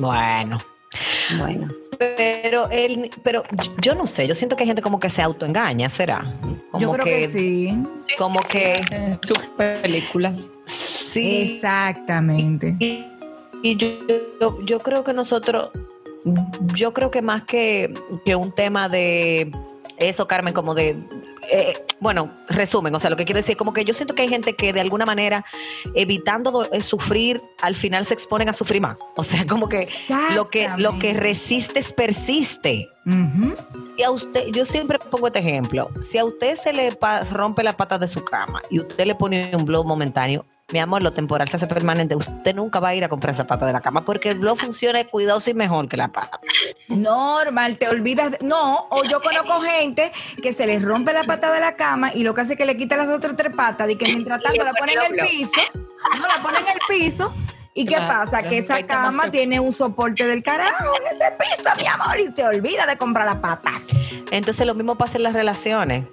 Bueno, 0.00 0.58
Bueno, 1.38 1.68
pero 1.98 2.68
él, 2.70 3.10
pero 3.22 3.42
yo 3.80 3.94
no 3.94 4.06
sé, 4.06 4.26
yo 4.26 4.34
siento 4.34 4.56
que 4.56 4.62
hay 4.62 4.68
gente 4.68 4.82
como 4.82 4.98
que 4.98 5.10
se 5.10 5.22
autoengaña, 5.22 5.88
¿será? 5.88 6.34
Como 6.70 6.80
yo 6.80 6.90
creo 6.90 7.04
que, 7.04 7.28
sí. 7.28 7.82
Como 8.16 8.42
que 8.42 8.74
En 8.90 9.18
su 9.22 9.34
película. 9.56 10.34
sí. 10.64 11.54
Exactamente. 11.54 12.76
Y, 12.78 13.04
y 13.62 13.76
yo, 13.76 13.88
yo, 14.40 14.62
yo 14.64 14.78
creo 14.80 15.04
que 15.04 15.12
nosotros, 15.12 15.70
yo 16.74 16.92
creo 16.92 17.10
que 17.10 17.22
más 17.22 17.44
que, 17.44 17.92
que 18.24 18.36
un 18.36 18.52
tema 18.52 18.88
de 18.88 19.50
eso, 19.96 20.26
Carmen, 20.28 20.54
como 20.54 20.74
de, 20.74 20.96
eh, 21.50 21.74
bueno, 22.00 22.34
resumen, 22.48 22.94
o 22.94 23.00
sea, 23.00 23.10
lo 23.10 23.16
que 23.16 23.24
quiero 23.24 23.38
decir, 23.38 23.56
como 23.56 23.72
que 23.72 23.84
yo 23.84 23.92
siento 23.94 24.14
que 24.14 24.22
hay 24.22 24.28
gente 24.28 24.54
que 24.54 24.72
de 24.72 24.80
alguna 24.80 25.04
manera, 25.06 25.44
evitando 25.94 26.50
do- 26.50 26.72
eh, 26.72 26.82
sufrir, 26.82 27.40
al 27.62 27.74
final 27.74 28.06
se 28.06 28.14
exponen 28.14 28.48
a 28.48 28.52
sufrir 28.52 28.80
más. 28.80 28.96
O 29.16 29.24
sea, 29.24 29.44
como 29.46 29.68
que 29.68 29.88
lo 30.34 30.48
que, 30.50 30.68
lo 30.76 30.98
que 30.98 31.14
resistes 31.14 31.92
persiste. 31.92 32.88
Ujú. 33.06 33.54
Si 33.96 34.02
a 34.02 34.10
usted, 34.10 34.46
yo 34.52 34.64
siempre 34.64 34.98
pongo 34.98 35.26
este 35.28 35.38
ejemplo, 35.40 35.90
si 36.00 36.18
a 36.18 36.24
usted 36.24 36.56
se 36.56 36.72
le 36.72 36.96
rompe 37.30 37.62
la 37.62 37.72
pata 37.76 37.98
de 37.98 38.06
su 38.08 38.22
cama 38.24 38.62
y 38.70 38.80
usted 38.80 39.06
le 39.06 39.14
pone 39.14 39.50
un 39.56 39.64
blow 39.64 39.82
momentáneo, 39.84 40.44
mi 40.70 40.80
amor, 40.80 41.00
lo 41.02 41.12
temporal 41.14 41.48
se 41.48 41.56
hace 41.56 41.66
permanente, 41.66 42.14
usted 42.14 42.54
nunca 42.54 42.78
va 42.78 42.88
a 42.88 42.94
ir 42.94 43.02
a 43.02 43.08
comprar 43.08 43.34
esa 43.34 43.46
pata 43.46 43.64
de 43.64 43.72
la 43.72 43.80
cama 43.80 44.04
porque 44.04 44.28
el 44.28 44.38
blow 44.38 44.54
funciona 44.54 45.02
cuidadoso 45.04 45.48
y 45.50 45.54
mejor 45.54 45.88
que 45.88 45.96
la 45.96 46.08
pata. 46.08 46.40
Normal, 46.88 47.78
te 47.78 47.88
olvidas. 47.88 48.32
de- 48.32 48.38
no, 48.42 48.86
o 48.90 49.02
yo 49.04 49.22
conozco 49.22 49.60
gente 49.62 50.12
que 50.42 50.52
se 50.52 50.66
les 50.66 50.82
rompe 50.82 51.14
la 51.14 51.24
pata 51.24 51.50
de 51.52 51.60
la 51.60 51.74
cama 51.76 52.12
y 52.14 52.22
lo 52.22 52.34
que 52.34 52.42
hace 52.42 52.52
es 52.52 52.58
que 52.58 52.66
le 52.66 52.76
quita 52.76 52.96
las 52.96 53.08
otras 53.08 53.34
tres 53.36 53.54
patas 53.56 53.88
y 53.88 53.96
que 53.96 54.04
mientras 54.06 54.42
tanto 54.42 54.62
la 54.62 54.72
ponen 54.74 54.98
en 55.06 55.18
el 55.18 55.26
piso, 55.26 55.60
no 56.20 56.26
la 56.28 56.42
ponen 56.42 56.62
en 56.62 56.68
el 56.74 56.80
piso 56.86 57.32
¿Y 57.74 57.86
qué 57.86 57.96
pasa? 57.96 58.42
Que 58.42 58.58
esa 58.58 58.84
cama 58.84 59.30
tiene 59.30 59.60
un 59.60 59.72
soporte 59.72 60.26
del 60.26 60.42
carajo 60.42 60.96
en 61.00 61.14
ese 61.14 61.32
piso, 61.38 61.70
mi 61.76 61.86
amor, 61.86 62.18
y 62.18 62.28
te 62.32 62.44
olvida 62.44 62.86
de 62.86 62.96
comprar 62.96 63.24
las 63.24 63.36
patas. 63.36 63.86
Entonces 64.32 64.66
lo 64.66 64.74
mismo 64.74 64.96
pasa 64.96 65.16
en 65.16 65.22
las 65.22 65.32
relaciones. 65.32 66.04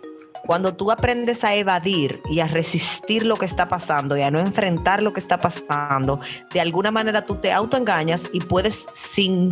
Cuando 0.46 0.76
tú 0.76 0.92
aprendes 0.92 1.44
a 1.44 1.56
evadir 1.56 2.22
y 2.30 2.40
a 2.40 2.48
resistir 2.48 3.26
lo 3.26 3.36
que 3.36 3.46
está 3.46 3.66
pasando 3.66 4.16
y 4.16 4.22
a 4.22 4.30
no 4.30 4.40
enfrentar 4.40 5.02
lo 5.02 5.12
que 5.12 5.20
está 5.20 5.38
pasando, 5.38 6.20
de 6.54 6.62
alguna 6.62 6.92
manera 6.92 7.26
tú 7.26 7.36
te 7.36 7.52
autoengañas 7.52 8.30
y 8.32 8.40
puedes 8.40 8.88
sin 8.94 9.50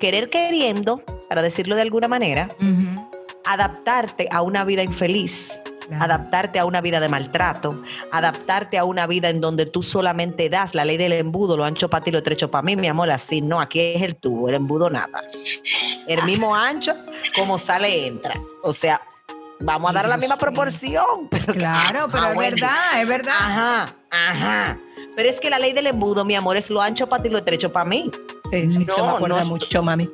querer 0.00 0.28
queriendo, 0.28 1.02
para 1.28 1.42
decirlo 1.42 1.76
de 1.76 1.82
alguna 1.82 2.08
manera, 2.08 2.48
adaptarte 3.44 4.28
a 4.30 4.42
una 4.42 4.64
vida 4.64 4.82
infeliz, 4.82 5.62
Claro. 5.86 6.04
adaptarte 6.04 6.58
a 6.58 6.64
una 6.64 6.80
vida 6.80 6.98
de 6.98 7.10
maltrato, 7.10 7.82
adaptarte 8.10 8.78
a 8.78 8.84
una 8.84 9.06
vida 9.06 9.28
en 9.28 9.42
donde 9.42 9.66
tú 9.66 9.82
solamente 9.82 10.48
das 10.48 10.74
la 10.74 10.82
ley 10.82 10.96
del 10.96 11.12
embudo, 11.12 11.58
lo 11.58 11.64
ancho 11.64 11.90
para 11.90 12.02
ti, 12.02 12.10
lo 12.10 12.18
estrecho 12.18 12.50
para 12.50 12.62
mí, 12.62 12.74
mi 12.74 12.88
amor, 12.88 13.10
así 13.10 13.42
no, 13.42 13.60
aquí 13.60 13.80
es 13.80 14.00
el 14.00 14.16
tubo, 14.16 14.48
el 14.48 14.54
embudo 14.54 14.88
nada. 14.88 15.22
El 16.06 16.22
mismo 16.24 16.56
ancho, 16.56 16.94
como 17.36 17.58
sale, 17.58 18.06
entra. 18.06 18.34
O 18.62 18.72
sea, 18.72 18.98
vamos 19.60 19.90
a 19.90 19.94
dar 19.94 20.08
la 20.08 20.16
misma 20.16 20.36
proporción. 20.36 21.28
Pero 21.30 21.52
Claro, 21.52 22.08
pero 22.10 22.24
Ah, 22.24 22.28
es 22.30 22.34
bueno. 22.34 22.56
verdad, 22.56 23.00
es 23.02 23.08
verdad. 23.08 23.34
Ajá, 23.38 23.94
ajá. 24.10 24.78
Pero 25.16 25.28
es 25.28 25.40
que 25.40 25.48
la 25.50 25.58
ley 25.58 25.72
del 25.72 25.86
embudo, 25.86 26.24
mi 26.24 26.34
amor, 26.34 26.56
es 26.56 26.70
lo 26.70 26.80
ancho 26.82 27.08
para 27.08 27.22
ti, 27.22 27.28
lo 27.28 27.38
estrecho 27.38 27.72
para 27.72 27.84
mí. 27.86 28.10
Sí, 28.50 28.70
sí, 28.72 28.84
No, 28.84 28.94
se 28.94 29.02
me 29.02 29.08
acuerda 29.08 29.40
no- 29.40 29.46
mucho, 29.50 29.82
mami. 29.82 30.10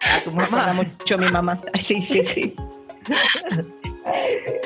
A 0.00 0.20
tu 0.22 0.30
Me 0.30 0.44
acuerda 0.44 0.66
mamá. 0.68 0.82
mucho 0.84 1.18
mi 1.18 1.28
mamá. 1.28 1.60
Sí, 1.80 2.02
sí, 2.02 2.24
sí. 2.24 2.56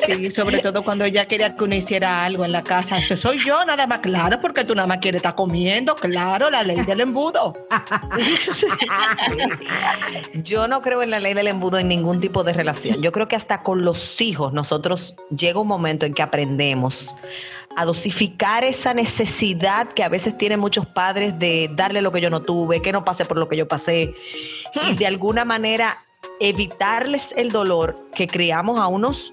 Sí, 0.06 0.30
sobre 0.30 0.60
todo 0.60 0.82
cuando 0.82 1.04
ella 1.04 1.26
quería 1.26 1.56
que 1.56 1.64
uno 1.64 1.74
hiciera 1.74 2.24
algo 2.24 2.44
en 2.44 2.52
la 2.52 2.62
casa. 2.62 2.98
Eso 2.98 3.16
soy 3.16 3.44
yo, 3.44 3.64
nada 3.64 3.86
más. 3.86 3.98
Claro, 3.98 4.40
porque 4.40 4.64
tú 4.64 4.74
nada 4.74 4.86
más 4.86 4.98
quieres 4.98 5.20
estar 5.20 5.34
comiendo. 5.34 5.94
Claro, 5.94 6.50
la 6.50 6.62
ley 6.62 6.80
del 6.82 7.00
embudo. 7.00 7.52
Yo 10.34 10.68
no 10.68 10.82
creo 10.82 11.02
en 11.02 11.10
la 11.10 11.18
ley 11.18 11.34
del 11.34 11.48
embudo 11.48 11.78
en 11.78 11.88
ningún 11.88 12.20
tipo 12.20 12.44
de 12.44 12.52
relación. 12.52 13.02
Yo 13.02 13.12
creo 13.12 13.28
que 13.28 13.36
hasta 13.36 13.62
con 13.62 13.84
los 13.84 14.20
hijos 14.20 14.52
nosotros 14.52 15.16
llega 15.36 15.60
un 15.60 15.68
momento 15.68 16.06
en 16.06 16.14
que 16.14 16.22
aprendemos 16.22 17.14
a 17.76 17.84
dosificar 17.84 18.64
esa 18.64 18.94
necesidad 18.94 19.88
que 19.88 20.02
a 20.02 20.08
veces 20.08 20.36
tienen 20.38 20.58
muchos 20.58 20.86
padres 20.86 21.38
de 21.38 21.70
darle 21.74 22.00
lo 22.00 22.10
que 22.10 22.22
yo 22.22 22.30
no 22.30 22.40
tuve, 22.40 22.80
que 22.80 22.90
no 22.90 23.04
pase 23.04 23.26
por 23.26 23.36
lo 23.36 23.48
que 23.48 23.56
yo 23.56 23.68
pasé 23.68 24.14
y 24.88 24.94
de 24.94 25.06
alguna 25.06 25.44
manera 25.44 26.02
evitarles 26.40 27.32
el 27.36 27.50
dolor 27.50 27.94
que 28.14 28.26
criamos 28.26 28.78
a 28.78 28.86
unos, 28.86 29.32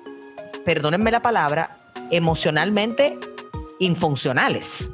perdónenme 0.65 1.11
la 1.11 1.21
palabra, 1.21 1.91
emocionalmente 2.11 3.17
infuncionales. 3.79 4.91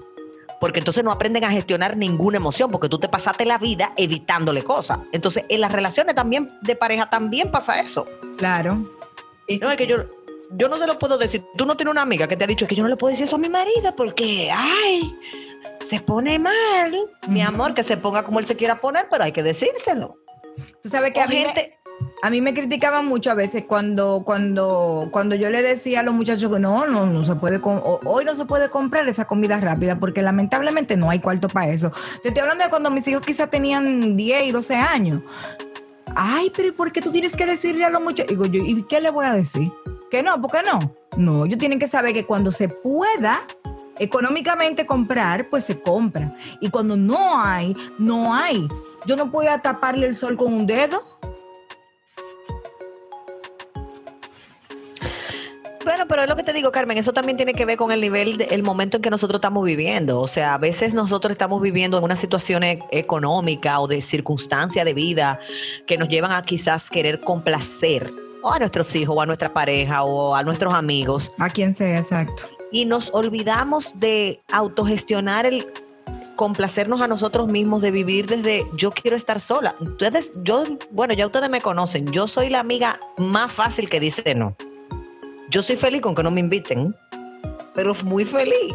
Porque 0.60 0.80
entonces 0.80 1.04
no 1.04 1.12
aprenden 1.12 1.46
a 1.46 1.52
gestionar 1.52 1.96
ninguna 1.96 2.38
emoción, 2.38 2.70
porque 2.70 2.90
tú 2.90 3.00
te 3.00 3.08
pasaste 3.08 3.46
la 3.46 3.58
vida 3.58 3.94
evitándole 3.96 4.64
cosas. 4.64 5.00
Entonces, 5.14 5.46
en 5.48 5.62
las 5.62 5.72
relaciones 5.72 6.16
también 6.16 6.50
de 6.62 6.76
pareja 6.76 7.10
también 7.10 7.50
pasa 7.50 7.80
eso. 7.80 8.06
Claro. 8.38 8.78
No, 9.62 9.72
es 9.72 9.78
que 9.78 9.88
yo, 9.88 9.98
yo 10.52 10.68
no 10.68 10.78
se 10.78 10.86
lo 10.86 11.00
puedo 11.00 11.18
decir. 11.18 11.44
Tú 11.56 11.66
no 11.66 11.78
tienes 11.78 11.92
una 11.92 12.02
amiga 12.02 12.28
que 12.28 12.36
te 12.36 12.44
ha 12.44 12.48
dicho 12.48 12.68
que 12.68 12.76
yo 12.76 12.84
no 12.84 12.90
le 12.90 12.98
puedo 12.98 13.12
decir 13.12 13.24
eso 13.26 13.38
a 13.38 13.40
mi 13.40 13.50
marido 13.50 13.96
porque, 13.96 14.52
ay, 14.54 15.16
se 15.86 16.02
pone 16.02 16.38
mal. 16.38 16.94
Mi 17.28 17.42
amor, 17.42 17.74
que 17.74 17.84
se 17.84 17.98
ponga 17.98 18.24
como 18.24 18.40
él 18.40 18.46
se 18.46 18.56
quiera 18.56 18.82
poner, 18.82 19.08
pero 19.10 19.24
hay 19.24 19.32
que 19.32 19.44
decírselo. 19.44 20.18
Tú 20.82 20.90
sabes 20.90 21.14
que 21.14 21.20
O 21.20 21.24
a 21.24 21.28
mí, 21.28 21.36
me, 21.36 21.46
gente, 21.46 21.79
a 22.22 22.30
mí 22.30 22.42
me 22.42 22.54
criticaban 22.54 23.06
mucho 23.06 23.32
a 23.32 23.34
veces 23.34 23.64
cuando, 23.66 24.24
cuando, 24.26 25.08
cuando 25.12 25.36
yo 25.36 25.50
le 25.50 25.62
decía 25.62 26.02
a 26.02 26.04
los 26.04 26.14
muchachos 26.14 26.52
que 26.52 26.60
no, 26.60 26.86
no, 26.86 27.06
no 27.06 27.26
se 27.26 27.36
puede, 27.36 27.62
hoy 27.64 28.26
no 28.26 28.36
se 28.36 28.46
puede 28.46 28.70
comprar 28.70 29.08
esa 29.08 29.26
comida 29.26 29.60
rápida 29.60 30.00
porque 30.00 30.22
lamentablemente 30.22 30.98
no 30.98 31.10
hay 31.10 31.20
cuarto 31.20 31.48
para 31.48 31.70
eso. 31.70 31.92
Te 32.22 32.30
estoy 32.30 32.42
hablando 32.42 32.64
de 32.66 32.70
cuando 32.70 32.92
mis 32.92 33.08
hijos 33.08 33.26
quizás 33.26 33.50
tenían 33.50 34.18
10 34.18 34.44
y 34.44 34.52
12 34.52 34.76
años. 34.76 35.22
Ay, 36.16 36.52
pero 36.56 36.68
¿y 36.68 36.72
¿por 36.72 36.92
qué 36.92 37.02
tú 37.02 37.12
tienes 37.12 37.36
que 37.36 37.46
decirle 37.46 37.86
a 37.86 37.90
los 37.90 38.02
muchachos? 38.02 38.30
Digo 38.30 38.46
yo, 38.46 38.62
¿y 38.62 38.84
qué 38.84 39.00
le 39.00 39.10
voy 39.10 39.26
a 39.26 39.34
decir? 39.34 39.72
Que 40.12 40.24
no, 40.24 40.42
¿por 40.42 40.52
qué 40.52 40.60
no? 40.66 40.94
No, 41.18 41.46
ellos 41.46 41.60
tienen 41.60 41.80
que 41.80 41.88
saber 41.88 42.14
que 42.14 42.26
cuando 42.26 42.52
se 42.52 42.68
pueda 42.68 43.42
económicamente 44.00 44.86
comprar, 44.86 45.50
pues 45.50 45.66
se 45.66 45.80
compra. 45.80 46.32
Y 46.60 46.70
cuando 46.70 46.98
no 46.98 47.40
hay, 47.40 47.76
no 47.98 48.34
hay. 48.34 48.68
Yo 49.06 49.16
no 49.16 49.32
puedo 49.32 49.50
taparle 49.62 50.08
el 50.08 50.16
sol 50.16 50.36
con 50.36 50.54
un 50.54 50.66
dedo. 50.66 51.02
Pero 56.10 56.24
es 56.24 56.28
lo 56.30 56.36
que 56.36 56.44
te 56.44 56.52
digo, 56.52 56.72
Carmen, 56.72 56.98
eso 56.98 57.14
también 57.14 57.38
tiene 57.38 57.54
que 57.54 57.64
ver 57.64 57.78
con 57.78 57.92
el 57.92 58.02
nivel, 58.02 58.38
de- 58.38 58.46
el 58.46 58.64
momento 58.64 58.98
en 58.98 59.04
que 59.04 59.10
nosotros 59.10 59.38
estamos 59.38 59.64
viviendo. 59.64 60.20
O 60.20 60.28
sea, 60.28 60.56
a 60.56 60.58
veces 60.58 60.94
nosotros 60.94 61.32
estamos 61.32 61.62
viviendo 61.62 61.98
en 61.98 62.04
una 62.04 62.16
situación 62.18 62.64
e- 62.64 62.80
económica 62.92 63.80
o 63.80 63.88
de 63.88 64.02
circunstancia 64.02 64.84
de 64.84 64.94
vida 64.94 65.40
que 65.86 65.98
nos 65.98 66.10
llevan 66.10 66.32
a 66.34 66.42
quizás 66.42 66.90
querer 66.90 67.22
complacer 67.22 68.12
o 68.42 68.52
a 68.52 68.60
nuestros 68.60 68.94
hijos 68.96 69.16
o 69.18 69.22
a 69.22 69.26
nuestra 69.26 69.54
pareja 69.54 70.04
o 70.04 70.34
a 70.36 70.44
nuestros 70.44 70.74
amigos 70.74 71.32
A 71.38 71.50
quien 71.50 71.74
sea, 71.74 72.00
exacto. 72.00 72.44
y 72.72 72.86
nos 72.86 73.14
olvidamos 73.14 73.92
de 74.00 74.42
autogestionar 74.52 75.46
el 75.46 75.66
complacernos 76.36 77.02
a 77.02 77.08
nosotros 77.08 77.50
mismos, 77.50 77.82
de 77.82 77.92
vivir 77.92 78.26
desde 78.28 78.64
yo 78.78 78.92
quiero 78.92 79.18
estar 79.18 79.42
sola. 79.42 79.76
Ustedes, 79.82 80.32
yo, 80.44 80.64
bueno, 80.92 81.14
ya 81.14 81.26
ustedes 81.26 81.50
me 81.50 81.60
conocen, 81.60 82.10
yo 82.14 82.28
soy 82.28 82.50
la 82.50 82.62
amiga 82.62 82.98
más 83.18 83.52
fácil 83.52 83.90
que 83.90 84.00
dice 84.00 84.34
no. 84.36 84.56
Yo 85.50 85.64
soy 85.64 85.76
feliz 85.76 86.02
con 86.02 86.16
que 86.16 86.24
no 86.24 86.32
me 86.32 86.40
inviten, 86.40 86.96
pero 87.74 87.96
muy 88.06 88.24
feliz. 88.26 88.74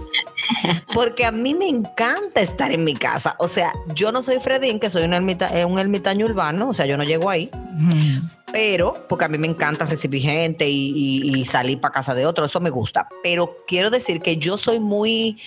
Porque 0.94 1.24
a 1.24 1.32
mí 1.32 1.54
me 1.54 1.68
encanta 1.68 2.40
estar 2.40 2.70
en 2.72 2.84
mi 2.84 2.94
casa. 2.94 3.34
O 3.38 3.48
sea, 3.48 3.72
yo 3.94 4.12
no 4.12 4.22
soy 4.22 4.38
Fredín, 4.38 4.78
que 4.78 4.90
soy 4.90 5.04
un, 5.04 5.12
ermita- 5.14 5.50
eh, 5.56 5.64
un 5.64 5.78
ermitaño 5.78 6.26
urbano, 6.26 6.68
o 6.68 6.74
sea, 6.74 6.86
yo 6.86 6.96
no 6.96 7.04
llego 7.04 7.30
ahí 7.30 7.50
pero 8.52 8.94
porque 9.08 9.24
a 9.24 9.28
mí 9.28 9.36
me 9.36 9.48
encanta 9.48 9.84
recibir 9.84 10.22
gente 10.22 10.68
y, 10.68 10.92
y- 10.94 11.40
y 11.40 11.44
salir 11.44 11.80
para 11.80 11.92
casa 11.92 12.14
de 12.14 12.24
otro, 12.24 12.44
eso 12.44 12.60
me 12.60 12.70
gusta. 12.70 13.08
Pero 13.22 13.56
quiero 13.66 13.90
decir 13.90 14.20
que 14.20 14.36
yo 14.36 14.56
soy 14.58 14.78
muy 14.78 15.38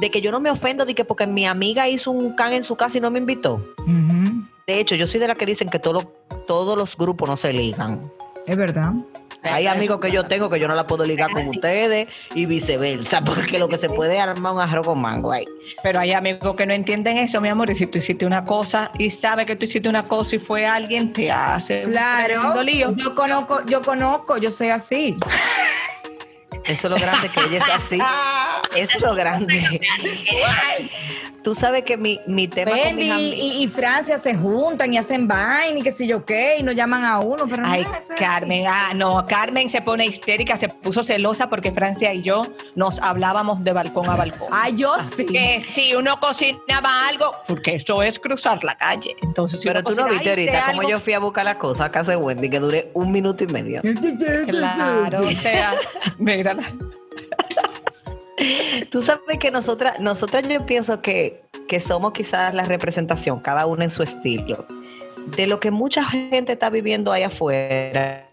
de 0.00 0.10
que 0.10 0.20
yo 0.20 0.32
no 0.32 0.40
me 0.40 0.50
ofendo 0.50 0.84
de 0.84 0.94
que 0.96 1.04
porque 1.04 1.26
mi 1.28 1.46
amiga 1.46 1.88
hizo 1.88 2.10
un 2.10 2.32
can 2.34 2.52
en 2.52 2.64
su 2.64 2.74
casa 2.74 2.98
y 2.98 3.00
no 3.00 3.12
me 3.12 3.20
invitó. 3.20 3.64
De 4.66 4.80
hecho, 4.80 4.96
yo 4.96 5.06
soy 5.06 5.20
de 5.20 5.28
la 5.28 5.36
que 5.36 5.46
dicen 5.46 5.68
que 5.68 5.78
todo 5.78 6.12
todos 6.48 6.76
los 6.76 6.96
grupos 6.96 7.28
no 7.28 7.36
se 7.36 7.52
ligan. 7.52 8.10
Es 8.48 8.56
verdad. 8.56 8.92
Hay 9.42 9.66
amigos 9.68 10.00
que 10.00 10.10
yo 10.10 10.26
tengo 10.26 10.50
que 10.50 10.58
yo 10.58 10.66
no 10.66 10.74
la 10.74 10.86
puedo 10.86 11.04
ligar 11.04 11.30
con 11.30 11.46
ustedes 11.48 12.08
y 12.34 12.46
viceversa, 12.46 13.20
porque 13.24 13.58
lo 13.58 13.68
que 13.68 13.78
se 13.78 13.88
puede 13.88 14.18
armar 14.18 14.52
un 14.54 14.60
arroz 14.60 14.86
con 14.86 15.00
mango 15.00 15.30
ahí. 15.30 15.44
Pero 15.82 16.00
hay 16.00 16.12
amigos 16.12 16.56
que 16.56 16.66
no 16.66 16.74
entienden 16.74 17.16
eso, 17.18 17.40
mi 17.40 17.48
amor. 17.48 17.70
Y 17.70 17.76
si 17.76 17.86
tú 17.86 17.98
hiciste 17.98 18.26
una 18.26 18.44
cosa 18.44 18.90
y 18.98 19.10
sabe 19.10 19.46
que 19.46 19.54
tú 19.54 19.66
hiciste 19.66 19.88
una 19.88 20.08
cosa 20.08 20.36
y 20.36 20.38
fue 20.40 20.66
alguien, 20.66 21.12
te 21.12 21.30
hace 21.30 21.84
un 21.86 21.92
Claro. 21.92 22.62
lío. 22.62 22.92
Yo 22.96 23.14
conozco, 23.14 23.64
yo 23.66 23.80
conozco, 23.82 24.38
yo 24.38 24.50
soy 24.50 24.68
así. 24.70 25.14
Eso 26.64 26.88
es 26.88 26.90
lo 26.90 26.96
grande 26.96 27.28
que 27.28 27.40
ella 27.44 27.58
es 27.58 27.74
así. 27.74 27.98
Eso 28.76 28.98
es 28.98 29.02
lo 29.02 29.14
grande. 29.14 29.80
Tú 31.42 31.54
sabes 31.54 31.84
que 31.84 31.96
mi, 31.96 32.20
mi 32.26 32.48
tema 32.48 32.72
con 32.72 32.80
Wendy 32.80 33.04
mis 33.04 33.12
ami- 33.12 33.34
y, 33.36 33.62
y 33.62 33.68
Francia 33.68 34.18
se 34.18 34.34
juntan 34.34 34.92
y 34.92 34.98
hacen 34.98 35.26
vaina 35.28 35.78
y 35.78 35.82
qué 35.82 35.92
sé 35.92 36.06
yo 36.06 36.24
qué, 36.24 36.56
y 36.58 36.62
nos 36.62 36.74
llaman 36.74 37.04
a 37.04 37.20
uno, 37.20 37.46
pero 37.48 37.62
Ay, 37.64 37.84
no, 37.84 37.94
eso 37.94 38.12
es 38.12 38.18
Carmen, 38.18 38.66
ah, 38.68 38.92
no, 38.94 39.24
Carmen 39.26 39.70
se 39.70 39.80
pone 39.80 40.04
histérica, 40.06 40.58
se 40.58 40.68
puso 40.68 41.02
celosa 41.02 41.48
porque 41.48 41.70
Francia 41.72 42.12
y 42.12 42.22
yo 42.22 42.42
nos 42.74 42.98
hablábamos 43.00 43.62
de 43.64 43.72
balcón 43.72 44.10
a 44.10 44.16
balcón. 44.16 44.48
Ay, 44.50 44.74
yo 44.76 44.94
sí. 45.16 45.24
Que 45.26 45.64
si 45.74 45.94
uno 45.94 46.18
cocinaba 46.20 47.06
algo, 47.08 47.30
porque 47.46 47.76
eso 47.76 48.02
es 48.02 48.18
cruzar 48.18 48.62
la 48.64 48.76
calle. 48.76 49.16
Entonces, 49.22 49.60
si 49.60 49.68
Pero 49.68 49.82
tú 49.82 49.94
no 49.94 50.06
viste 50.08 50.30
"Ay, 50.30 50.40
hice 50.42 50.50
ahorita 50.50 50.66
cómo 50.72 50.80
algo". 50.80 50.90
yo 50.90 51.00
fui 51.00 51.12
a 51.12 51.18
buscar 51.20 51.44
la 51.44 51.56
cosa 51.58 51.84
a 51.86 51.90
casa 51.92 52.10
de 52.12 52.16
Wendy, 52.18 52.50
que 52.50 52.58
duré 52.60 52.90
un 52.94 53.10
minuto 53.12 53.44
y 53.44 53.46
medio. 53.46 53.80
Claro, 54.48 55.26
o 55.26 55.30
sea, 55.30 55.74
mírala. 56.18 56.72
Tú 58.90 59.02
sabes 59.02 59.38
que 59.38 59.50
nosotras, 59.50 60.00
nosotras 60.00 60.48
yo 60.48 60.64
pienso 60.66 61.00
que, 61.02 61.42
que 61.66 61.80
somos 61.80 62.12
quizás 62.12 62.54
la 62.54 62.64
representación, 62.64 63.40
cada 63.40 63.66
una 63.66 63.84
en 63.84 63.90
su 63.90 64.02
estilo, 64.02 64.66
de 65.36 65.46
lo 65.46 65.60
que 65.60 65.70
mucha 65.70 66.04
gente 66.04 66.52
está 66.52 66.70
viviendo 66.70 67.12
ahí 67.12 67.22
afuera. 67.22 68.24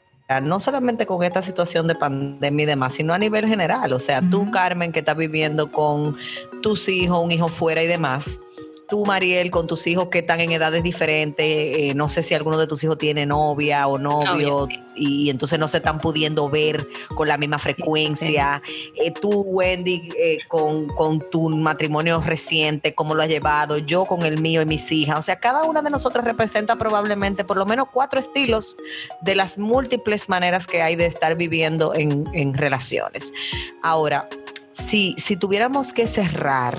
No 0.42 0.60
solamente 0.60 1.06
con 1.06 1.24
esta 1.24 1.44
situación 1.44 1.86
de 1.86 1.94
pandemia 1.94 2.64
y 2.64 2.66
demás, 2.66 2.96
sino 2.96 3.14
a 3.14 3.20
nivel 3.20 3.46
general. 3.46 3.94
O 3.94 4.00
sea, 4.00 4.22
tú. 4.28 4.50
Carmen, 4.50 4.92
que 4.92 5.00
estás 5.00 5.16
viviendo 5.16 5.72
con 5.72 6.18
tus 6.64 6.90
hijos, 6.90 7.20
un 7.20 7.32
hijo 7.32 7.48
fuera 7.48 7.84
y 7.84 7.88
demás. 7.88 8.40
Tú, 8.88 9.04
Mariel, 9.04 9.50
con 9.50 9.66
tus 9.66 9.88
hijos 9.88 10.10
que 10.10 10.20
están 10.20 10.40
en 10.42 10.52
edades 10.52 10.84
diferentes, 10.84 11.46
eh, 11.46 11.94
no 11.96 12.08
sé 12.08 12.22
si 12.22 12.36
alguno 12.36 12.58
de 12.60 12.68
tus 12.68 12.84
hijos 12.84 12.98
tiene 13.00 13.26
novia 13.26 13.88
o 13.88 13.98
novio, 13.98 14.68
y, 14.96 15.30
entonces 15.32 15.58
no 15.58 15.68
se 15.68 15.78
están 15.78 16.00
pudiendo 16.00 16.48
ver 16.48 16.88
con 17.16 17.28
la 17.28 17.38
misma 17.38 17.58
frecuencia. 17.58 18.62
Eh, 18.96 19.12
tú, 19.12 19.42
Wendy, 19.42 20.10
eh, 20.20 20.38
con, 20.48 20.88
con 20.88 21.20
tu 21.32 21.50
matrimonio 21.50 22.22
reciente, 22.22 22.94
cómo 22.94 23.16
lo 23.16 23.24
has 23.24 23.30
llevado, 23.30 23.80
yo 23.80 24.06
con 24.06 24.22
el 24.24 24.40
mío 24.40 24.62
y 24.62 24.66
mis 24.66 24.92
hijas. 24.92 25.18
O 25.18 25.24
sea, 25.24 25.40
cada 25.40 25.64
una 25.64 25.82
de 25.82 25.90
nosotros 25.90 26.24
representa 26.24 26.76
probablemente 26.76 27.44
por 27.44 27.58
lo 27.58 27.66
menos 27.66 27.88
cuatro 27.92 28.20
estilos 28.20 28.78
de 29.22 29.34
las 29.34 29.58
múltiples 29.58 30.30
maneras 30.30 30.68
que 30.68 30.84
hay 30.84 30.96
de 30.96 31.08
estar 31.08 31.36
viviendo 31.36 31.96
en, 31.96 32.26
en 32.34 32.54
relaciones. 32.54 33.34
Ahora, 33.82 34.30
si, 34.74 35.16
si 35.18 35.38
tuviéramos 35.38 35.94
que 35.94 36.06
cerrar 36.06 36.78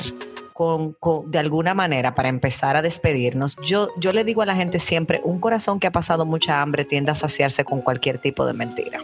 con, 0.56 0.92
con- 0.94 1.30
de 1.30 1.38
alguna 1.38 1.74
manera 1.74 2.14
para 2.14 2.30
empezar 2.30 2.76
a 2.76 2.82
despedirnos, 2.82 3.56
yo, 3.62 3.90
yo 3.98 4.12
le 4.12 4.24
digo 4.24 4.40
a 4.40 4.46
la 4.46 4.54
gente 4.54 4.78
siempre, 4.78 5.20
un 5.22 5.38
corazón 5.38 5.78
que 5.78 5.86
ha 5.86 5.90
pasado 5.90 6.24
mucha 6.24 6.62
hambre 6.62 6.86
tiende 6.86 7.10
a 7.10 7.14
saciarse 7.14 7.62
con 7.62 7.82
cualquier 7.82 8.18
tipo 8.18 8.46
de 8.46 8.54
mentira. 8.54 9.00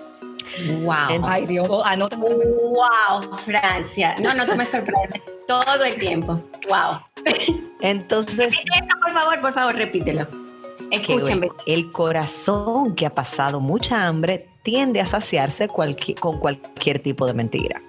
Wow. 0.82 1.22
Ay, 1.24 1.44
Dios, 1.46 1.68
anota. 1.84 2.16
Wow, 2.16 3.36
Francia. 3.44 4.14
No, 4.18 4.32
no 4.32 4.46
te 4.46 4.55
me 4.57 4.64
sorprendes. 4.66 5.20
Todo 5.46 5.84
el 5.84 5.94
tiempo. 5.96 6.36
Wow. 6.68 7.00
Entonces, 7.80 8.55
Eso, 8.74 9.00
por 9.05 9.12
favor, 9.12 9.40
por 9.42 9.53
favor, 9.55 9.74
repítelo. 9.74 10.26
que 10.90 10.96
Escúchenme. 10.96 11.48
el 11.66 11.90
corazón 11.92 12.94
que 12.94 13.05
ha 13.07 13.14
pasado 13.14 13.61
mucha 13.61 14.07
hambre 14.07 14.48
tiende 14.62 15.00
a 15.00 15.07
saciarse 15.07 15.68
cualqui- 15.68 16.18
con 16.18 16.38
cualquier 16.38 16.98
tipo 17.03 17.26
de 17.26 17.34
mentira. 17.34 17.82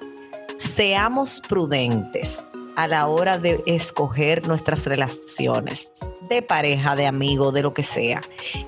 Seamos 0.58 1.42
prudentes 1.48 2.44
a 2.76 2.88
la 2.88 3.08
hora 3.08 3.38
de 3.38 3.62
escoger 3.66 4.48
nuestras 4.48 4.86
relaciones 4.86 5.92
de 6.30 6.42
pareja, 6.42 6.96
de 6.96 7.06
amigo, 7.06 7.52
de 7.52 7.62
lo 7.62 7.74
que 7.74 7.84
sea. 7.84 8.22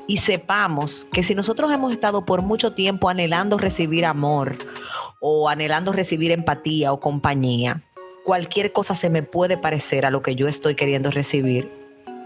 Y 0.08 0.18
sepamos 0.18 1.08
que 1.12 1.24
si 1.24 1.36
nosotros 1.36 1.72
hemos 1.72 1.92
estado 1.92 2.26
por 2.26 2.42
mucho 2.42 2.72
tiempo 2.72 3.10
anhelando 3.10 3.58
recibir 3.58 4.06
amor 4.06 4.58
o 5.20 5.50
anhelando 5.50 5.92
recibir 5.92 6.32
empatía 6.32 6.92
o 6.94 7.00
compañía, 7.00 7.84
cualquier 8.24 8.72
cosa 8.72 8.96
se 8.96 9.10
me 9.10 9.24
puede 9.24 9.58
parecer 9.58 10.06
a 10.06 10.12
lo 10.12 10.22
que 10.22 10.36
yo 10.36 10.48
estoy 10.48 10.76
queriendo 10.76 11.12
recibir 11.12 11.72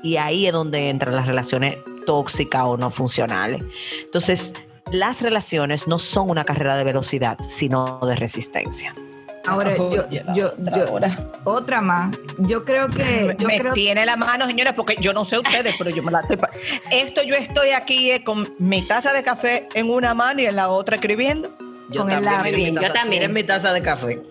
y 0.04 0.18
ahí 0.18 0.48
es 0.48 0.54
donde 0.54 0.90
entran 0.90 1.16
las 1.16 1.28
relaciones 1.28 1.78
tóxicas 2.06 2.64
o 2.66 2.78
no 2.78 2.90
funcionales. 2.90 3.62
Entonces, 4.06 4.54
las 4.92 5.22
relaciones 5.22 5.88
no 5.88 6.00
son 6.00 6.30
una 6.30 6.46
carrera 6.46 6.78
de 6.78 6.84
velocidad, 6.84 7.38
sino 7.50 8.00
de 8.00 8.16
resistencia. 8.16 8.94
Ahora, 9.52 9.76
yo, 9.78 9.90
yo, 10.34 10.48
otra 10.48 10.78
yo- 10.78 10.94
hora. 10.94 11.18
otra 11.44 11.82
más. 11.82 12.16
Yo 12.38 12.64
creo 12.66 12.88
que, 12.90 13.36
yo 13.38 13.48
me 13.48 13.60
creo 13.60 13.74
tiene 13.74 14.06
la 14.06 14.16
mano, 14.16 14.46
señores, 14.48 14.74
porque 14.76 14.96
yo 15.00 15.14
no 15.14 15.26
sé 15.26 15.38
ustedes, 15.40 15.76
pero 15.78 15.90
yo 15.90 16.02
me 16.04 16.12
la 16.12 16.22
estoy. 16.22 16.38
pa- 16.38 16.50
Esto 16.92 17.22
yo 17.24 17.36
estoy 17.36 17.70
aquí 17.72 18.12
eh, 18.12 18.24
con 18.24 18.54
mi 18.60 18.82
taza 18.84 19.14
de 19.14 19.24
café 19.24 19.68
en 19.74 19.90
una 19.90 20.14
mano 20.14 20.42
y 20.42 20.46
en 20.46 20.56
la 20.56 20.70
otra 20.70 20.96
escribiendo. 20.96 21.50
Con 21.96 22.10
el 22.12 22.20
mi 22.20 22.74
Yo 22.76 22.82
también. 22.94 23.10
miren 23.10 23.34
mi 23.34 23.44
taza 23.44 23.74
de 23.74 23.82
café. 23.82 24.22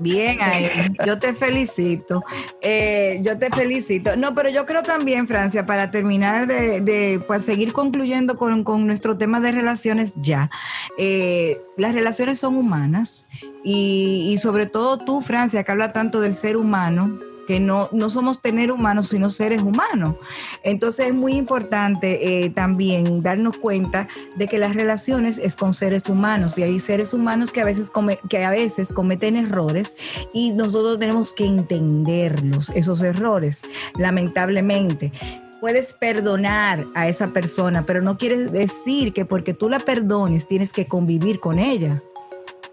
Bien 0.00 0.40
ahí, 0.40 0.70
yo 1.04 1.18
te 1.18 1.34
felicito, 1.34 2.24
Eh, 2.60 3.18
yo 3.22 3.38
te 3.38 3.50
felicito. 3.50 4.16
No, 4.16 4.34
pero 4.34 4.48
yo 4.48 4.66
creo 4.66 4.82
también, 4.82 5.26
Francia, 5.26 5.64
para 5.64 5.90
terminar 5.90 6.46
de, 6.46 6.80
de, 6.80 7.20
pues, 7.26 7.44
seguir 7.44 7.72
concluyendo 7.72 8.36
con, 8.36 8.64
con 8.64 8.86
nuestro 8.86 9.16
tema 9.16 9.40
de 9.40 9.52
relaciones 9.52 10.12
ya, 10.16 10.50
eh, 10.98 11.60
las 11.76 11.94
relaciones 11.94 12.38
son 12.38 12.56
humanas 12.56 13.26
y, 13.64 14.30
y 14.32 14.38
sobre 14.38 14.66
todo 14.66 14.98
tú, 14.98 15.20
Francia, 15.20 15.64
que 15.64 15.72
habla 15.72 15.92
tanto 15.92 16.20
del 16.20 16.34
ser 16.34 16.56
humano, 16.56 17.18
que 17.48 17.60
no, 17.60 17.88
no 17.92 18.10
somos 18.10 18.42
tener 18.42 18.70
humanos, 18.70 19.08
sino 19.08 19.30
seres 19.30 19.62
humanos. 19.62 20.16
Entonces 20.62 21.06
es 21.06 21.14
muy 21.14 21.32
importante 21.32 22.44
eh, 22.44 22.50
también 22.50 23.22
darnos 23.22 23.56
cuenta 23.56 24.06
de 24.36 24.46
que 24.46 24.58
las 24.58 24.76
relaciones 24.76 25.38
es 25.38 25.56
con 25.56 25.72
seres 25.72 26.10
humanos 26.10 26.58
y 26.58 26.62
hay 26.62 26.78
seres 26.78 27.14
humanos 27.14 27.50
que 27.50 27.62
a 27.62 27.64
veces, 27.64 27.90
que 28.28 28.44
a 28.44 28.50
veces 28.50 28.92
cometen 28.92 29.36
errores 29.36 29.96
y 30.34 30.52
nosotros 30.52 30.98
tenemos 30.98 31.32
que 31.32 31.46
entenderlos, 31.46 32.68
esos 32.74 33.00
errores, 33.02 33.62
lamentablemente. 33.96 35.10
Puedes 35.58 35.94
perdonar 35.94 36.84
a 36.94 37.08
esa 37.08 37.28
persona, 37.28 37.84
pero 37.86 38.02
no 38.02 38.18
quiere 38.18 38.44
decir 38.44 39.14
que 39.14 39.24
porque 39.24 39.54
tú 39.54 39.70
la 39.70 39.78
perdones 39.78 40.46
tienes 40.46 40.70
que 40.70 40.86
convivir 40.86 41.40
con 41.40 41.58
ella. 41.58 42.02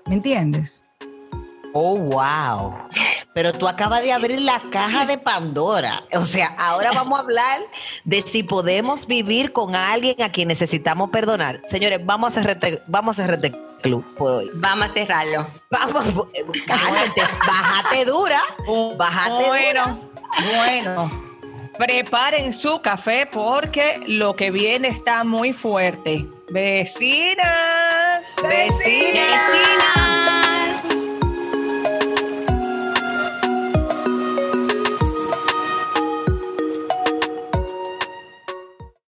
¿Me 0.06 0.16
entiendes? 0.16 0.86
Oh, 1.72 1.98
wow. 1.98 2.74
Pero 3.36 3.52
tú 3.52 3.68
acabas 3.68 4.02
de 4.02 4.14
abrir 4.14 4.40
la 4.40 4.62
caja 4.72 5.06
de 5.06 5.18
Pandora. 5.18 6.06
O 6.14 6.24
sea, 6.24 6.56
ahora 6.58 6.94
vamos 6.94 7.20
a 7.20 7.22
hablar 7.22 7.60
de 8.06 8.22
si 8.22 8.44
podemos 8.44 9.06
vivir 9.06 9.52
con 9.52 9.76
alguien 9.76 10.22
a 10.22 10.32
quien 10.32 10.48
necesitamos 10.48 11.10
perdonar. 11.10 11.60
Señores, 11.66 12.00
vamos 12.06 12.38
a 12.38 12.50
este, 12.50 12.82
vamos 12.88 13.20
a 13.20 13.26
este 13.26 13.52
club 13.82 14.06
por 14.16 14.32
hoy. 14.32 14.50
Vamos 14.54 14.88
a 14.88 14.94
cerrarlo. 14.94 15.46
Vamos, 15.70 16.28
cálmate, 16.66 17.24
bájate 17.46 18.06
dura. 18.06 18.42
Bájate 18.96 19.48
Bueno, 19.48 20.00
bueno. 20.56 21.12
Preparen 21.78 22.54
su 22.54 22.82
café 22.82 23.28
porque 23.30 24.00
lo 24.08 24.34
que 24.38 24.50
viene 24.50 24.88
está 24.88 25.26
muy 25.26 25.52
fuerte. 25.52 26.26
Vecinas, 26.52 28.24
vecinas. 28.42 29.76